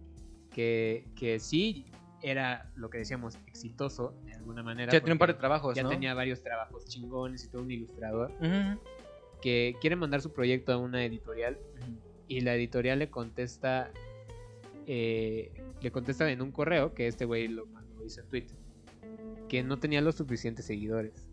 que, 0.51 1.07
que 1.17 1.39
sí 1.39 1.87
era 2.27 2.71
lo 2.75 2.89
que 2.89 2.97
decíamos 2.99 3.39
exitoso 3.47 4.15
de 4.25 4.33
alguna 4.33 4.63
manera. 4.63 4.91
Ya 4.93 5.01
tiene 5.01 5.13
un 5.13 5.19
par 5.19 5.29
de 5.29 5.35
trabajos, 5.39 5.77
Ya 5.77 5.83
¿no? 5.83 5.91
tenía 5.91 6.15
varios 6.15 6.43
trabajos 6.43 6.87
chingones 6.87 7.45
y 7.45 7.49
todo 7.49 7.61
un 7.63 7.71
ilustrador 7.71 8.33
que 9.43 9.77
quiere 9.81 9.95
mandar 9.95 10.23
su 10.23 10.33
proyecto 10.33 10.73
a 10.73 10.79
una 10.79 11.05
editorial 11.05 11.59
y 12.27 12.41
la 12.41 12.55
editorial 12.55 12.99
le 12.99 13.11
contesta 13.11 13.91
eh, 14.87 15.53
le 15.81 15.91
contesta 15.91 16.31
en 16.31 16.41
un 16.41 16.51
correo 16.51 16.95
que 16.95 17.07
este 17.09 17.27
güey 17.27 17.49
lo, 17.49 17.67
lo 17.67 18.05
hizo 18.07 18.21
en 18.23 18.29
Twitter 18.29 18.57
que 19.49 19.63
no 19.63 19.79
tenía 19.79 20.01
los 20.01 20.15
suficientes 20.15 20.65
seguidores 20.65 21.29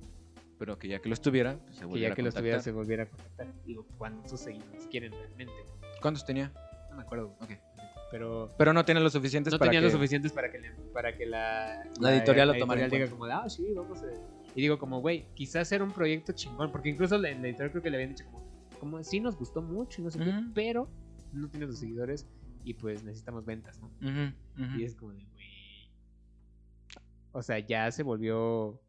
Pero 0.60 0.78
que 0.78 0.90
ya 0.90 1.00
que 1.00 1.08
los 1.10 1.22
tuviera, 1.22 1.58
pues 1.58 1.76
se 1.76 1.82
que 1.82 1.86
volviera 1.88 2.10
ya 2.10 2.16
que 2.16 2.22
a 2.22 2.26
los 2.26 2.34
tuviera 2.36 2.60
se 2.62 2.72
volviera 2.74 3.04
a 3.04 3.06
contactar 3.06 3.48
digo 3.66 3.86
cuántos 3.98 4.42
seguidores 4.42 4.88
quieren 4.88 5.14
realmente 5.14 5.54
¿Cuántos 6.02 6.26
tenía? 6.26 6.52
no 6.90 6.98
me 6.98 7.04
acuerdo 7.04 7.38
Ok. 7.42 7.52
Pero 8.12 8.54
Pero 8.58 8.74
no 8.74 8.84
tiene 8.86 9.00
los 9.00 9.13
suficientes 9.13 9.54
no 9.54 9.60
para 9.60 9.71
tenía 9.71 9.80
que... 9.80 9.86
los 9.86 9.93
suficientes 9.93 10.32
para 10.32 10.52
que 10.52 10.60
la, 10.60 10.76
para 10.93 11.17
que 11.17 11.26
la, 11.26 11.84
La 12.00 12.15
editorial 12.15 12.50
lo 12.50 12.58
tomara 12.58 12.88
diga 12.88 13.10
como 13.10 13.26
de, 13.26 13.34
ah 13.34 13.50
sí 13.50 13.65
vamos 13.74 14.04
a 14.04 14.08
y 14.54 14.62
digo 14.62 14.78
como 14.78 15.00
güey 15.00 15.26
quizás 15.34 15.62
hacer 15.62 15.82
un 15.82 15.91
proyecto 15.91 16.34
chingón 16.34 16.71
porque 16.71 16.89
incluso 16.89 17.17
la, 17.17 17.32
la 17.32 17.47
editorial 17.47 17.71
creo 17.71 17.82
que 17.82 17.89
le 17.89 17.97
habían 17.97 18.10
dicho 18.10 18.26
como 18.26 18.41
como 18.80 19.04
sí 19.04 19.19
nos 19.19 19.38
gustó 19.38 19.62
mucho 19.62 20.02
y 20.02 20.04
no 20.04 20.12
sé 20.12 20.19
qué 20.19 20.34
pero 20.54 20.89
no 21.32 21.50
tiene 21.50 21.65
los 21.67 21.80
seguidores 21.80 22.28
y 22.63 22.74
pues 22.74 23.04
necesitamos 23.04 23.45
ventas 23.45 23.80
no 23.80 23.89
y 24.78 24.84
es 24.84 24.95
como 24.95 25.13
de 25.13 25.24
güey. 25.24 25.91
O 27.32 27.41
sea 27.41 27.60
ya 27.60 27.89
se 27.91 28.04
volvió 28.04 28.82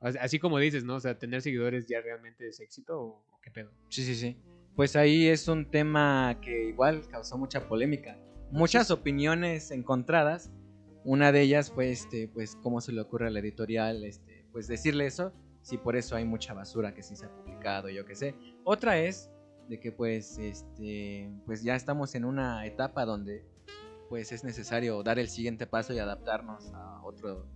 así 0.00 0.38
como 0.38 0.58
dices 0.58 0.84
no 0.84 0.94
o 0.94 1.00
sea 1.00 1.18
tener 1.18 1.42
seguidores 1.42 1.86
ya 1.86 2.00
realmente 2.00 2.48
es 2.48 2.60
éxito 2.60 2.98
o, 2.98 3.06
o 3.30 3.40
qué 3.42 3.50
pedo. 3.50 3.70
Sí, 3.88 4.02
sí, 4.02 4.14
sí. 4.14 4.36
Pues 4.74 4.96
ahí 4.96 5.26
es 5.26 5.46
un 5.48 5.66
tema 5.70 6.38
que 6.40 6.68
igual 6.68 7.06
causó 7.08 7.36
mucha 7.36 7.68
polémica. 7.68 8.16
Muchas 8.50 8.90
opiniones 8.90 9.70
encontradas. 9.70 10.50
Una 11.04 11.32
de 11.32 11.40
ellas 11.42 11.70
fue, 11.70 11.90
este, 11.90 12.28
pues, 12.28 12.56
cómo 12.62 12.80
se 12.80 12.92
le 12.92 13.00
ocurre 13.00 13.28
a 13.28 13.30
la 13.30 13.38
editorial, 13.40 14.04
este, 14.04 14.44
pues, 14.52 14.66
decirle 14.68 15.06
eso. 15.06 15.32
Si 15.62 15.78
por 15.78 15.96
eso 15.96 16.16
hay 16.16 16.24
mucha 16.24 16.52
basura 16.54 16.94
que 16.94 17.02
sí 17.02 17.16
se 17.16 17.26
ha 17.26 17.30
publicado, 17.30 17.88
yo 17.88 18.04
qué 18.04 18.14
sé. 18.14 18.34
Otra 18.64 18.98
es 18.98 19.30
de 19.68 19.78
que, 19.78 19.92
pues, 19.92 20.38
este, 20.38 21.30
pues 21.46 21.62
ya 21.62 21.74
estamos 21.76 22.14
en 22.14 22.24
una 22.24 22.66
etapa 22.66 23.04
donde, 23.04 23.44
pues, 24.08 24.32
es 24.32 24.42
necesario 24.44 25.02
dar 25.02 25.18
el 25.18 25.28
siguiente 25.28 25.66
paso 25.66 25.92
y 25.94 25.98
adaptarnos 25.98 26.70
a 26.74 27.00
otro, 27.04 27.46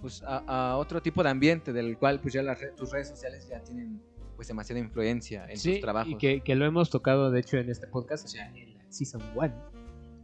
pues, 0.00 0.22
a, 0.24 0.72
a 0.72 0.76
otro 0.78 1.00
tipo 1.00 1.22
de 1.22 1.30
ambiente 1.30 1.72
del 1.72 1.96
cual, 1.98 2.20
pues, 2.20 2.34
ya 2.34 2.42
las 2.42 2.60
re- 2.60 2.72
tus 2.72 2.90
redes 2.90 3.08
sociales 3.08 3.48
ya 3.48 3.62
tienen 3.62 4.02
pues 4.36 4.48
demasiada 4.48 4.80
influencia 4.80 5.46
en 5.48 5.56
Sí, 5.56 5.72
tus 5.72 5.80
trabajos. 5.82 6.12
y 6.12 6.16
que, 6.16 6.40
que 6.40 6.54
lo 6.56 6.64
hemos 6.64 6.90
tocado 6.90 7.30
de 7.30 7.38
hecho 7.40 7.58
en 7.58 7.70
este 7.70 7.86
podcast 7.86 8.24
o 8.24 8.28
sea 8.28 8.48
en 8.56 8.74
la 8.74 8.82
season 8.90 9.22
1 9.36 9.52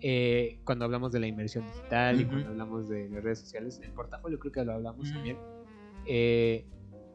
eh, 0.00 0.61
cuando 0.64 0.84
hablamos 0.84 1.12
de 1.12 1.20
la 1.20 1.26
inversión 1.26 1.66
digital 1.66 2.20
y 2.20 2.22
Ujú. 2.24 2.30
cuando 2.32 2.48
hablamos 2.50 2.88
de 2.88 3.08
las 3.08 3.22
redes 3.22 3.40
sociales 3.40 3.80
el 3.82 3.90
portafolio 3.92 4.38
creo 4.38 4.52
que 4.52 4.64
lo 4.64 4.72
hablamos 4.72 5.06
Ujú. 5.08 5.14
también 5.14 5.38
eh, 6.06 6.64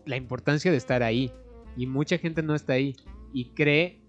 la 0.05 0.17
importancia 0.17 0.69
de 0.71 0.77
estar 0.77 1.01
ahí 1.03 1.31
y 1.77 1.87
mucha 1.87 2.17
gente 2.17 2.43
no 2.43 2.55
está 2.55 2.73
ahí 2.73 2.95
y 3.31 3.51
cree 3.51 4.01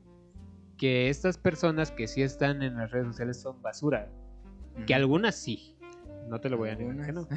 que 0.77 1.09
estas 1.09 1.39
personas 1.39 1.91
que 1.93 2.09
sí 2.09 2.21
están 2.23 2.63
en 2.63 2.77
las 2.77 2.91
redes 2.91 3.07
sociales 3.09 3.41
son 3.41 3.63
basura 3.63 4.11
Ujú. 4.77 4.87
que 4.87 4.95
algunas 4.95 5.37
sí 5.37 5.71
no 6.29 6.41
te 6.41 6.49
lo 6.49 6.57
voy 6.57 6.71
a 6.71 6.75
negar 6.75 7.07
que 7.07 7.13
no 7.13 7.29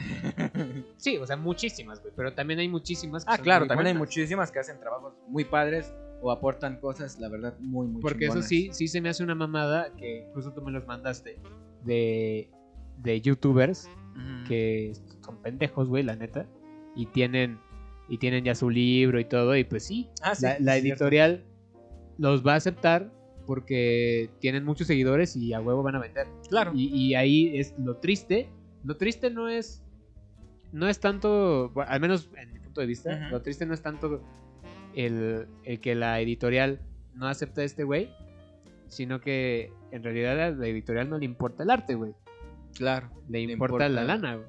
sí 0.97 1.17
o 1.17 1.25
sea 1.27 1.37
muchísimas 1.37 2.01
güey 2.01 2.13
pero 2.15 2.33
también 2.33 2.59
hay 2.61 2.67
muchísimas 2.69 3.25
que 3.25 3.31
ah, 3.31 3.35
son 3.35 3.43
claro, 3.43 3.67
también 3.67 3.87
hay 3.87 3.93
buenas. 3.93 4.07
muchísimas 4.09 4.51
que 4.51 4.59
hacen 4.59 4.79
trabajos 4.79 5.13
muy 5.27 5.45
padres 5.45 5.93
o 6.21 6.31
aportan 6.31 6.79
cosas, 6.79 7.19
la 7.19 7.29
verdad, 7.29 7.57
muy, 7.59 7.87
muy 7.87 8.01
Porque 8.01 8.25
eso 8.25 8.41
sí, 8.41 8.69
sí 8.71 8.87
se 8.87 9.01
me 9.01 9.09
hace 9.09 9.23
una 9.23 9.35
mamada 9.35 9.93
que 9.95 10.25
incluso 10.27 10.51
tú 10.51 10.61
me 10.61 10.71
los 10.71 10.85
mandaste 10.87 11.39
de, 11.83 12.49
de 12.97 13.21
youtubers 13.21 13.89
que 14.47 14.93
son 15.23 15.37
pendejos, 15.41 15.87
güey, 15.87 16.03
la 16.03 16.15
neta. 16.15 16.47
Y 16.95 17.05
tienen, 17.07 17.59
y 18.09 18.17
tienen 18.17 18.43
ya 18.43 18.55
su 18.55 18.69
libro 18.69 19.19
y 19.19 19.25
todo. 19.25 19.55
Y 19.55 19.63
pues 19.63 19.83
sí, 19.83 20.09
Ah, 20.21 20.33
sí, 20.33 20.47
la, 20.59 20.77
editorial 20.77 21.43
los 22.17 22.45
va 22.45 22.53
a 22.53 22.55
aceptar 22.55 23.11
porque 23.45 24.29
tienen 24.39 24.65
muchos 24.65 24.87
seguidores 24.87 25.35
y 25.35 25.53
a 25.53 25.61
huevo 25.61 25.83
van 25.83 25.95
a 25.95 25.99
vender. 25.99 26.27
Claro. 26.49 26.71
Y, 26.73 26.87
y 26.87 27.15
ahí 27.15 27.57
es 27.57 27.75
lo 27.77 27.97
triste. 27.97 28.49
Lo 28.83 28.97
triste 28.97 29.29
no 29.29 29.49
es. 29.49 29.83
No 30.71 30.87
es 30.87 30.99
tanto. 30.99 31.69
bueno, 31.73 31.91
al 31.91 31.99
menos 31.99 32.29
en 32.35 32.53
mi 32.53 32.59
punto 32.59 32.81
de 32.81 32.87
vista. 32.87 33.29
Lo 33.29 33.41
triste 33.41 33.65
no 33.65 33.73
es 33.73 33.81
tanto 33.81 34.23
el, 35.05 35.47
el 35.63 35.79
que 35.79 35.95
la 35.95 36.19
editorial 36.19 36.81
no 37.13 37.27
acepta 37.27 37.61
a 37.61 37.63
este 37.65 37.83
güey. 37.83 38.09
Sino 38.87 39.19
que 39.19 39.71
en 39.91 40.01
realidad 40.03 40.39
a 40.41 40.49
la 40.51 40.67
editorial 40.67 41.09
no 41.09 41.17
le 41.17 41.25
importa 41.25 41.63
el 41.63 41.69
arte, 41.69 41.95
güey. 41.95 42.13
Claro. 42.75 43.09
Le 43.29 43.45
Le 43.45 43.53
importa, 43.53 43.87
importa- 43.87 43.89
la 43.89 44.03
lana, 44.03 44.35
güey. 44.35 44.47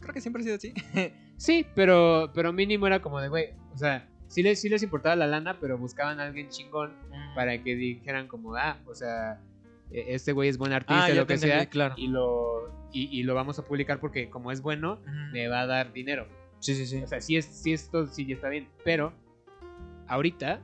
Creo 0.00 0.12
que 0.14 0.20
siempre 0.20 0.40
ha 0.42 0.44
sido 0.44 0.56
así. 0.56 0.74
Sí, 1.38 1.66
pero, 1.74 2.30
pero 2.34 2.52
mínimo 2.52 2.86
era 2.86 3.00
como 3.02 3.20
de, 3.20 3.28
güey. 3.28 3.46
O 3.74 3.76
sea, 3.76 4.08
sí 4.28 4.42
les, 4.44 4.60
sí 4.60 4.68
les 4.68 4.82
importaba 4.84 5.16
la 5.16 5.26
lana, 5.26 5.58
pero 5.60 5.76
buscaban 5.76 6.20
a 6.20 6.24
alguien 6.24 6.48
chingón 6.50 6.92
para 7.34 7.60
que 7.62 7.74
dijeran 7.74 8.28
como, 8.28 8.54
ah, 8.54 8.78
o 8.86 8.94
sea, 8.94 9.40
e- 9.90 10.14
este 10.14 10.30
güey 10.32 10.48
es 10.50 10.56
buen 10.58 10.72
artista, 10.72 11.06
Ah, 11.06 11.08
lo 11.08 11.26
que 11.26 11.38
sea, 11.38 11.66
claro. 11.66 11.94
y 11.96 12.06
lo 12.06 12.88
y, 12.92 13.08
y 13.18 13.22
lo 13.24 13.34
vamos 13.34 13.58
a 13.58 13.64
publicar 13.64 13.98
porque 13.98 14.28
como 14.30 14.52
es 14.52 14.60
bueno, 14.60 15.00
Ujú. 15.02 15.10
me 15.32 15.48
va 15.48 15.62
a 15.62 15.66
dar 15.66 15.92
dinero. 15.92 16.28
Sí, 16.60 16.76
sí, 16.76 16.86
sí. 16.86 17.02
O 17.02 17.08
sea, 17.08 17.20
sí, 17.20 17.36
es, 17.36 17.44
sí 17.46 17.72
esto 17.72 18.06
sí 18.06 18.30
está 18.30 18.48
bien, 18.48 18.68
pero 18.84 19.12
ahorita 20.08 20.62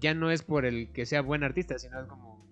ya 0.00 0.14
no 0.14 0.30
es 0.30 0.42
por 0.42 0.64
el 0.66 0.90
que 0.92 1.06
sea 1.06 1.22
buen 1.22 1.42
artista, 1.44 1.78
sino 1.78 2.00
es 2.00 2.06
como, 2.06 2.44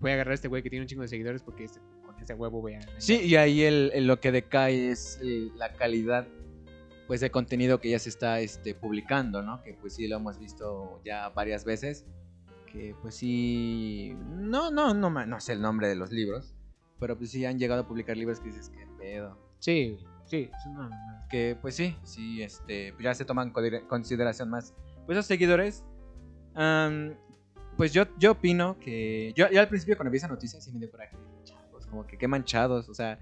voy 0.00 0.10
a 0.10 0.14
agarrar 0.14 0.32
a 0.32 0.34
este 0.34 0.48
güey 0.48 0.62
que 0.62 0.70
tiene 0.70 0.84
un 0.84 0.88
chingo 0.88 1.02
de 1.02 1.08
seguidores 1.08 1.42
porque 1.42 1.64
este- 1.64 1.80
con 2.04 2.18
ese 2.20 2.34
huevo 2.34 2.60
voy 2.60 2.74
a... 2.74 2.80
Sí, 2.98 3.20
y 3.22 3.36
ahí 3.36 3.62
el, 3.62 3.90
el- 3.94 4.06
lo 4.06 4.20
que 4.20 4.32
decae 4.32 4.90
es 4.90 5.18
el- 5.20 5.56
la 5.58 5.72
calidad 5.74 6.26
pues 7.06 7.20
de 7.20 7.30
contenido 7.30 7.80
que 7.80 7.90
ya 7.90 7.98
se 8.00 8.08
está 8.08 8.40
este, 8.40 8.74
publicando, 8.74 9.40
¿no? 9.42 9.62
Que 9.62 9.74
pues 9.74 9.94
sí 9.94 10.08
lo 10.08 10.16
hemos 10.16 10.38
visto 10.40 11.00
ya 11.04 11.28
varias 11.28 11.64
veces. 11.64 12.04
Que 12.72 12.96
pues 13.00 13.14
sí. 13.14 14.16
No, 14.28 14.72
no, 14.72 14.92
no, 14.92 15.08
no 15.08 15.40
sé 15.40 15.52
el 15.52 15.62
nombre 15.62 15.86
de 15.88 15.94
los 15.94 16.10
libros. 16.10 16.52
Pero 16.98 17.16
pues 17.16 17.30
sí 17.30 17.44
han 17.44 17.60
llegado 17.60 17.82
a 17.82 17.86
publicar 17.86 18.16
libros 18.16 18.40
que 18.40 18.48
dices, 18.48 18.70
qué 18.70 18.88
pedo. 18.98 19.38
Sí, 19.60 19.98
sí, 20.26 20.50
es 20.54 20.66
una. 20.66 21.26
Que 21.30 21.56
pues 21.60 21.74
sí, 21.74 21.96
sí, 22.02 22.42
este, 22.42 22.94
ya 23.00 23.14
se 23.14 23.24
toman 23.24 23.52
consideración 23.88 24.50
más. 24.50 24.74
Pues 25.06 25.16
los 25.16 25.26
seguidores. 25.26 25.84
am, 26.54 27.14
pues 27.76 27.92
yo, 27.92 28.04
yo 28.18 28.32
opino 28.32 28.78
que. 28.78 29.32
Yo, 29.36 29.48
yo 29.50 29.60
al 29.60 29.68
principio 29.68 29.96
cuando 29.96 30.10
vi 30.10 30.18
esa 30.18 30.28
noticia 30.28 30.60
sí 30.60 30.72
me 30.72 30.78
dio 30.78 30.90
coraje. 30.90 31.16
Chavos, 31.44 31.86
como 31.86 32.06
que 32.06 32.16
qué 32.18 32.28
manchados. 32.28 32.88
O 32.88 32.94
sea, 32.94 33.18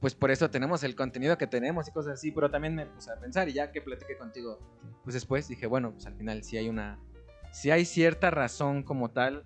pues 0.00 0.14
por 0.14 0.30
eso 0.30 0.50
tenemos 0.50 0.82
el 0.84 0.94
contenido 0.94 1.36
que 1.36 1.46
tenemos 1.46 1.88
y 1.88 1.92
cosas 1.92 2.14
así. 2.14 2.30
Pero 2.32 2.50
también 2.50 2.74
me 2.74 2.86
puse 2.86 3.10
a 3.10 3.16
pensar 3.20 3.48
y 3.48 3.52
ya 3.54 3.72
que 3.72 3.80
platiqué 3.82 4.16
contigo, 4.16 4.58
pues 5.04 5.14
después 5.14 5.48
dije, 5.48 5.66
bueno, 5.66 5.92
pues 5.92 6.06
al 6.06 6.14
final 6.16 6.42
sí 6.44 6.56
hay 6.56 6.68
una. 6.68 6.98
Sí 7.52 7.70
hay 7.70 7.84
cierta 7.84 8.30
razón 8.30 8.82
como 8.82 9.10
tal. 9.10 9.44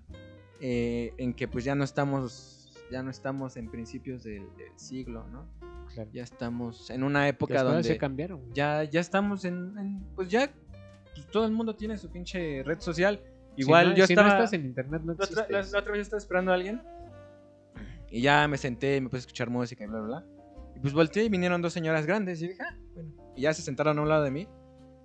eh, 0.61 1.13
en 1.19 1.35
que 1.35 1.49
pues 1.49 1.65
ya 1.65 1.75
no 1.75 1.85
estamos. 1.85 2.61
Ya 2.91 3.03
no 3.03 3.11
estamos 3.11 3.57
en 3.57 3.71
principios 3.71 4.23
del, 4.25 4.55
del 4.57 4.79
siglo, 4.79 5.27
¿no? 5.29 5.49
Claro. 5.93 6.11
Ya 6.13 6.23
estamos 6.23 6.91
en 6.91 7.03
una 7.03 7.29
época 7.29 7.55
Las 7.55 7.65
donde 7.65 7.83
se 7.85 7.99
cambiaron. 7.99 8.41
güey. 8.41 8.53
ya, 8.55 8.85
ya 8.85 9.01
estamos 9.01 9.45
en, 9.45 9.77
en- 9.79 10.05
pues 10.15 10.29
ya 10.29 10.51
pues, 11.15 11.27
todo 11.29 11.45
el 11.47 11.53
mundo 11.53 11.75
tiene 11.77 11.97
su 11.99 12.11
pinche 12.11 12.63
red 12.65 12.81
social. 12.81 13.21
Si 13.57 13.63
Igual 13.63 13.91
no- 13.91 13.95
yo 13.97 14.07
si 14.07 14.13
estaba 14.15 14.29
no 14.29 14.35
estás 14.35 14.53
en 14.55 14.65
internet 14.67 15.03
no 15.05 15.15
la, 15.15 15.25
otra, 15.25 15.47
la- 15.49 15.63
la 15.63 15.79
otra 15.79 15.93
vez 15.93 16.01
estaba 16.03 16.19
esperando 16.19 16.51
a 16.51 16.55
alguien 16.55 16.83
y 18.11 18.21
ya 18.21 18.47
me 18.49 18.57
senté, 18.57 19.01
me 19.01 19.09
puse 19.09 19.19
a 19.19 19.21
escuchar 19.21 19.51
música 19.51 19.85
y 19.85 19.87
bla 19.87 20.01
bla 20.01 20.07
bla. 20.21 20.27
Y 20.77 20.81
pues 20.81 20.93
volteé 20.93 21.25
y 21.25 21.29
vinieron 21.29 21.63
dos 21.63 21.73
señoras 21.73 22.07
grandes 22.07 22.43
y 22.43 22.49
dije, 22.49 22.63
ah, 22.63 22.77
bueno. 22.95 23.11
Y 23.37 23.43
ya 23.43 23.55
se 23.55 23.63
sentaron 23.63 23.99
a 23.99 24.03
un 24.03 24.09
lado 24.09 24.23
de 24.25 24.31
mí. 24.31 24.49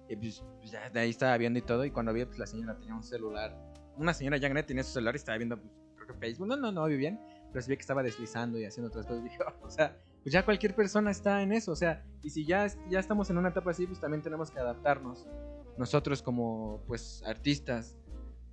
Y 0.08 0.16
pues, 0.16 0.44
pues, 0.60 0.72
ya 0.72 0.90
de 0.90 1.00
ahí 1.00 1.10
estaba 1.12 1.38
viendo 1.38 1.60
y 1.60 1.62
todo 1.62 1.86
y 1.86 1.92
cuando 1.92 2.12
vi 2.14 2.26
pues 2.26 2.40
la 2.40 2.48
señora 2.48 2.76
tenía 2.78 2.96
un 2.96 3.04
celular. 3.04 3.56
Una 3.98 4.14
señora 4.14 4.38
ya 4.38 4.48
grande 4.48 4.64
tenía 4.64 4.84
su 4.84 4.92
celular 4.94 5.14
y 5.16 5.18
estaba 5.18 5.38
viendo 5.38 5.58
pues, 5.60 5.72
creo 5.96 6.08
que 6.08 6.14
Facebook. 6.16 6.48
No, 6.48 6.56
no, 6.58 6.72
no 6.72 6.86
vi 6.86 6.98
bien, 6.98 7.20
pero 7.52 7.62
se 7.62 7.68
veía 7.70 7.78
que 7.78 7.82
estaba 7.82 8.02
deslizando 8.02 8.58
y 8.60 8.66
haciendo 8.66 8.88
otras 8.90 9.06
cosas. 9.06 9.22
Y 9.22 9.24
dije, 9.30 9.38
"Oh", 9.46 9.66
o 9.68 9.70
sea, 9.70 9.96
pues 10.24 10.34
ya 10.34 10.44
cualquier 10.44 10.76
persona 10.76 11.12
está 11.12 11.42
en 11.42 11.52
eso, 11.54 11.72
o 11.72 11.76
sea, 11.76 12.04
y 12.24 12.30
si 12.30 12.46
ya, 12.46 12.68
ya 12.90 13.00
estamos 13.00 13.30
en 13.30 13.38
una 13.38 13.50
etapa 13.50 13.72
así, 13.72 13.86
pues 13.88 14.00
también 14.00 14.22
tenemos 14.22 14.52
que 14.52 14.60
adaptarnos 14.60 15.26
nosotros 15.78 16.22
como 16.22 16.82
pues 16.88 17.24
artistas 17.26 17.96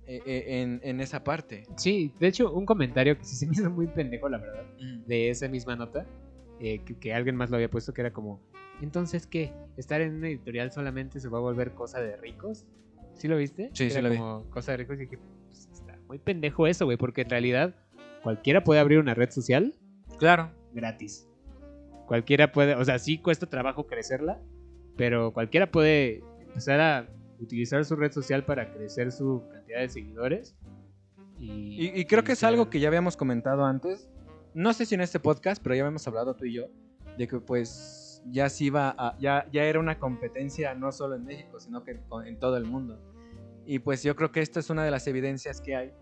eh, 0.05 0.21
eh, 0.25 0.61
en, 0.61 0.79
en 0.83 1.01
esa 1.01 1.23
parte. 1.23 1.65
Sí, 1.75 2.13
de 2.19 2.27
hecho, 2.27 2.53
un 2.53 2.65
comentario 2.65 3.17
que 3.17 3.25
sí 3.25 3.35
se 3.35 3.45
me 3.45 3.51
hizo 3.53 3.69
muy 3.69 3.87
pendejo, 3.87 4.29
la 4.29 4.37
verdad, 4.37 4.63
Mm. 4.79 5.05
de 5.07 5.29
esa 5.29 5.47
misma 5.49 5.75
nota, 5.75 6.05
eh, 6.59 6.79
que, 6.85 6.97
que 6.97 7.13
alguien 7.13 7.35
más 7.35 7.49
lo 7.49 7.55
había 7.57 7.69
puesto, 7.69 7.93
que 7.93 8.01
era 8.01 8.13
como, 8.13 8.39
Entonces, 8.81 9.25
¿qué? 9.27 9.51
¿Estar 9.75 10.01
en 10.01 10.15
una 10.15 10.27
editorial 10.29 10.71
solamente 10.71 11.19
se 11.19 11.27
va 11.29 11.39
a 11.39 11.41
volver 11.41 11.73
cosa 11.73 11.99
de 11.99 12.15
ricos? 12.15 12.65
¿Sí 13.15 13.27
lo 13.27 13.35
viste? 13.35 13.71
Sí, 13.73 13.85
Era 13.85 13.93
sí 13.95 14.01
lo 14.03 14.09
vi. 14.11 14.17
como 14.17 14.49
cosa 14.51 14.71
de 14.71 14.77
ricos 14.77 14.95
y 14.97 14.99
dije, 15.01 15.17
pues, 15.47 15.67
está 15.73 15.97
muy 16.07 16.19
pendejo 16.19 16.67
eso, 16.67 16.85
güey, 16.85 16.95
porque 16.95 17.21
en 17.23 17.29
realidad 17.31 17.75
cualquiera 18.23 18.63
puede 18.63 18.79
abrir 18.79 18.99
una 18.99 19.13
red 19.15 19.31
social 19.31 19.73
Claro. 20.19 20.51
gratis. 20.73 21.26
Cualquiera 22.07 22.51
puede, 22.51 22.73
o 22.75 22.85
sea, 22.85 22.97
sí 22.99 23.17
cuesta 23.19 23.45
trabajo 23.47 23.85
crecerla, 23.85 24.41
pero 24.95 25.33
cualquiera 25.33 25.69
puede 25.69 26.23
empezar 26.39 26.79
a 26.79 27.09
utilizar 27.39 27.83
su 27.85 27.95
red 27.97 28.11
social 28.11 28.45
para 28.45 28.73
crecer 28.73 29.11
su 29.11 29.43
cantidad 29.51 29.81
de 29.81 29.89
seguidores. 29.89 30.55
Y, 31.37 31.51
Y, 31.85 31.99
y 31.99 32.05
creo 32.05 32.23
que 32.23 32.31
es 32.31 32.43
algo 32.43 32.69
que 32.69 32.79
ya 32.79 32.87
habíamos 32.87 33.17
comentado 33.17 33.65
antes. 33.65 34.09
No 34.53 34.73
sé 34.73 34.85
si 34.85 34.95
en 34.95 35.01
este 35.01 35.19
podcast, 35.19 35.61
pero 35.61 35.75
ya 35.75 35.81
habíamos 35.81 36.07
hablado 36.07 36.33
tú 36.35 36.45
y 36.45 36.53
yo. 36.53 36.63
De 37.17 37.27
que 37.27 37.39
pues 37.39 38.23
ya 38.25 38.49
se 38.49 38.63
iba 38.63 38.95
a, 38.97 39.17
ya, 39.19 39.45
ya 39.51 39.65
era 39.65 39.79
una 39.79 39.99
competencia 39.99 40.73
no 40.75 40.91
solo 40.91 41.15
en 41.15 41.25
México, 41.25 41.59
sino 41.59 41.83
que 41.83 41.99
en 42.25 42.39
todo 42.39 42.57
el 42.57 42.63
mundo. 42.63 42.99
Y 43.65 43.79
pues 43.79 44.01
yo 44.01 44.15
creo 44.15 44.31
que 44.31 44.39
esta 44.39 44.61
es 44.61 44.69
una 44.69 44.85
de 44.85 44.91
las 44.91 45.07
evidencias 45.07 45.59
que 45.59 45.75
hay 45.75 45.93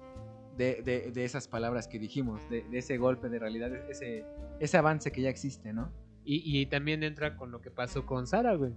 de, 0.58 0.82
de- 0.84 1.12
de 1.12 1.26
esas 1.26 1.48
palabras 1.48 1.88
que 1.88 2.00
dijimos, 2.00 2.48
de, 2.50 2.64
de 2.64 2.78
ese 2.78 2.98
golpe 2.98 3.30
de 3.30 3.40
realidad, 3.40 3.74
ese, 3.90 4.26
ese 4.60 4.78
avance 4.78 5.12
que 5.12 5.22
ya 5.22 5.30
existe, 5.30 5.74
¿no? 5.74 5.92
Y, 6.24 6.42
y 6.60 6.66
también 6.66 7.04
entra 7.04 7.38
con 7.38 7.52
lo 7.52 7.62
que 7.62 7.70
pasó 7.72 8.06
con 8.06 8.26
Sara, 8.28 8.56
güey. 8.56 8.74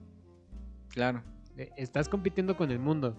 Claro. 0.90 1.22
Eh, 1.56 1.70
Estás 1.76 2.08
compitiendo 2.08 2.56
con 2.56 2.70
el 2.70 2.78
mundo. 2.78 3.16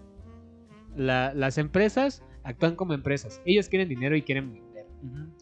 La- 0.96 1.32
las 1.34 1.58
empresas 1.58 2.22
actúan 2.42 2.76
como 2.76 2.94
empresas. 2.94 3.40
Ellos 3.44 3.68
quieren 3.68 3.88
dinero 3.88 4.16
y 4.16 4.22
quieren 4.22 4.52
vender. 4.52 4.86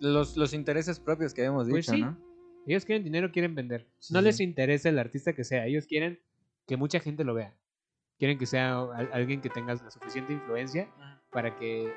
los, 0.01 0.37
los 0.37 0.53
intereses 0.55 1.01
propios 1.01 1.35
que 1.35 1.41
habíamos 1.43 1.69
Pues 1.69 1.87
dicho, 1.87 1.97
sí. 1.97 2.03
¿no? 2.03 2.17
Ellos 2.67 2.85
quieren 2.85 3.03
dinero, 3.03 3.31
quieren 3.33 3.55
vender. 3.55 3.89
Sí, 3.99 4.13
no 4.13 4.21
les 4.21 4.41
interesa 4.41 4.89
el 4.91 4.99
artista 4.99 5.33
que 5.33 5.43
sea. 5.43 5.67
Ellos 5.67 5.87
quieren 5.87 6.21
que 6.67 6.77
mucha 6.77 7.01
gente 7.01 7.25
lo 7.25 7.33
vea. 7.35 7.55
Quieren 8.19 8.37
que 8.39 8.47
sea 8.47 8.79
al- 8.81 9.09
alguien 9.13 9.41
que 9.41 9.49
tenga 9.49 9.75
la 9.75 9.91
suficiente 9.91 10.33
influencia 10.35 10.89
para 11.33 11.57
que, 11.57 11.91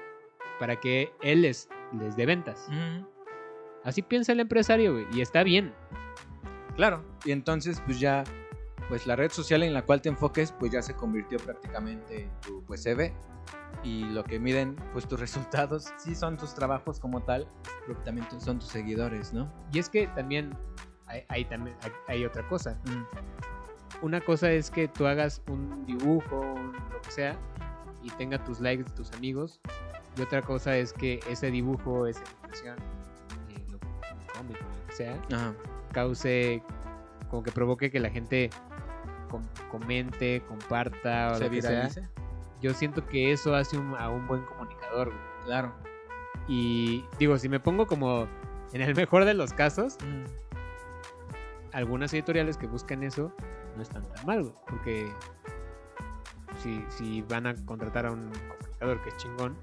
para 0.60 0.80
que 0.80 1.12
él 1.22 1.42
les, 1.42 1.70
les 2.00 2.16
dé 2.16 2.26
ventas. 2.26 2.68
Así 3.84 4.02
piensa 4.02 4.32
el 4.32 4.39
empresario, 4.39 4.94
güey. 4.94 5.08
Y 5.14 5.22
está 5.22 5.44
bien. 5.44 5.74
Claro. 6.76 7.04
Y 7.26 7.32
entonces, 7.32 7.82
pues 7.86 8.00
ya, 8.00 8.24
pues 8.89 9.08
la 9.08 9.16
red 9.16 9.32
social 9.32 9.64
en 9.64 9.74
la 9.74 9.84
cual 9.84 10.02
te 10.02 10.10
enfoques, 10.10 10.52
pues 10.52 10.72
ya 10.72 10.82
se 10.82 10.94
convirtió 10.96 11.39
prácticamente 11.39 12.24
en 12.24 12.42
tu 12.42 12.64
pues 12.66 12.84
CV. 12.84 13.14
Y 13.84 14.04
lo 14.06 14.24
que 14.24 14.39
miden, 14.39 14.76
pues 14.94 15.08
tus 15.08 15.20
resultados, 15.20 15.94
sí 15.98 16.14
son 16.16 16.38
tus 16.38 16.54
trabajos 16.54 17.00
como 17.00 17.24
tal, 17.24 17.48
pero 17.88 18.00
también 18.02 18.28
son 18.39 18.60
tus 18.60 18.70
seguidores, 18.70 19.34
¿no? 19.34 19.52
Y 19.74 19.80
es 19.80 19.89
que 19.89 20.08
también 20.08 20.52
hay, 21.08 21.24
hay 21.30 21.46
también 21.46 21.76
hay, 21.82 21.92
hay 22.08 22.26
otra 22.26 22.48
cosa. 22.48 22.80
Una 24.02 24.22
cosa 24.22 24.52
es 24.52 24.70
que 24.70 24.88
tú 24.88 25.06
hagas 25.06 25.42
un 25.48 25.86
dibujo, 25.86 26.56
lo 26.92 27.02
que 27.02 27.12
sea, 27.12 27.38
y 28.04 28.10
tenga 28.12 28.44
tus 28.44 28.60
likes 28.60 28.84
de 28.84 28.92
tus 28.92 29.12
amigos. 29.14 29.60
Y 30.18 30.22
otra 30.22 30.41
cosa 30.41 30.76
es 30.78 30.93
que 30.93 31.20
ese 31.30 31.51
dibujo, 31.51 32.05
esa 32.07 32.22
impresión, 32.43 32.78
eh, 33.49 33.66
lo- 33.72 33.80
cómic, 34.38 34.59
lo 34.59 34.88
que 34.88 34.93
sea, 34.93 35.18
Ajá. 35.32 35.53
cause, 35.93 36.62
como 37.30 37.43
que 37.43 37.51
provoque 37.51 37.89
que 37.91 37.99
la 37.99 38.09
gente 38.09 38.49
com- 39.30 39.47
comente, 39.70 40.41
comparta 40.47 41.32
o 41.32 41.36
Se 41.36 41.45
lo 41.45 41.49
que 41.49 41.62
sea. 41.62 41.89
Yo 42.62 42.74
siento 42.74 43.05
que 43.07 43.32
eso 43.32 43.55
hace 43.55 43.78
un- 43.78 43.95
a 43.95 44.09
un 44.09 44.28
buen 44.28 44.43
comunicador. 44.43 45.07
güey. 45.09 45.20
Claro. 45.45 45.74
Y 46.47 47.05
digo, 47.18 47.38
si 47.38 47.47
me 47.49 47.59
pongo 47.59 47.88
como 47.88 48.28
en 48.74 48.82
el 48.82 48.93
mejor 49.07 49.24
de 49.26 49.34
los 49.34 49.53
casos, 49.53 49.97
algunas 51.72 52.14
editoriales 52.14 52.57
que 52.57 52.68
buscan 52.68 53.03
eso 53.03 53.32
no 53.78 53.82
están 53.82 54.03
tan 54.14 54.26
mal, 54.26 54.41
güey, 54.43 54.53
porque 54.70 55.12
si, 56.62 56.84
si 56.89 57.22
van 57.24 57.47
a 57.47 57.55
contratar 57.66 58.05
a 58.05 58.12
un 58.12 58.30
que 59.04 59.10
es 59.10 59.18
chingón, 59.18 59.58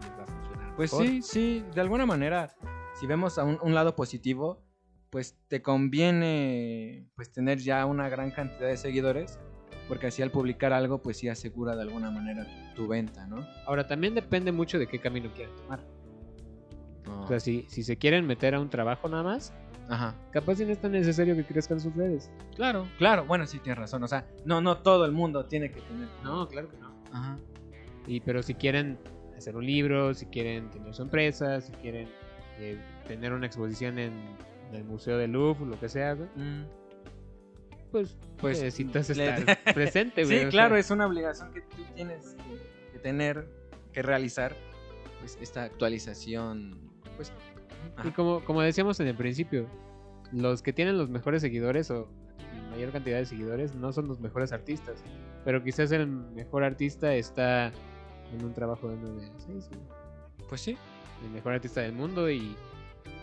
les 0.00 0.10
va 0.18 0.22
a 0.22 0.26
funcionar. 0.26 0.76
Pues 0.76 0.92
mejor. 0.92 1.06
sí, 1.06 1.22
sí, 1.22 1.64
de 1.74 1.80
alguna 1.80 2.06
manera, 2.06 2.54
si 2.94 3.06
vemos 3.06 3.38
a 3.38 3.44
un, 3.44 3.58
un 3.62 3.74
lado 3.74 3.94
positivo, 3.94 4.62
pues 5.10 5.36
te 5.48 5.60
conviene 5.60 7.06
pues 7.16 7.30
tener 7.32 7.58
ya 7.58 7.84
una 7.84 8.08
gran 8.08 8.30
cantidad 8.30 8.68
de 8.68 8.76
seguidores, 8.76 9.38
porque 9.88 10.06
así 10.06 10.22
al 10.22 10.30
publicar 10.30 10.72
algo, 10.72 11.02
pues 11.02 11.18
sí 11.18 11.28
asegura 11.28 11.74
de 11.76 11.82
alguna 11.82 12.10
manera 12.10 12.46
tu 12.74 12.86
venta, 12.88 13.26
¿no? 13.26 13.46
Ahora, 13.66 13.86
también 13.86 14.14
depende 14.14 14.52
mucho 14.52 14.78
de 14.78 14.86
qué 14.86 15.00
camino 15.00 15.30
quieran 15.34 15.54
tomar. 15.56 15.80
No. 17.04 17.22
O 17.22 17.26
sea, 17.26 17.40
si, 17.40 17.66
si 17.68 17.82
se 17.82 17.96
quieren 17.96 18.26
meter 18.26 18.54
a 18.54 18.60
un 18.60 18.70
trabajo 18.70 19.08
nada 19.08 19.24
más, 19.24 19.52
Ajá. 19.88 20.14
capaz 20.30 20.56
si 20.56 20.64
no 20.64 20.70
es 20.70 20.80
tan 20.80 20.92
necesario 20.92 21.34
que 21.34 21.44
crezcan 21.44 21.80
sus 21.80 21.94
redes. 21.94 22.30
Claro, 22.54 22.86
claro, 22.98 23.24
bueno, 23.24 23.46
sí 23.46 23.58
tienes 23.58 23.78
razón, 23.78 24.04
o 24.04 24.08
sea, 24.08 24.26
no, 24.44 24.60
no 24.60 24.78
todo 24.78 25.04
el 25.04 25.12
mundo 25.12 25.44
tiene 25.46 25.72
que 25.72 25.80
tener. 25.80 26.08
No, 26.22 26.46
claro 26.46 26.70
que 26.70 26.76
no. 26.76 26.94
Ajá. 27.12 27.36
Y, 28.06 28.20
pero 28.20 28.42
si 28.42 28.54
quieren 28.54 28.98
hacer 29.36 29.56
un 29.56 29.64
libro, 29.66 30.14
si 30.14 30.26
quieren 30.26 30.70
tener 30.70 30.94
su 30.94 31.02
empresa, 31.02 31.60
si 31.60 31.72
quieren 31.72 32.08
eh, 32.58 32.78
tener 33.06 33.32
una 33.32 33.46
exposición 33.46 33.98
en, 33.98 34.12
en 34.68 34.74
el 34.74 34.84
Museo 34.84 35.16
del 35.18 35.32
Louvre, 35.32 35.66
lo 35.66 35.78
que 35.80 35.88
sea, 35.88 36.14
güey, 36.14 36.28
Mm. 36.36 36.64
pues, 37.90 38.16
Pues, 38.38 38.58
necesitas 38.62 39.08
le- 39.16 39.28
estar 39.34 39.58
presente, 39.74 40.24
güey. 40.24 40.40
Sí, 40.44 40.46
claro, 40.46 40.70
sea, 40.74 40.80
es 40.80 40.90
una 40.90 41.06
obligación 41.06 41.52
que 41.52 41.60
tú 41.62 41.82
tienes 41.94 42.36
que, 42.48 42.92
que 42.92 42.98
tener, 42.98 43.46
que 43.92 44.02
realizar, 44.02 44.54
pues 45.20 45.38
esta 45.40 45.64
actualización, 45.64 46.78
pues... 47.16 47.32
Y 48.04 48.10
como, 48.10 48.44
como 48.44 48.60
decíamos 48.62 49.00
en 49.00 49.06
el 49.08 49.16
principio, 49.16 49.66
los 50.32 50.62
que 50.62 50.72
tienen 50.72 50.96
los 50.98 51.08
mejores 51.10 51.42
seguidores 51.42 51.90
o 51.90 52.08
la 52.54 52.70
mayor 52.76 52.92
cantidad 52.92 53.18
de 53.18 53.26
seguidores 53.26 53.74
no 53.74 53.92
son 53.92 54.06
los 54.06 54.20
mejores 54.20 54.52
artistas. 54.52 55.02
Pero 55.44 55.62
quizás 55.64 55.90
el 55.92 56.06
mejor 56.06 56.62
artista 56.62 57.14
está 57.14 57.72
en 58.32 58.44
un 58.44 58.52
trabajo 58.54 58.88
de 58.88 58.96
9 58.96 59.30
a 59.36 59.40
6, 59.40 59.68
güey. 59.68 59.80
Pues 60.48 60.60
sí. 60.60 60.76
el 61.24 61.30
mejor 61.30 61.52
artista 61.54 61.80
del 61.80 61.92
mundo 61.92 62.30
y, 62.30 62.56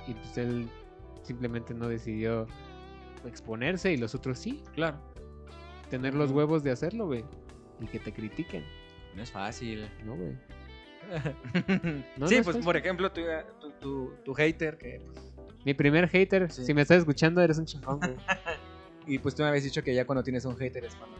y 0.08 0.14
pues 0.14 0.38
él 0.38 0.70
simplemente 1.24 1.74
no 1.74 1.88
decidió 1.88 2.48
exponerse 3.26 3.92
y 3.92 3.98
los 3.98 4.16
otros 4.16 4.38
sí. 4.40 4.64
Claro. 4.74 4.98
Tener 5.90 6.14
los 6.14 6.32
huevos 6.32 6.64
de 6.64 6.72
hacerlo, 6.72 7.06
güey. 7.08 7.24
Y 7.80 7.88
que 7.88 8.00
te 8.00 8.12
critiquen, 8.14 8.64
No 9.16 9.22
es 9.24 9.32
fácil. 9.32 9.90
¿no, 10.06 10.16
güey? 10.16 10.38
No, 12.18 12.28
sí, 12.28 12.38
no 12.38 12.44
pues 12.44 12.58
por 12.58 12.76
ejemplo, 12.76 13.12
tu, 13.12 13.22
tu, 13.62 13.72
tu- 13.80 14.14
tu 14.26 14.34
hater, 14.34 14.78
que, 14.78 15.02
pues, 15.06 15.34
Mi 15.66 15.74
primer 15.74 16.08
hater, 16.10 16.52
Sí. 16.52 16.66
si 16.66 16.74
me 16.74 16.82
estás 16.82 17.00
escuchando, 17.00 17.42
eres 17.42 17.58
un 17.58 17.66
chingón, 17.66 18.00
güey. 18.00 18.16
y 19.08 19.20
pues 19.20 19.36
tú 19.36 19.44
me 19.44 19.50
habías 19.50 19.64
dicho 19.64 19.82
que 19.84 19.94
ya 19.96 20.06
cuando 20.06 20.24
tienes 20.24 20.44
un 20.46 20.58
hater 20.58 20.84
es 20.86 20.96
cuando 20.96 21.18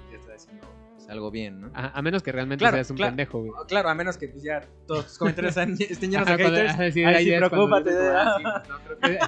algo 1.10 1.32
bien, 1.32 1.62
¿no? 1.62 1.72
A, 1.74 1.98
a 1.98 2.02
menos 2.02 2.22
que 2.24 2.32
realmente 2.32 2.64
Claro, 2.64 2.76
seas 2.78 2.90
un 2.92 2.98
claro. 2.98 3.12
pendejo, 3.12 3.40
güey. 3.40 3.52
Claro, 3.68 3.90
a 3.90 3.96
menos 3.96 4.18
que 4.18 4.28
pues, 4.28 4.44
ya 4.44 4.62
todos 4.88 5.06
tus 5.08 5.18
comentarios 5.18 5.56
estén 5.80 6.12
llenos 6.12 6.28
Ajá, 6.28 6.38
de 6.38 6.44
cuando- 6.44 6.60
haters. 6.60 6.94
sí, 6.94 7.04
ahí 7.04 7.24
sí, 7.26 7.30
cuando 7.32 7.50
preocúpate. 7.50 7.94
de- 7.94 8.10
ah, 8.10 8.36
sí, 8.38 8.44
pues, 8.44 8.70
no, 8.70 8.80
creo 8.98 9.00
que, 9.00 9.20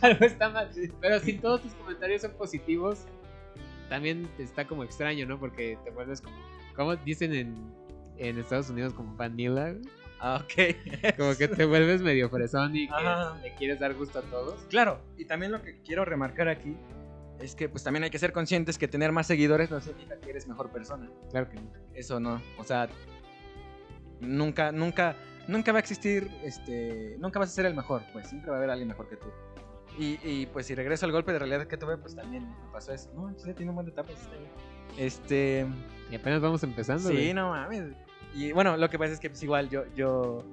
algo 0.06 0.24
está 0.26 0.48
mal. 0.50 0.70
Pero 1.00 1.20
si 1.20 1.32
todos 1.34 1.62
tus 1.62 1.72
comentarios 1.74 2.22
son 2.22 2.32
positivos, 2.32 3.00
también 3.88 4.28
está 4.38 4.66
como 4.66 4.84
extraño, 4.84 5.26
¿no? 5.26 5.38
Porque 5.38 5.76
te 5.84 5.90
vuelves 5.90 6.20
como, 6.20 6.36
como 6.74 6.96
dicen 6.96 7.34
en, 7.34 7.72
en 8.18 8.38
Estados 8.38 8.70
Unidos 8.70 8.92
como 8.94 9.14
vanilla, 9.16 9.70
güey. 9.72 9.82
Ah, 10.20 10.42
ok. 10.42 11.16
Como 11.18 11.34
que 11.36 11.48
te 11.48 11.66
vuelves 11.66 12.00
medio 12.00 12.30
fresón 12.30 12.74
y 12.74 12.86
que 12.88 12.94
Ajá. 12.94 13.36
le 13.42 13.52
quieres 13.56 13.78
dar 13.80 13.92
gusto 13.92 14.20
a 14.20 14.22
todos. 14.22 14.54
Claro, 14.70 14.98
y 15.18 15.26
también 15.26 15.52
lo 15.52 15.60
que 15.60 15.82
quiero 15.82 16.06
remarcar 16.06 16.48
aquí 16.48 16.78
es 17.44 17.54
que 17.54 17.68
pues 17.68 17.82
también 17.84 18.04
hay 18.04 18.10
que 18.10 18.18
ser 18.18 18.32
conscientes 18.32 18.78
que 18.78 18.88
tener 18.88 19.12
más 19.12 19.26
seguidores 19.26 19.70
no 19.70 19.80
significa 19.80 20.18
que 20.18 20.30
eres 20.30 20.46
mejor 20.48 20.70
persona. 20.70 21.08
Claro 21.30 21.48
que 21.48 21.56
no. 21.56 21.70
Eso 21.94 22.18
no, 22.20 22.40
o 22.58 22.64
sea, 22.64 22.88
nunca, 24.20 24.72
nunca, 24.72 25.16
nunca 25.48 25.72
va 25.72 25.78
a 25.78 25.80
existir, 25.80 26.30
este, 26.42 27.16
nunca 27.18 27.38
vas 27.38 27.50
a 27.50 27.52
ser 27.52 27.66
el 27.66 27.74
mejor, 27.74 28.02
pues 28.12 28.28
siempre 28.28 28.50
va 28.50 28.56
a 28.56 28.58
haber 28.58 28.70
alguien 28.70 28.88
mejor 28.88 29.08
que 29.08 29.16
tú. 29.16 29.26
Y, 29.98 30.18
y, 30.24 30.46
pues 30.46 30.66
si 30.66 30.74
regreso 30.74 31.06
al 31.06 31.12
golpe 31.12 31.32
de 31.32 31.38
realidad 31.38 31.66
que 31.68 31.76
tuve, 31.76 31.96
pues 31.96 32.16
también 32.16 32.48
me 32.48 32.72
pasó 32.72 32.92
eso. 32.92 33.12
No, 33.14 33.32
sí, 33.38 33.54
tiene 33.54 33.70
un 33.70 33.76
buen 33.76 33.86
está 33.86 34.02
bien. 34.02 34.18
Este, 34.98 35.66
Y 36.10 36.16
apenas 36.16 36.40
vamos 36.40 36.62
empezando. 36.64 37.08
sí, 37.08 37.14
güey. 37.14 37.34
no 37.34 37.50
mames. 37.50 37.92
Y 38.34 38.50
bueno, 38.50 38.76
lo 38.76 38.90
que 38.90 38.98
pasa 38.98 39.12
es 39.12 39.20
que 39.20 39.30
pues 39.30 39.40
igual 39.44 39.68
yo, 39.70 39.84
yo, 39.94 40.44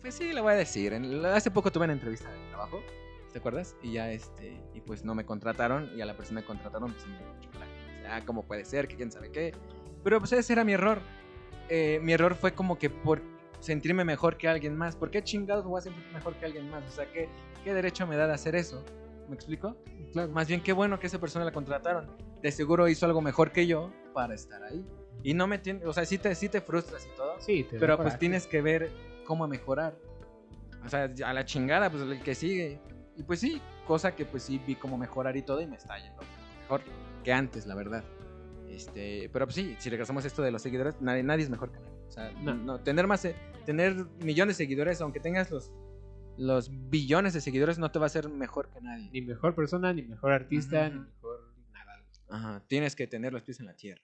pues 0.00 0.14
sí, 0.14 0.32
lo 0.32 0.42
voy 0.42 0.54
a 0.54 0.56
decir. 0.56 0.92
En- 0.92 1.24
hace 1.26 1.52
poco 1.52 1.70
tuve 1.70 1.84
una 1.84 1.92
entrevista 1.92 2.28
de 2.28 2.48
trabajo, 2.48 2.80
¿te 3.32 3.38
acuerdas? 3.38 3.76
Y 3.82 3.92
ya, 3.92 4.10
este, 4.10 4.60
y 4.74 4.80
pues 4.80 5.04
no 5.04 5.14
me 5.14 5.24
contrataron 5.24 5.90
y 5.96 6.00
a 6.00 6.06
la 6.06 6.16
persona 6.16 6.40
que 6.40 6.46
contrataron, 6.46 6.92
pues 6.92 7.06
me 7.06 7.18
dio 7.18 7.26
mucho 7.34 7.50
coraje. 7.50 7.72
O 7.98 8.02
sea, 8.02 8.24
¿cómo 8.24 8.44
puede 8.44 8.64
ser? 8.64 8.88
Que 8.88 8.96
quién 8.96 9.10
sabe 9.10 9.30
qué. 9.30 9.52
Pero 10.02 10.18
pues 10.18 10.32
ese 10.32 10.52
era 10.52 10.64
mi 10.64 10.72
error. 10.72 11.00
Eh, 11.68 12.00
mi 12.02 12.12
error 12.12 12.34
fue 12.34 12.52
como 12.52 12.78
que 12.78 12.88
por 12.90 13.22
sentirme 13.60 14.04
mejor 14.04 14.36
que 14.36 14.48
alguien 14.48 14.76
más. 14.76 14.96
¿Por 14.96 15.10
qué 15.10 15.22
chingados 15.22 15.64
me 15.64 15.70
voy 15.70 15.78
a 15.78 15.82
sentir 15.82 16.04
mejor 16.12 16.34
que 16.36 16.46
alguien 16.46 16.70
más? 16.70 16.84
O 16.86 16.90
sea, 16.90 17.10
¿qué, 17.12 17.28
qué 17.64 17.74
derecho 17.74 18.06
me 18.06 18.16
da 18.16 18.26
de 18.26 18.34
hacer 18.34 18.54
eso? 18.54 18.84
¿Me 19.28 19.34
explico? 19.34 19.76
Claro. 20.12 20.30
Más 20.32 20.48
bien, 20.48 20.62
qué 20.62 20.72
bueno 20.72 20.98
que 20.98 21.06
esa 21.06 21.18
persona 21.18 21.44
la 21.44 21.52
contrataron. 21.52 22.16
De 22.40 22.50
seguro 22.50 22.88
hizo 22.88 23.04
algo 23.04 23.20
mejor 23.20 23.52
que 23.52 23.66
yo 23.66 23.92
para 24.14 24.34
estar 24.34 24.62
ahí. 24.62 24.84
Y 25.22 25.34
no 25.34 25.46
me 25.46 25.58
tiene, 25.58 25.84
o 25.84 25.92
sea, 25.92 26.04
sí 26.04 26.16
te, 26.16 26.34
sí 26.34 26.48
te 26.48 26.60
frustras 26.60 27.06
y 27.06 27.16
todo. 27.16 27.40
Sí, 27.40 27.64
te 27.64 27.78
pero 27.78 27.98
pues 27.98 28.18
tienes 28.18 28.46
que 28.46 28.62
ver 28.62 28.90
cómo 29.26 29.46
mejorar. 29.48 29.98
O 30.84 30.88
sea, 30.88 31.12
a 31.24 31.32
la 31.32 31.44
chingada, 31.44 31.90
pues 31.90 32.02
el 32.04 32.22
que 32.22 32.34
sigue. 32.34 32.80
Y 33.18 33.22
pues 33.24 33.40
sí, 33.40 33.60
cosa 33.86 34.14
que 34.14 34.24
pues 34.24 34.44
sí 34.44 34.58
vi 34.66 34.76
cómo 34.76 34.96
mejorar 34.96 35.36
y 35.36 35.42
todo 35.42 35.60
y 35.60 35.66
me 35.66 35.76
está 35.76 35.98
yendo 35.98 36.22
mejor. 36.62 36.80
que 37.24 37.32
antes, 37.32 37.66
la 37.66 37.74
verdad. 37.74 38.04
Este, 38.68 39.28
pero 39.32 39.44
pues 39.46 39.56
sí, 39.56 39.74
si 39.78 39.90
regresamos 39.90 40.24
a 40.24 40.28
esto 40.28 40.40
de 40.42 40.50
los 40.52 40.62
seguidores, 40.62 41.00
nadie, 41.00 41.22
nadie 41.22 41.42
es 41.44 41.50
mejor 41.50 41.72
que 41.72 41.80
nadie. 41.80 41.98
O 42.06 42.10
sea, 42.10 42.30
no, 42.40 42.54
No. 42.54 42.80
tener 42.80 43.06
más, 43.06 43.24
eh, 43.24 43.34
tener 43.66 44.04
millones 44.22 44.56
de 44.56 44.64
seguidores, 44.64 45.00
aunque 45.00 45.18
tengas 45.20 45.50
los, 45.50 45.72
los 46.36 46.70
billones 46.90 47.32
de 47.34 47.40
seguidores, 47.40 47.78
no 47.78 47.90
te 47.90 47.98
va 47.98 48.04
a 48.04 48.06
hacer 48.06 48.28
mejor 48.28 48.70
que 48.70 48.80
nadie. 48.80 49.10
Ni 49.10 49.20
mejor 49.22 49.54
persona, 49.54 49.92
ni 49.92 50.02
mejor 50.02 50.30
artista, 50.32 50.88
ni 50.88 51.00
mejor 51.00 51.54
nada. 51.72 52.04
Ajá, 52.28 52.64
tienes 52.68 52.94
que 52.94 53.06
tener 53.08 53.32
los 53.32 53.42
pies 53.42 53.58
en 53.60 53.66
la 53.66 53.74
tierra. 53.74 54.00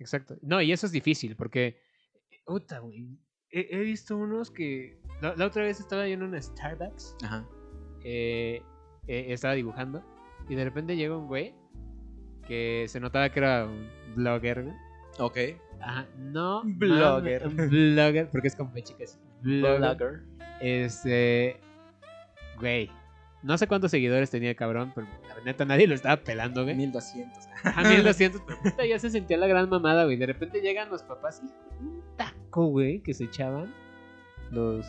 Exacto. 0.00 0.36
No, 0.42 0.60
y 0.60 0.72
eso 0.72 0.86
es 0.86 0.92
difícil 0.92 1.36
porque. 1.36 1.80
Güey. 2.46 3.18
He, 3.50 3.68
he 3.76 3.78
visto 3.80 4.16
unos 4.16 4.50
que. 4.50 5.00
La, 5.22 5.34
la 5.36 5.46
otra 5.46 5.62
vez 5.62 5.80
estaba 5.80 6.06
yo 6.08 6.14
en 6.14 6.22
una 6.22 6.40
Starbucks. 6.42 7.16
Ajá. 7.22 7.46
Eh, 8.04 8.62
eh, 9.06 9.26
estaba 9.28 9.54
dibujando. 9.54 10.02
Y 10.48 10.54
de 10.54 10.64
repente 10.64 10.96
llega 10.96 11.16
un 11.16 11.26
güey. 11.26 11.54
Que 12.46 12.86
se 12.88 13.00
notaba 13.00 13.28
que 13.28 13.40
era 13.40 13.66
un 13.66 13.88
blogger, 14.14 14.62
güey. 14.62 14.76
Ok. 15.18 15.36
Ajá. 15.80 16.06
No. 16.16 16.62
Blogger. 16.64 17.46
un 17.46 17.56
blogger. 17.56 18.28
Porque 18.30 18.48
es 18.48 18.56
como 18.56 18.72
chicas. 18.80 19.18
Blogger. 19.42 20.22
Este. 20.60 21.60
Güey. 22.58 22.90
No 23.42 23.56
sé 23.56 23.68
cuántos 23.68 23.92
seguidores 23.92 24.30
tenía 24.30 24.50
el 24.50 24.56
cabrón, 24.56 24.92
pero 24.94 25.06
la 25.28 25.44
neta 25.44 25.64
nadie 25.64 25.86
lo 25.86 25.94
estaba 25.94 26.16
pelando, 26.16 26.64
güey. 26.64 26.74
1200. 26.74 27.48
A 27.64 27.82
1200, 27.84 28.42
pero 28.44 28.60
puta, 28.62 28.84
ya 28.84 28.98
se 28.98 29.10
sentía 29.10 29.36
la 29.36 29.46
gran 29.46 29.68
mamada, 29.68 30.04
güey. 30.04 30.16
De 30.16 30.26
repente 30.26 30.60
llegan 30.60 30.88
los 30.90 31.02
papás, 31.02 31.40
de 31.42 31.48
un 31.80 32.02
taco, 32.16 32.66
güey, 32.66 33.00
que 33.00 33.14
se 33.14 33.24
echaban 33.24 33.72
los. 34.50 34.86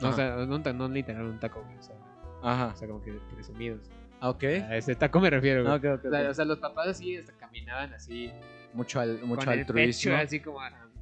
No, 0.00 0.08
o 0.08 0.12
sea, 0.12 0.36
no, 0.36 0.58
no 0.58 0.88
literal 0.88 1.26
un 1.26 1.38
taco, 1.38 1.62
güey. 1.62 1.76
O 1.76 1.82
sea, 1.82 1.94
Ajá. 2.42 2.72
o 2.74 2.76
sea, 2.76 2.88
como 2.88 3.02
que 3.02 3.12
presumidos. 3.34 3.80
Ok. 4.20 4.44
A 4.44 4.76
ese 4.76 4.94
taco 4.94 5.20
me 5.20 5.30
refiero, 5.30 5.62
güey. 5.64 5.74
Ok, 5.74 5.84
O, 5.84 6.10
sea, 6.10 6.22
ok. 6.24 6.30
o 6.30 6.34
sea, 6.34 6.44
los 6.44 6.58
papás 6.58 6.88
así 6.88 7.16
hasta 7.16 7.32
caminaban 7.34 7.92
así. 7.94 8.30
Mucho, 8.74 9.00
al, 9.00 9.20
mucho 9.22 9.44
con 9.44 9.52
el 9.54 9.60
altruismo. 9.60 10.12
pecho 10.12 10.16
así 10.16 10.40
como, 10.40 10.58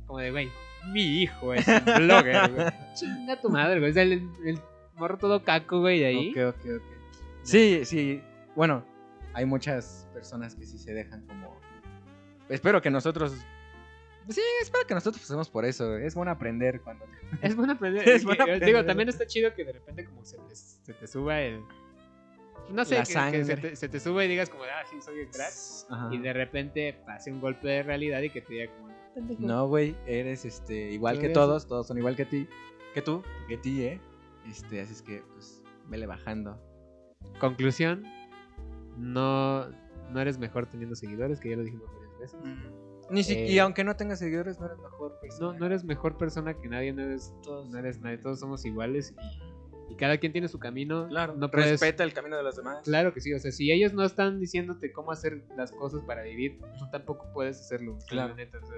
como 0.07 0.19
de, 0.19 0.31
güey, 0.31 0.49
mi 0.93 1.23
hijo 1.23 1.53
es 1.55 1.67
un 1.69 1.85
blogger, 2.07 2.51
güey. 2.53 2.67
Chinga 2.95 3.41
tu 3.41 3.51
madre, 3.51 3.79
güey. 3.81 3.91
O 3.91 3.95
sea, 3.95 4.03
el, 4.03 4.13
el 4.45 4.59
morro 4.97 5.19
todo 5.19 5.45
caco, 5.45 5.81
güey, 5.81 6.01
de 6.01 6.07
ahí. 6.07 6.31
Ok, 6.31 6.57
ok, 6.57 6.67
ok. 6.77 6.83
Sí, 7.43 7.85
sí. 7.85 8.23
Bueno, 8.57 8.85
hay 9.35 9.45
muchas 9.47 10.09
personas 10.13 10.55
que 10.55 10.65
sí 10.67 10.79
se 10.79 10.93
dejan 10.95 11.27
como. 11.27 11.59
Espero 12.49 12.81
que 12.83 12.91
nosotros. 12.91 13.35
Sí, 14.29 14.41
espero 14.61 14.87
que 14.87 14.95
nosotros 14.95 15.21
pasemos 15.23 15.49
por 15.49 15.65
eso. 15.65 15.97
Es 15.97 16.15
bueno 16.15 16.31
aprender 16.31 16.81
cuando. 16.83 17.05
Es 17.43 17.57
bueno 17.57 17.73
aprender. 17.73 18.09
Es 18.09 18.25
bueno 18.25 18.37
que- 18.37 18.43
aprender. 18.53 18.67
Digo, 18.67 18.85
también 18.85 19.09
está 19.09 19.27
chido 19.27 19.55
que 19.55 19.65
de 19.65 19.73
repente 19.73 20.05
como 20.05 20.25
se 20.25 20.37
te, 20.39 20.55
se 20.55 20.93
te 20.95 21.07
suba 21.07 21.41
el... 21.41 21.63
No 22.71 22.85
sé, 22.85 22.97
La 22.97 23.31
que, 23.33 23.45
se, 23.45 23.57
te, 23.57 23.75
se 23.75 23.89
te 23.89 23.99
suba 23.99 24.25
y 24.25 24.29
digas 24.29 24.49
como, 24.49 24.63
ah, 24.65 24.85
sí, 24.89 25.01
soy 25.01 25.21
el 25.21 25.31
crack. 25.31 25.53
Ajá. 25.89 26.09
Y 26.13 26.19
de 26.19 26.33
repente 26.33 27.01
pase 27.05 27.33
un 27.33 27.41
golpe 27.41 27.67
de 27.67 27.83
realidad 27.83 28.21
y 28.23 28.31
que 28.31 28.41
te 28.43 28.53
diga 28.53 28.73
como. 28.77 28.91
No, 29.41 29.67
güey, 29.67 29.97
eres 30.07 30.45
este 30.45 30.93
igual 30.93 31.19
que 31.19 31.25
eres- 31.27 31.35
todos, 31.35 31.67
todos 31.67 31.89
son 31.89 31.99
igual 31.99 32.15
que 32.15 32.27
ti, 32.27 32.47
que 32.95 33.03
tú, 33.03 33.25
que 33.49 33.57
ti, 33.57 33.83
eh. 33.83 34.01
Este, 34.49 34.81
así 34.81 34.93
es 34.93 35.03
que 35.03 35.21
pues 35.35 35.63
vele 35.89 36.07
bajando. 36.07 36.63
Conclusión, 37.41 38.05
no, 38.97 39.69
no 40.13 40.21
eres 40.21 40.39
mejor 40.39 40.67
teniendo 40.67 40.95
seguidores, 40.95 41.41
que 41.41 41.51
ya 41.51 41.57
lo 41.57 41.65
dijimos 41.65 41.89
varias 41.93 42.19
veces. 42.21 42.41
Ni 43.11 43.23
si- 43.25 43.35
Eh, 43.35 43.51
y 43.51 43.59
aunque 43.59 43.85
no 43.85 43.97
tengas 43.97 44.19
seguidores, 44.19 44.59
no 44.61 44.67
eres 44.67 44.79
mejor 44.79 45.13
No, 45.15 45.21
persona. 45.21 45.59
no 45.59 45.67
eres 45.67 45.85
mejor 45.85 46.17
persona 46.17 46.55
que 46.55 46.69
nadie, 46.69 46.93
no 46.93 47.03
eres, 47.03 47.33
Todos 47.43 47.69
no 47.71 47.79
eres 47.79 48.01
nadie, 48.01 48.19
todos 48.19 48.39
somos 48.41 48.65
iguales 48.65 49.15
y, 49.89 49.93
y 49.93 49.97
cada 49.97 50.19
quien 50.19 50.33
tiene 50.33 50.49
su 50.49 50.59
camino. 50.59 51.09
Claro, 51.09 51.35
no 51.37 51.51
puedes, 51.51 51.71
respeta 51.73 52.05
el 52.05 52.13
camino 52.13 52.37
de 52.37 52.43
los 52.45 52.57
demás. 52.57 52.81
Claro 52.85 53.13
que 53.13 53.21
sí, 53.21 53.33
o 53.35 53.39
sea, 53.39 53.51
si 53.51 53.71
ellos 53.73 53.93
no 53.93 54.05
están 54.05 54.39
diciéndote 54.41 54.93
cómo 54.93 55.11
hacer 55.13 55.43
las 55.57 55.73
cosas 55.73 56.03
para 56.07 56.23
vivir, 56.23 56.59
tú 56.79 56.85
tampoco 56.93 57.27
puedes 57.33 57.59
hacerlo. 57.61 57.99
Claro. 58.09 58.29
la 58.31 58.35
neta, 58.37 58.59
o 58.63 58.67
sea, 58.67 58.77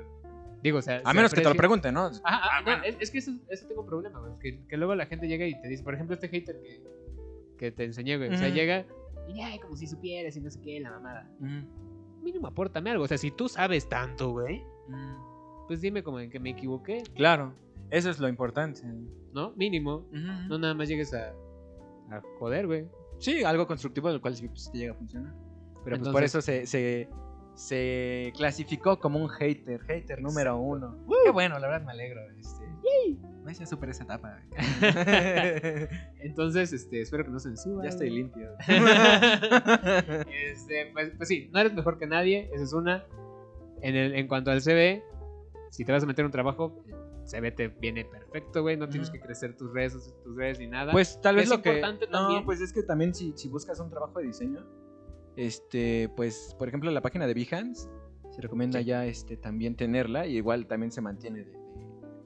digo, 0.62 0.78
o 0.78 0.83
sea, 0.83 1.03
A 1.05 1.11
se 1.11 1.16
menos 1.16 1.30
que 1.33 1.41
te 1.41 1.45
lo 1.45 1.51
aprecia- 1.51 1.59
pregunten, 1.59 1.95
¿no? 1.95 2.07
Ajá, 2.07 2.20
ah, 2.24 2.41
Ah, 2.53 2.59
no, 2.61 2.64
bueno. 2.64 2.85
es, 2.85 2.97
es 3.01 3.11
que 3.11 3.18
eso, 3.18 3.33
eso 3.51 3.66
tengo 3.66 3.83
un 3.83 3.87
problema, 3.87 4.20
güey. 4.20 4.33
Que, 4.41 4.66
que 4.66 4.76
luego 4.76 4.95
la 4.95 5.07
gente 5.07 5.28
llega 5.28 5.47
y 5.47 5.61
te 5.61 5.68
dice, 5.68 5.83
por 5.83 5.95
ejemplo, 5.95 6.14
este 6.14 6.28
hater 6.28 6.57
que, 6.62 6.83
que 7.59 7.70
te 7.72 7.85
enseñé, 7.85 8.16
güey. 8.16 8.33
O 8.33 8.39
sea, 8.39 8.49
llega 8.49 8.87
y 9.28 9.41
ay, 9.41 9.59
como 9.61 9.76
si 9.76 9.87
supieras 9.87 10.37
y 10.37 10.41
no 10.41 10.51
sé 10.51 10.61
qué, 10.62 10.80
la 10.80 10.91
mamada. 10.91 11.28
Mm, 11.41 11.62
Mínimo, 12.23 12.47
apórtame 12.47 12.91
algo. 12.91 13.05
O 13.05 13.09
sea, 13.09 13.18
si 13.18 13.31
tú 13.31 13.49
sabes 13.49 13.89
tanto, 13.89 14.31
güey, 14.31 14.64
mm. 14.89 15.66
pues 15.66 15.81
dime 15.81 16.03
como 16.03 16.20
en 16.20 16.31
que 16.31 16.39
me 16.39 16.51
equivoqué, 16.51 17.03
Claro, 17.14 17.55
eso 17.91 18.11
es 18.11 18.18
lo 18.18 18.29
importante. 18.29 18.83
¿no? 19.33 19.53
Mínimo. 19.57 20.07
No 20.49 20.59
nada 20.59 20.75
más 20.75 20.89
llegues 20.89 21.12
a, 21.14 21.35
a 22.11 22.23
joder, 22.39 22.66
güey. 22.66 22.87
Sí, 23.18 23.45
algo 23.45 23.66
constructivo 23.66 24.09
del 24.09 24.20
cual 24.20 24.37
sí 24.37 24.49
pues, 24.49 24.70
te 24.70 24.79
llega 24.79 24.93
a 24.93 24.97
funcionar. 24.97 25.35
Pero 25.85 25.99
pues 25.99 26.09
por 26.11 26.23
eso 26.23 26.41
se, 26.41 26.66
se, 26.66 27.09
se 27.55 28.33
clasificó 28.37 28.99
como 28.99 29.19
un 29.19 29.29
hater, 29.29 29.81
hater 29.83 30.23
número 30.23 30.59
uno. 30.59 30.97
Qué 31.25 31.31
bueno, 31.31 31.59
la 31.59 31.69
verdad 31.69 31.87
me 31.87 31.93
alegro. 31.93 32.21
Este, 32.39 32.65
me 33.45 33.55
ya 33.55 33.67
superé 33.67 33.93
esa 33.93 34.05
etapa. 34.05 34.41
Entonces, 36.21 36.73
este, 36.73 37.01
espero 37.01 37.25
que 37.25 37.31
no 37.31 37.41
se 37.41 37.51
me 37.51 37.57
suba. 37.57 37.83
ya 37.83 37.89
estoy 37.91 38.11
limpio. 38.11 38.51
Este, 40.45 40.91
pues, 40.93 41.13
pues 41.17 41.29
sí, 41.29 41.49
no 41.53 41.61
eres 41.61 41.73
mejor 41.75 41.99
que 41.99 42.07
nadie, 42.07 42.51
esa 42.53 42.65
es 42.65 42.73
una. 42.73 43.05
En, 43.81 43.97
el, 43.97 44.15
en 44.15 44.29
cuanto 44.29 44.51
al 44.51 44.61
CV, 44.63 45.03
si 45.71 45.85
te 45.85 45.91
vas 45.93 46.03
a 46.05 46.07
meter 46.07 46.25
un 46.25 46.31
trabajo, 46.31 46.85
el 46.87 47.29
CV 47.29 47.51
te 47.51 47.69
viene 47.69 48.05
perfecto, 48.05 48.63
güey. 48.63 48.77
No 48.77 48.89
tienes 48.89 49.11
que 49.11 49.21
crecer 49.21 49.57
tus 49.57 49.73
redes, 49.73 50.15
tus 50.23 50.37
redes 50.37 50.59
ni 50.61 50.69
nada. 50.69 50.93
Pues 50.93 51.21
tal 51.21 51.37
vez 51.37 51.45
Es 51.45 51.51
lo 51.51 51.63
que 51.63 51.71
importante 51.75 52.07
no, 52.07 52.13
también. 52.13 52.45
pues 52.45 52.61
es 52.61 52.73
que 52.73 52.83
también 52.83 53.13
si, 53.15 53.33
si 53.37 53.49
buscas 53.49 53.81
un 53.81 53.91
trabajo 53.91 54.21
de 54.21 54.27
diseño, 54.27 54.65
este, 55.37 56.09
pues 56.16 56.55
por 56.59 56.68
ejemplo 56.68 56.91
la 56.91 57.01
página 57.01 57.26
de 57.26 57.35
Behance 57.35 57.89
se 58.30 58.41
recomienda 58.41 58.78
Sí. 58.80 58.85
ya 58.87 59.07
este 59.07 59.37
también 59.37 59.76
tenerla 59.76 60.26
y 60.26 60.37
igual 60.37 60.66
también 60.66 60.91
se 60.93 61.01
mantiene 61.01 61.45
de, 61.45 61.53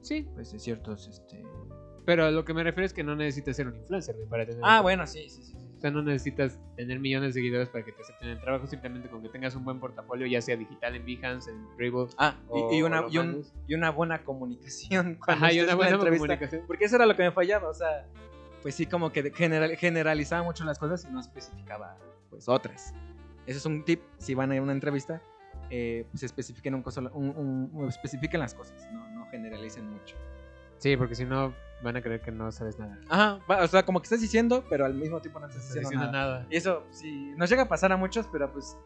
sí, 0.01 0.27
pues 0.33 0.51
de 0.51 0.59
ciertos 0.59 1.07
este 1.07 1.43
pero 2.05 2.23
a 2.25 2.31
lo 2.31 2.45
que 2.45 2.53
me 2.53 2.63
refiero 2.63 2.85
es 2.85 2.93
que 2.93 3.03
no 3.03 3.17
necesitas 3.17 3.57
ser 3.57 3.67
un 3.67 3.75
influencer, 3.75 4.15
güey, 4.15 4.29
para 4.29 4.45
tener. 4.45 4.61
Ah, 4.63 4.79
bueno, 4.79 5.05
sí, 5.05 5.29
sí, 5.29 5.43
sí. 5.43 5.53
O 5.75 5.79
sea, 5.81 5.91
no 5.91 6.01
necesitas 6.01 6.57
tener 6.77 6.99
millones 7.01 7.33
de 7.35 7.41
seguidores 7.41 7.67
para 7.67 7.83
que 7.83 7.91
te 7.91 8.01
acepten 8.01 8.29
el 8.29 8.39
trabajo, 8.39 8.65
simplemente 8.65 9.09
con 9.09 9.21
que 9.21 9.27
tengas 9.27 9.55
un 9.57 9.65
buen 9.65 9.81
portafolio, 9.81 10.25
ya 10.25 10.41
sea 10.41 10.55
digital 10.55 10.95
en 10.95 11.05
Behance, 11.05 11.51
en 11.51 11.67
Dribble. 11.75 12.07
Ah, 12.17 12.37
o- 12.47 12.71
y, 12.73 12.81
o 12.81 12.85
una, 12.85 13.03
y, 13.09 13.17
un- 13.17 13.27
mandas. 13.33 13.53
y 13.67 13.73
una 13.75 13.89
buena 13.89 14.23
comunicación. 14.23 15.19
Ajá, 15.27 15.51
y 15.51 15.59
estés 15.59 15.75
una 15.75 15.89
en 15.89 15.97
buena 15.99 16.09
comunicación. 16.17 16.61
Porque 16.65 16.85
eso 16.85 16.95
era 16.95 17.05
lo 17.05 17.13
que 17.17 17.23
me 17.23 17.31
fallaba, 17.33 17.67
o 17.67 17.73
sea, 17.73 18.07
pues 18.61 18.73
sí, 18.75 18.85
como 18.85 19.11
que 19.11 19.29
general- 19.31 19.75
generalizaba 19.75 20.43
mucho 20.43 20.63
las 20.63 20.79
cosas 20.79 21.03
y 21.03 21.11
no 21.11 21.19
especificaba, 21.19 21.97
pues, 22.29 22.47
otras. 22.49 22.93
Eso 23.45 23.57
es 23.59 23.65
un 23.65 23.83
tip, 23.85 24.01
si 24.17 24.33
van 24.35 24.51
a 24.51 24.55
ir 24.55 24.59
a 24.59 24.63
una 24.63 24.73
entrevista, 24.73 25.21
eh, 25.69 26.05
pues 26.11 26.23
especifiquen, 26.23 26.75
un 26.75 26.83
coso- 26.83 27.09
un- 27.13 27.69
un- 27.73 27.87
especifiquen 27.87 28.39
las 28.39 28.53
cosas, 28.53 28.87
no, 28.91 29.07
no 29.11 29.25
generalicen 29.31 29.89
mucho. 29.89 30.15
Sí, 30.77 30.95
porque 30.97 31.15
si 31.15 31.25
no, 31.25 31.53
van 31.83 31.95
a 31.97 32.01
creer 32.01 32.21
que 32.21 32.31
no 32.31 32.51
sabes 32.51 32.77
nada. 32.77 32.99
Ajá, 33.09 33.39
o 33.63 33.67
sea, 33.67 33.83
como 33.83 33.99
que 33.99 34.05
estás 34.05 34.21
diciendo, 34.21 34.63
pero 34.69 34.85
al 34.85 34.93
mismo 34.93 35.19
tiempo 35.21 35.39
no 35.39 35.47
estás 35.47 35.63
estás 35.63 35.75
diciendo, 35.75 35.89
diciendo 36.05 36.11
nada. 36.17 36.33
nada. 36.39 36.47
Y 36.49 36.57
eso, 36.57 36.83
sí, 36.91 37.33
nos 37.37 37.49
llega 37.49 37.63
a 37.63 37.67
pasar 37.67 37.91
a 37.91 37.97
muchos, 37.97 38.27
pero 38.31 38.51
pues, 38.51 38.77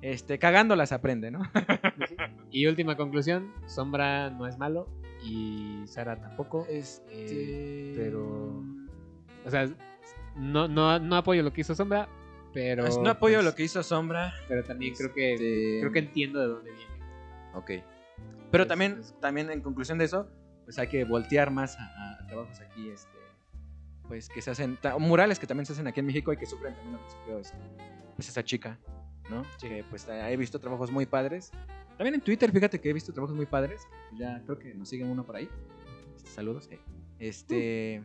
este, 0.00 0.38
cagándolas 0.38 0.92
aprende, 0.92 1.30
¿no? 1.30 1.40
Y 2.50 2.66
última 2.66 2.96
conclusión, 2.96 3.52
Sombra 3.66 4.30
no 4.30 4.46
es 4.46 4.58
malo 4.58 4.86
y 5.24 5.82
Sara 5.86 6.16
tampoco. 6.20 6.66
Este... 6.68 7.92
pero- 7.96 8.62
O 9.44 9.50
sea, 9.50 9.68
no, 10.36 10.68
no, 10.68 10.98
no 10.98 11.16
apoyo 11.16 11.42
lo 11.42 11.52
que 11.52 11.60
hizo 11.62 11.74
Sombra, 11.74 12.08
pero... 12.54 12.84
no 13.02 13.10
apoyo 13.10 13.36
pues, 13.36 13.44
lo 13.44 13.54
que 13.54 13.64
hizo 13.64 13.82
Sombra. 13.82 14.32
Pero 14.48 14.64
también 14.64 14.94
creo 14.94 15.12
que, 15.12 15.34
Este, 15.34 15.78
creo 15.80 15.92
que 15.92 15.98
entiendo 15.98 16.40
de 16.40 16.46
dónde 16.46 16.70
viene. 16.70 16.94
Ok. 17.54 17.70
Pero 18.50 18.62
Es- 18.64 18.68
también, 18.68 18.98
es- 19.00 19.14
también 19.20 19.50
en 19.50 19.60
conclusión 19.60 19.98
de 19.98 20.04
eso, 20.06 20.28
pues 20.64 20.78
hay 20.78 20.86
que 20.88 21.04
voltear 21.04 21.50
más 21.50 21.76
a, 21.78 22.14
a 22.20 22.26
trabajos 22.26 22.60
aquí, 22.60 22.88
este, 22.88 23.10
pues 24.08 24.28
que 24.28 24.40
se 24.40 24.50
hacen, 24.50 24.78
murales 24.98 25.38
que 25.38 25.46
también 25.46 25.66
se 25.66 25.72
hacen 25.74 25.86
aquí 25.86 26.00
en 26.00 26.06
México 26.06 26.32
y 26.32 26.36
que 26.36 26.46
sufren 26.46 26.74
también 26.74 26.96
lo 26.96 27.04
que 27.04 27.10
sufrió 27.10 27.38
este, 27.40 27.58
pues 28.16 28.28
esa 28.28 28.42
chica, 28.44 28.78
¿no? 29.28 29.42
Que 29.60 29.84
pues 29.90 30.06
he 30.08 30.36
visto 30.36 30.58
trabajos 30.60 30.90
muy 30.90 31.04
padres. 31.06 31.50
También 31.98 32.14
en 32.14 32.20
Twitter, 32.20 32.50
fíjate 32.50 32.80
que 32.80 32.90
he 32.90 32.92
visto 32.92 33.12
trabajos 33.12 33.36
muy 33.36 33.46
padres. 33.46 33.86
Ya 34.18 34.40
creo 34.44 34.58
que 34.58 34.74
nos 34.74 34.88
siguen 34.88 35.08
uno 35.08 35.24
por 35.24 35.36
ahí. 35.36 35.48
Este, 36.16 36.30
saludos. 36.30 36.68
eh. 36.70 36.80
Este. 37.18 38.02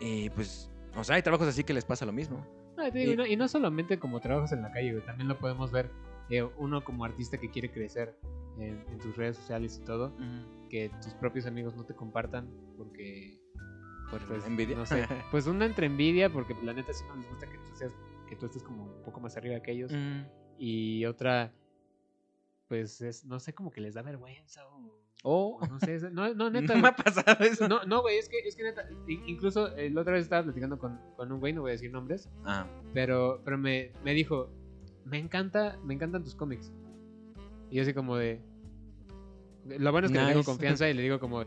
Y 0.00 0.30
pues, 0.30 0.70
o 0.96 1.04
sea, 1.04 1.16
hay 1.16 1.22
trabajos 1.22 1.46
así 1.48 1.62
que 1.64 1.72
les 1.74 1.84
pasa 1.84 2.04
lo 2.06 2.12
mismo. 2.12 2.46
No, 2.76 2.90
te 2.90 2.98
digo, 2.98 3.12
Y- 3.12 3.16
no, 3.16 3.26
y 3.26 3.36
no 3.36 3.48
solamente 3.48 3.98
como 3.98 4.20
trabajos 4.20 4.52
en 4.52 4.62
la 4.62 4.72
calle, 4.72 4.92
güey, 4.92 5.04
también 5.04 5.28
lo 5.28 5.38
podemos 5.38 5.70
ver 5.72 5.90
eh, 6.30 6.42
uno 6.58 6.82
como 6.84 7.04
artista 7.04 7.38
que 7.38 7.50
quiere 7.50 7.70
crecer 7.70 8.16
en, 8.58 8.84
en 8.90 8.98
tus 8.98 9.16
redes 9.16 9.36
sociales 9.36 9.78
y 9.80 9.84
todo, 9.84 10.12
que 10.70 10.90
tus 11.02 11.14
propios 11.14 11.46
amigos 11.46 11.74
no 11.76 11.84
te 11.84 11.94
compartan 11.94 12.48
porque 12.76 13.38
Por 14.10 14.20
pues, 14.26 14.44
envidia. 14.46 14.76
no 14.76 14.86
sé, 14.86 15.06
pues 15.30 15.46
una 15.46 15.66
entre 15.66 15.86
envidia 15.86 16.30
porque 16.30 16.54
la 16.62 16.72
neta 16.72 16.92
sí 16.92 17.04
no 17.08 17.16
les 17.16 17.28
gusta 17.28 17.46
que 17.48 17.58
tú 17.58 17.76
seas 17.76 17.92
que 18.28 18.36
tú 18.36 18.46
estés 18.46 18.62
como 18.62 18.84
un 18.84 19.02
poco 19.02 19.20
más 19.20 19.36
arriba 19.36 19.60
que 19.60 19.72
ellos 19.72 19.92
y 20.58 21.04
otra 21.04 21.52
pues 22.68 23.00
es 23.02 23.24
no 23.24 23.38
sé 23.38 23.54
como 23.54 23.70
que 23.70 23.80
les 23.80 23.94
da 23.94 24.02
vergüenza 24.02 24.66
o, 24.68 25.03
Oh, 25.26 25.58
o 25.60 25.66
no 25.66 25.80
sé, 25.80 25.98
no 26.10 26.34
no 26.34 26.50
neta 26.50 26.74
no 26.74 26.82
me 26.82 26.88
ha 26.88 26.96
pasado 26.96 27.42
eso. 27.44 27.66
no 27.66 27.84
no 27.84 28.02
güey 28.02 28.18
es 28.18 28.28
que 28.28 28.38
es 28.40 28.54
que 28.54 28.62
neta 28.62 28.86
incluso 29.26 29.74
eh, 29.76 29.88
la 29.88 30.02
otra 30.02 30.12
vez 30.12 30.24
estaba 30.24 30.42
platicando 30.42 30.78
con, 30.78 31.00
con 31.16 31.32
un 31.32 31.40
güey 31.40 31.54
no 31.54 31.62
voy 31.62 31.70
a 31.70 31.72
decir 31.72 31.90
nombres 31.90 32.28
Ah, 32.44 32.66
pero 32.92 33.40
pero 33.44 33.56
me, 33.56 33.92
me 34.04 34.12
dijo 34.12 34.50
me 35.06 35.18
encanta, 35.18 35.78
me 35.84 35.92
encantan 35.94 36.24
tus 36.24 36.34
cómics. 36.34 36.72
Y 37.70 37.76
yo 37.76 37.82
así 37.82 37.92
como 37.92 38.16
de... 38.16 38.40
Lo 39.66 39.92
bueno 39.92 40.06
es 40.06 40.12
que 40.12 40.18
le 40.18 40.24
tengo 40.26 40.38
Nice. 40.38 40.50
confianza 40.50 40.88
y 40.88 40.94
le 40.94 41.02
digo 41.02 41.20
como 41.20 41.42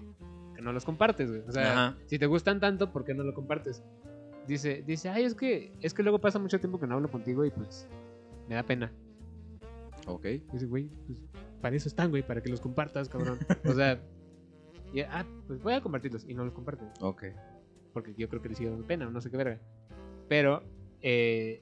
que 0.55 0.61
no 0.61 0.73
los 0.73 0.85
compartes, 0.85 1.29
güey. 1.29 1.41
O 1.47 1.51
sea, 1.51 1.71
Ajá. 1.71 1.97
si 2.05 2.19
te 2.19 2.25
gustan 2.27 2.59
tanto, 2.59 2.91
¿por 2.91 3.03
qué 3.05 3.13
no 3.15 3.23
lo 3.23 3.33
compartes? 3.33 3.83
Dice, 4.47 4.83
dice, 4.85 5.09
ay, 5.09 5.23
es 5.23 5.33
que, 5.35 5.73
es 5.81 5.93
que 5.93 6.03
luego 6.03 6.19
pasa 6.19 6.37
mucho 6.39 6.59
tiempo 6.59 6.79
que 6.79 6.87
no 6.87 6.95
hablo 6.95 7.09
contigo 7.09 7.45
y 7.45 7.49
pues 7.51 7.87
me 8.47 8.55
da 8.55 8.63
pena. 8.63 8.91
Ok. 10.05 10.25
Dice, 10.53 10.65
güey, 10.67 10.89
pues 11.07 11.17
para 11.61 11.75
eso 11.75 11.87
están, 11.89 12.09
güey, 12.09 12.23
para 12.23 12.41
que 12.41 12.49
los 12.49 12.61
compartas, 12.61 13.09
cabrón. 13.09 13.39
O 13.65 13.73
sea, 13.73 13.99
y, 14.93 15.01
ah, 15.01 15.25
pues 15.47 15.61
voy 15.61 15.73
a 15.73 15.81
compartirlos 15.81 16.25
y 16.27 16.33
no 16.33 16.43
los 16.45 16.53
comparten. 16.53 16.89
Ok. 17.01 17.23
Porque 17.93 18.13
yo 18.15 18.29
creo 18.29 18.41
que 18.41 18.49
les 18.49 18.57
sigue 18.57 18.69
dando 18.69 18.85
pena, 18.85 19.07
o 19.07 19.11
no 19.11 19.21
sé 19.21 19.29
qué 19.31 19.37
verga. 19.37 19.59
Pero, 20.29 20.63
eh, 21.01 21.61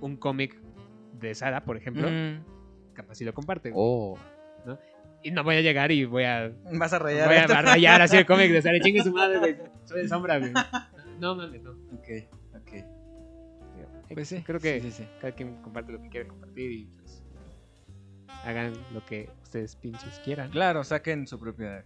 un 0.00 0.16
cómic 0.16 0.60
de 1.20 1.34
Sara, 1.34 1.64
por 1.64 1.76
ejemplo, 1.76 2.08
Mm. 2.10 2.44
capaz 2.94 3.14
si 3.16 3.24
lo 3.24 3.32
comparte. 3.34 3.70
güey. 3.70 3.82
Oh. 3.84 4.18
Y 5.22 5.30
no 5.32 5.44
voy 5.44 5.56
a 5.56 5.60
llegar 5.60 5.92
y 5.92 6.04
voy 6.06 6.24
a, 6.24 6.50
Vas 6.72 6.92
a 6.94 6.98
voy 6.98 7.12
rayar. 7.14 7.52
a 7.52 7.62
rayar 7.62 8.00
así 8.02 8.16
el 8.16 8.24
cómic 8.26 8.50
de 8.50 8.62
Sara. 8.62 8.80
Chingue 8.80 9.02
su 9.02 9.12
madre, 9.12 9.38
güey. 9.38 9.56
Soy 9.84 10.02
de 10.02 10.08
sombra, 10.08 10.38
güey. 10.38 10.52
No 11.18 11.34
mames, 11.34 11.62
no. 11.62 11.72
Ok, 11.72 12.08
ok. 12.54 12.72
Pues 14.14 14.28
sí. 14.28 14.42
Creo 14.42 14.58
que 14.58 14.80
Sí, 14.80 14.90
sí, 14.90 15.02
sí. 15.04 15.08
cada 15.20 15.32
quien 15.34 15.56
comparte 15.62 15.92
lo 15.92 16.00
que 16.02 16.08
quiere 16.08 16.26
compartir 16.26 16.72
y 16.72 16.84
pues 16.96 17.19
hagan 18.44 18.72
lo 18.92 19.04
que 19.04 19.28
ustedes 19.42 19.76
pinches 19.76 20.20
quieran. 20.24 20.50
Claro, 20.50 20.84
saquen 20.84 21.26
su 21.26 21.38
propia. 21.38 21.84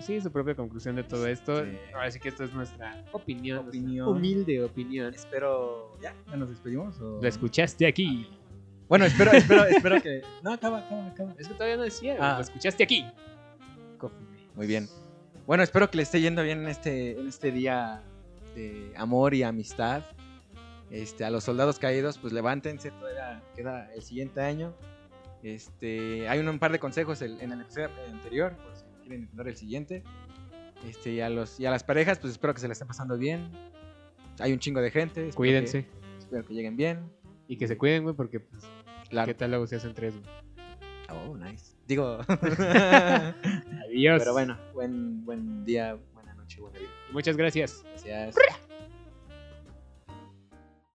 Sí, 0.00 0.20
su 0.20 0.30
propia 0.30 0.54
conclusión 0.54 0.96
de 0.96 1.04
todo 1.04 1.26
esto. 1.26 1.64
Sí. 1.64 1.70
Ahora 1.94 2.10
sí 2.10 2.20
que 2.20 2.28
esto 2.28 2.44
es 2.44 2.52
nuestra 2.52 3.04
opinión. 3.12 3.64
nuestra 3.64 3.80
Opinión. 3.80 4.08
humilde 4.08 4.62
opinión. 4.62 5.14
Espero. 5.14 5.96
¿Ya? 6.02 6.14
¿Ya 6.28 6.36
nos 6.36 6.50
despedimos? 6.50 7.00
O... 7.00 7.20
Lo 7.22 7.28
escuchaste 7.28 7.86
aquí. 7.86 8.28
Bueno, 8.88 9.04
espero, 9.06 9.32
espero, 9.32 9.64
espero 9.64 10.02
que. 10.02 10.22
No, 10.42 10.52
acaba, 10.52 10.78
acaba, 10.80 11.06
acaba. 11.06 11.34
Es 11.38 11.48
que 11.48 11.54
todavía 11.54 11.76
no 11.76 11.84
decía. 11.84 12.16
Ah. 12.20 12.34
Lo 12.36 12.42
escuchaste 12.42 12.82
aquí. 12.82 13.04
Muy 14.54 14.66
bien. 14.66 14.88
Bueno, 15.46 15.62
espero 15.62 15.90
que 15.90 15.96
le 15.96 16.02
esté 16.04 16.20
yendo 16.20 16.42
bien 16.42 16.60
en 16.62 16.68
este, 16.68 17.18
en 17.18 17.26
este 17.26 17.50
día 17.50 18.02
de 18.54 18.92
amor 18.96 19.34
y 19.34 19.42
amistad. 19.42 20.02
Este, 20.90 21.24
a 21.24 21.30
los 21.30 21.44
soldados 21.44 21.78
caídos, 21.78 22.18
pues 22.18 22.32
levántense, 22.32 22.90
todavía 22.92 23.42
queda 23.56 23.92
el 23.94 24.02
siguiente 24.02 24.40
año. 24.40 24.74
Este, 25.44 26.26
hay 26.28 26.40
un, 26.40 26.48
un 26.48 26.58
par 26.58 26.72
de 26.72 26.78
consejos 26.80 27.20
el- 27.22 27.40
en 27.40 27.52
el 27.52 27.60
episodio 27.60 27.90
anterior, 28.10 28.56
por 28.56 28.74
si 28.76 28.84
quieren 29.02 29.20
intentar 29.22 29.46
el 29.46 29.56
siguiente. 29.56 30.02
Este, 30.88 31.12
y 31.12 31.20
a 31.20 31.28
los 31.30 31.60
y 31.60 31.66
a 31.66 31.70
las 31.70 31.84
parejas, 31.84 32.18
pues 32.18 32.32
espero 32.32 32.52
que 32.54 32.60
se 32.60 32.66
la 32.66 32.72
estén 32.72 32.88
pasando 32.88 33.16
bien. 33.18 33.50
Hay 34.40 34.52
un 34.52 34.58
chingo 34.58 34.80
de 34.80 34.90
gente. 34.90 35.20
espero 35.20 35.36
Cuídense. 35.36 35.84
que- 35.84 36.18
espero 36.18 36.44
que 36.44 36.54
lleguen 36.54 36.76
bien. 36.76 37.10
Y 37.46 37.56
que 37.58 37.68
se 37.68 37.76
cuiden, 37.76 38.02
güey, 38.04 38.14
porque 38.16 38.40
pues, 38.40 38.64
Claro. 39.10 39.26
¿qué 39.26 39.34
tal 39.34 39.50
luego 39.50 39.66
se 39.66 39.76
hacen 39.76 39.92
tres, 39.94 40.14
güey? 40.18 40.26
Oh, 41.10 41.36
nice. 41.36 41.76
Digo. 41.86 42.18
Adiós. 43.88 44.18
Pero 44.20 44.32
bueno, 44.32 44.58
buen, 44.72 45.24
buen 45.26 45.64
día, 45.66 45.96
buena 46.14 46.34
noche, 46.34 46.58
buena 46.60 46.78
vida. 46.78 46.88
Muchas 47.12 47.36
gracias. 47.36 47.84
Gracias. 48.04 48.34